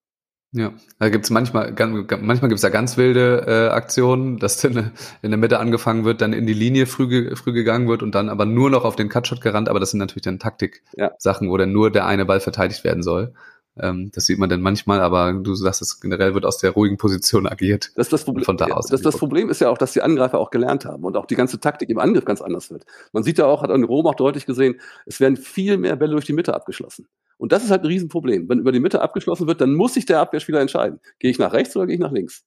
[0.58, 1.74] Ja, da gibt's manchmal,
[2.22, 4.91] manchmal gibt's da ganz wilde äh, Aktionen, dass dann
[5.22, 8.30] in der Mitte angefangen wird, dann in die Linie früh, früh gegangen wird und dann
[8.30, 11.51] aber nur noch auf den Cutshot gerannt, aber das sind natürlich dann Taktik-Sachen, ja.
[11.51, 13.34] wo dann nur der eine Ball verteidigt werden soll.
[13.78, 16.97] Ähm, das sieht man dann manchmal, aber du sagst, es generell wird aus der ruhigen
[16.97, 17.91] Position agiert.
[17.95, 20.39] Das, das, Problem, von da aus das, das Problem ist ja auch, dass die Angreifer
[20.39, 22.86] auch gelernt haben und auch die ganze Taktik im Angriff ganz anders wird.
[23.11, 26.13] Man sieht ja auch, hat an Rom auch deutlich gesehen, es werden viel mehr Bälle
[26.13, 27.07] durch die Mitte abgeschlossen.
[27.38, 28.47] Und das ist halt ein Riesenproblem.
[28.47, 30.99] Wenn über die Mitte abgeschlossen wird, dann muss sich der Abwehrspieler entscheiden.
[31.19, 32.45] Gehe ich nach rechts oder gehe ich nach links?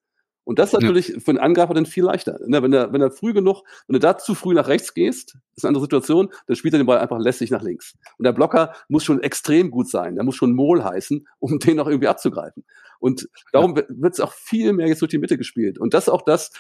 [0.49, 1.21] Und das ist natürlich ja.
[1.21, 2.39] für einen Angreifer dann viel leichter.
[2.47, 5.37] Ne, wenn er, wenn er früh genug, wenn du da zu früh nach rechts gehst,
[5.55, 7.99] ist eine andere Situation, dann spielt er den Ball einfach lässig nach links.
[8.17, 10.15] Und der Blocker muss schon extrem gut sein.
[10.15, 12.65] Der muss schon Mol heißen, um den noch irgendwie abzugreifen.
[12.99, 13.83] Und darum ja.
[13.91, 15.79] wird es auch viel mehr jetzt durch die Mitte gespielt.
[15.79, 16.51] Und das ist auch das,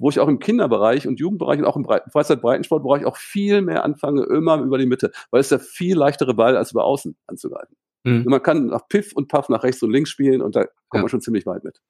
[0.00, 4.24] wo ich auch im Kinderbereich und Jugendbereich und auch im Freizeitbreitensportbereich auch viel mehr anfange,
[4.24, 7.76] immer über die Mitte, weil es der viel leichtere Ball als über außen anzugreifen.
[8.02, 8.24] Mhm.
[8.26, 11.00] Man kann nach Piff und Puff nach rechts und links spielen und da kommt ja.
[11.02, 11.80] man schon ziemlich weit mit.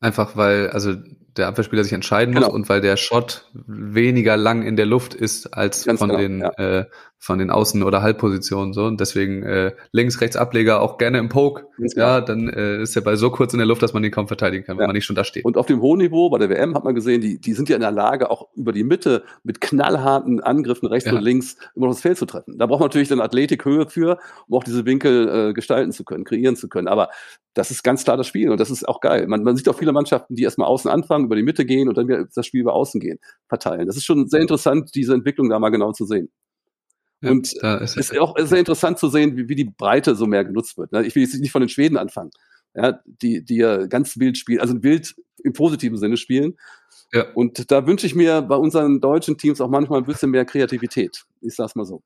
[0.00, 0.94] Einfach weil also
[1.36, 2.46] der Abwehrspieler sich entscheiden genau.
[2.46, 6.20] muss und weil der Shot weniger lang in der Luft ist als Ganz von genau,
[6.20, 6.50] den ja.
[6.50, 6.84] äh,
[7.24, 11.30] von den Außen- oder Halbpositionen so und deswegen äh, links rechts Ableger auch gerne im
[11.30, 11.66] Poke.
[11.78, 12.26] Ja, genau.
[12.26, 14.62] dann äh, ist der Ball so kurz in der Luft, dass man ihn kaum verteidigen
[14.62, 14.80] kann, ja.
[14.80, 15.42] wenn man nicht schon da steht.
[15.46, 17.76] Und auf dem hohen Niveau bei der WM hat man gesehen, die die sind ja
[17.76, 21.16] in der Lage auch über die Mitte mit knallharten Angriffen rechts ja.
[21.16, 22.58] und links immer noch das Feld zu treffen.
[22.58, 26.24] Da braucht man natürlich dann Athletikhöhe für, um auch diese Winkel äh, gestalten zu können,
[26.24, 27.08] kreieren zu können, aber
[27.54, 29.26] das ist ganz klar das Spiel und das ist auch geil.
[29.28, 31.96] Man, man sieht auch viele Mannschaften, die erstmal außen anfangen, über die Mitte gehen und
[31.96, 33.18] dann wieder das Spiel über außen gehen,
[33.48, 33.86] verteilen.
[33.86, 36.28] Das ist schon sehr interessant, diese Entwicklung da mal genau zu sehen.
[37.24, 40.44] Ja, und es ist auch sehr interessant zu sehen, wie, wie die Breite so mehr
[40.44, 40.92] genutzt wird.
[40.92, 41.06] Ne?
[41.06, 42.30] Ich will jetzt nicht von den Schweden anfangen,
[42.74, 46.56] ja, die, die ja ganz wild spielen, also wild im positiven Sinne spielen.
[47.12, 47.26] Ja.
[47.34, 51.24] Und da wünsche ich mir bei unseren deutschen Teams auch manchmal ein bisschen mehr Kreativität.
[51.40, 52.02] Ich sag's mal so.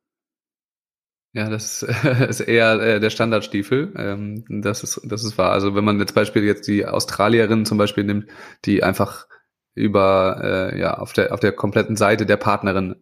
[1.32, 1.82] Ja, das
[2.28, 3.92] ist eher äh, der Standardstiefel.
[3.96, 5.52] Ähm, das ist, das ist wahr.
[5.52, 8.28] Also wenn man jetzt Beispiel jetzt die Australierin zum Beispiel nimmt,
[8.64, 9.26] die einfach
[9.74, 12.96] über äh, ja auf der auf der kompletten Seite der Partnerin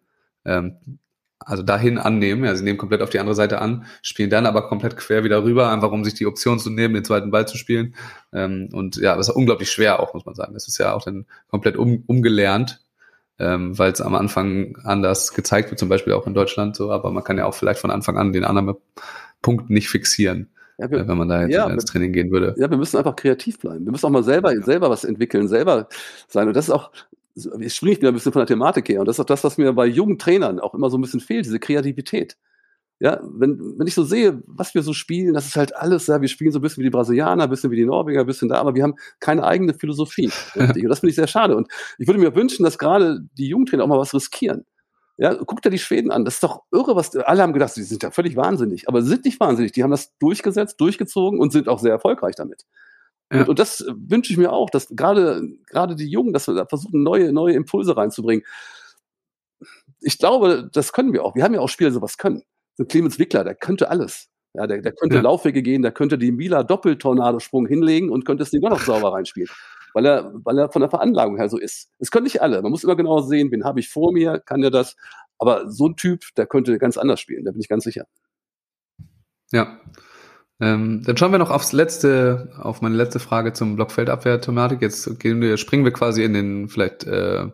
[0.45, 0.99] ähm,
[1.39, 4.69] also dahin annehmen, ja, sie nehmen komplett auf die andere Seite an, spielen dann aber
[4.69, 7.57] komplett quer wieder rüber, einfach um sich die Option zu nehmen, den zweiten Ball zu
[7.59, 7.95] spielen.
[8.33, 10.55] Ähm, und ja, das ist unglaublich schwer auch, muss man sagen.
[10.55, 12.81] Das ist ja auch dann komplett um, umgelernt,
[13.39, 17.11] ähm, weil es am Anfang anders gezeigt wird, zum Beispiel auch in Deutschland so, aber
[17.11, 18.75] man kann ja auch vielleicht von Anfang an den anderen
[19.43, 20.51] Punkt nicht fixieren.
[20.79, 22.55] Ja, wir, äh, wenn man da jetzt ja, ins Training gehen würde.
[22.59, 23.85] Ja, wir müssen einfach kreativ bleiben.
[23.85, 24.63] Wir müssen auch mal selber, ja.
[24.63, 25.89] selber was entwickeln, selber
[26.29, 26.49] sein.
[26.49, 26.91] Und das ist auch,
[27.37, 29.01] jetzt springe ich wieder ein bisschen von der Thematik her.
[29.01, 31.21] Und das ist auch das, was mir bei jungen Trainern auch immer so ein bisschen
[31.21, 32.37] fehlt, diese Kreativität.
[32.99, 36.23] Ja, wenn, wenn ich so sehe, was wir so spielen, das ist halt alles, ja,
[36.23, 38.49] wir spielen so ein bisschen wie die Brasilianer, ein bisschen wie die Norweger, ein bisschen
[38.49, 40.31] da, aber wir haben keine eigene Philosophie.
[40.55, 41.57] und das finde ich sehr schade.
[41.57, 41.69] Und
[41.99, 44.65] ich würde mir wünschen, dass gerade die Jugendtrainer auch mal was riskieren.
[45.19, 46.25] Ja, guck dir die Schweden an.
[46.25, 49.09] Das ist doch irre, was alle haben gedacht, sie sind ja völlig wahnsinnig, aber sie
[49.09, 49.73] sind nicht wahnsinnig.
[49.73, 52.65] Die haben das durchgesetzt, durchgezogen und sind auch sehr erfolgreich damit.
[53.33, 53.41] Ja.
[53.41, 56.67] Und, und, das wünsche ich mir auch, dass gerade gerade die Jungen, dass wir da
[56.67, 58.45] versuchen, neue neue Impulse reinzubringen.
[60.01, 61.35] Ich glaube, das können wir auch.
[61.35, 62.43] Wir haben ja auch Spieler, die sowas können
[62.77, 64.29] so Clemens Wickler, der könnte alles.
[64.55, 65.23] Ja, der, der könnte ja.
[65.23, 69.51] Laufwege gehen, der könnte die Mila Doppeltornadosprung hinlegen und könnte es Ding noch sauber reinspielen.
[69.93, 71.91] Weil er, weil er von der Veranlagung her so ist.
[71.99, 72.63] Es können nicht alle.
[72.63, 74.97] Man muss immer genau sehen, wen habe ich vor mir, kann der das.
[75.39, 78.07] Aber so ein Typ, der könnte ganz anders spielen, da bin ich ganz sicher.
[79.53, 79.79] Ja.
[80.59, 84.81] Ähm, dann schauen wir noch aufs letzte, auf meine letzte Frage zum Blockfeldabwehr-Thematik.
[84.81, 87.49] Jetzt gehen wir, springen wir quasi in den vielleicht äh,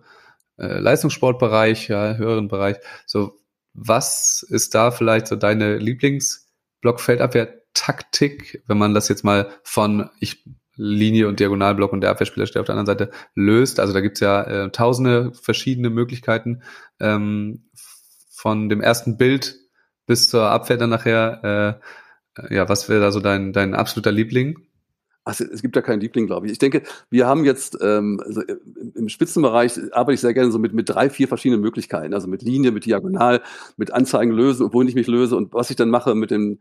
[0.59, 2.76] äh, Leistungssportbereich, ja, höheren Bereich.
[3.07, 3.38] So,
[3.74, 10.44] was ist da vielleicht so deine Lieblingsblockfeldabwehr-Taktik, wenn man das jetzt mal von ich
[10.76, 13.80] Linie und Diagonalblock und der Abwehrspieler steht auf der anderen Seite löst?
[13.80, 16.62] Also da gibt's ja äh, tausende verschiedene Möglichkeiten
[17.00, 17.68] ähm,
[18.30, 19.57] von dem ersten Bild
[20.07, 21.80] bis zur Abwehr dann nachher.
[21.80, 21.84] Äh,
[22.51, 24.59] ja, was wäre da so dein, dein absoluter Liebling?
[25.24, 26.53] Also es gibt da keinen Liebling, glaube ich.
[26.53, 28.43] Ich denke, wir haben jetzt ähm, also
[28.97, 32.12] im Spitzenbereich arbeite ich sehr gerne so mit, mit drei, vier verschiedenen Möglichkeiten.
[32.12, 33.41] Also mit Linie, mit Diagonal,
[33.76, 36.59] mit Anzeigen lösen, wohin ich mich löse und was ich dann mache mit dem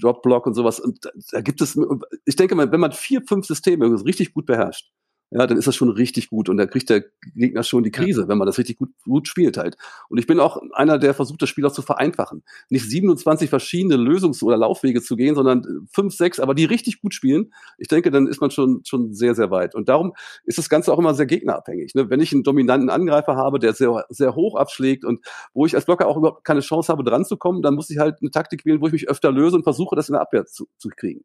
[0.00, 0.78] Dropblock und sowas.
[0.78, 1.76] Und da gibt es,
[2.24, 4.92] ich denke mal, wenn man vier, fünf Systeme richtig gut beherrscht,
[5.30, 7.04] ja, dann ist das schon richtig gut und da kriegt der
[7.34, 8.28] Gegner schon die Krise, ja.
[8.28, 9.76] wenn man das richtig gut, gut spielt halt.
[10.08, 12.44] Und ich bin auch einer, der versucht, das Spiel auch zu vereinfachen.
[12.68, 17.14] Nicht 27 verschiedene Lösungs- oder Laufwege zu gehen, sondern fünf, sechs, aber die richtig gut
[17.14, 17.52] spielen.
[17.78, 19.74] Ich denke, dann ist man schon, schon sehr, sehr weit.
[19.74, 20.12] Und darum
[20.44, 21.94] ist das Ganze auch immer sehr gegnerabhängig.
[21.94, 22.10] Ne?
[22.10, 25.84] Wenn ich einen dominanten Angreifer habe, der sehr, sehr hoch abschlägt und wo ich als
[25.84, 28.64] Blocker auch überhaupt keine Chance habe, dran zu kommen, dann muss ich halt eine Taktik
[28.64, 31.24] wählen, wo ich mich öfter löse und versuche, das in der Abwehr zu, zu kriegen.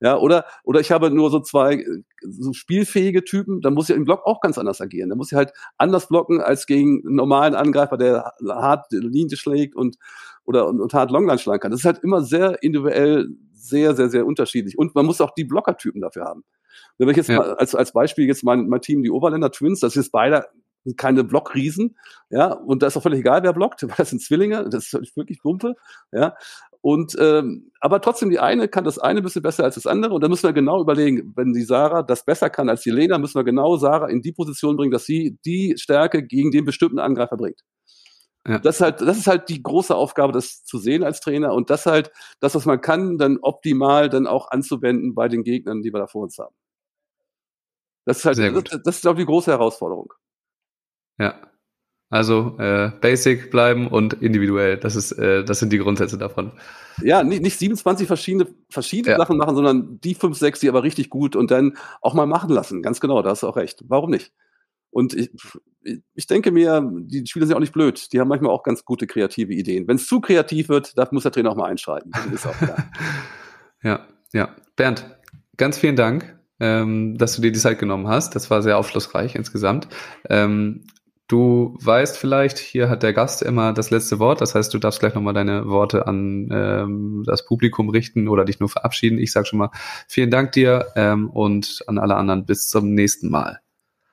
[0.00, 1.84] Ja, oder, oder ich habe nur so zwei
[2.20, 5.08] so spielfähige Typen, dann muss ich im Block auch ganz anders agieren.
[5.08, 9.74] Dann muss ich halt anders blocken als gegen einen normalen Angreifer, der hart Linie schlägt
[9.74, 9.96] und,
[10.44, 11.70] oder, und, und hart Longline schlagen kann.
[11.70, 14.76] Das ist halt immer sehr individuell, sehr, sehr, sehr unterschiedlich.
[14.76, 16.44] Und man muss auch die Blockertypen dafür haben.
[16.98, 17.38] Wenn ich jetzt ja.
[17.38, 20.46] mal als, als Beispiel jetzt mein, mein Team, die Oberländer Twins, das ist beide
[20.96, 21.96] keine Blockriesen,
[22.30, 25.16] ja, und da ist auch völlig egal, wer blockt, weil das sind Zwillinge, das ist
[25.16, 25.74] wirklich Pumpe,
[26.12, 26.34] ja,
[26.86, 30.14] und ähm, aber trotzdem, die eine kann das eine ein bisschen besser als das andere.
[30.14, 33.18] Und da müssen wir genau überlegen, wenn die Sarah das besser kann als die Lena,
[33.18, 37.00] müssen wir genau Sarah in die Position bringen, dass sie die Stärke gegen den bestimmten
[37.00, 37.60] Angreifer bringt.
[38.46, 38.60] Ja.
[38.60, 41.70] Das, ist halt, das ist halt die große Aufgabe, das zu sehen als Trainer und
[41.70, 45.92] das halt, das, was man kann, dann optimal dann auch anzuwenden bei den Gegnern, die
[45.92, 46.54] wir da vor uns haben.
[48.04, 50.12] Das ist halt, das, das ist, glaube ich, die große Herausforderung.
[51.18, 51.50] Ja.
[52.08, 54.76] Also äh, basic bleiben und individuell.
[54.76, 56.52] Das ist, äh, das sind die Grundsätze davon.
[57.02, 59.18] Ja, nicht, nicht 27 verschiedene, verschiedene ja.
[59.18, 62.50] Sachen machen, sondern die fünf, sechs, die aber richtig gut und dann auch mal machen
[62.50, 62.80] lassen.
[62.82, 63.84] Ganz genau, da hast du auch recht.
[63.88, 64.32] Warum nicht?
[64.90, 65.30] Und ich,
[66.14, 68.12] ich denke mir, die Spieler sind auch nicht blöd.
[68.12, 69.86] Die haben manchmal auch ganz gute kreative Ideen.
[69.88, 72.12] Wenn es zu kreativ wird, da muss der Trainer auch mal einschreiten.
[72.12, 72.78] Das ist auch klar.
[73.82, 74.56] ja, ja.
[74.76, 75.04] Bernd,
[75.56, 78.34] ganz vielen Dank, ähm, dass du dir die Zeit genommen hast.
[78.36, 79.88] Das war sehr aufschlussreich insgesamt.
[80.30, 80.86] Ähm,
[81.28, 84.40] Du weißt vielleicht, hier hat der Gast immer das letzte Wort.
[84.40, 88.60] Das heißt, du darfst gleich nochmal deine Worte an ähm, das Publikum richten oder dich
[88.60, 89.18] nur verabschieden.
[89.18, 89.70] Ich sage schon mal
[90.06, 93.58] vielen Dank dir ähm, und an alle anderen bis zum nächsten Mal.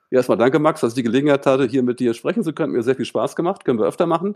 [0.09, 2.73] Ja, erstmal danke, Max, dass ich die Gelegenheit hatte, hier mit dir sprechen zu können.
[2.73, 4.35] Mir sehr viel Spaß gemacht, können wir öfter machen.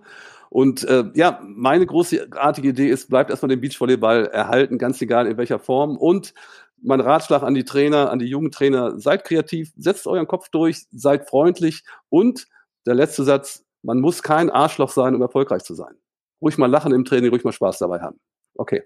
[0.50, 5.38] Und äh, ja, meine großartige Idee ist, bleibt erstmal den Beachvolleyball erhalten, ganz egal in
[5.38, 5.98] welcher Form.
[5.98, 6.36] Und
[6.80, 10.86] mein Ratschlag an die Trainer, an die jungen Trainer, seid kreativ, setzt euren Kopf durch,
[10.92, 12.48] seid freundlich und
[12.88, 15.96] der letzte Satz, man muss kein Arschloch sein, um erfolgreich zu sein.
[16.42, 18.20] Ruhig mal lachen im Training, ruhig mal Spaß dabei haben.
[18.56, 18.84] Okay.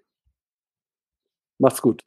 [1.60, 2.04] Macht's gut.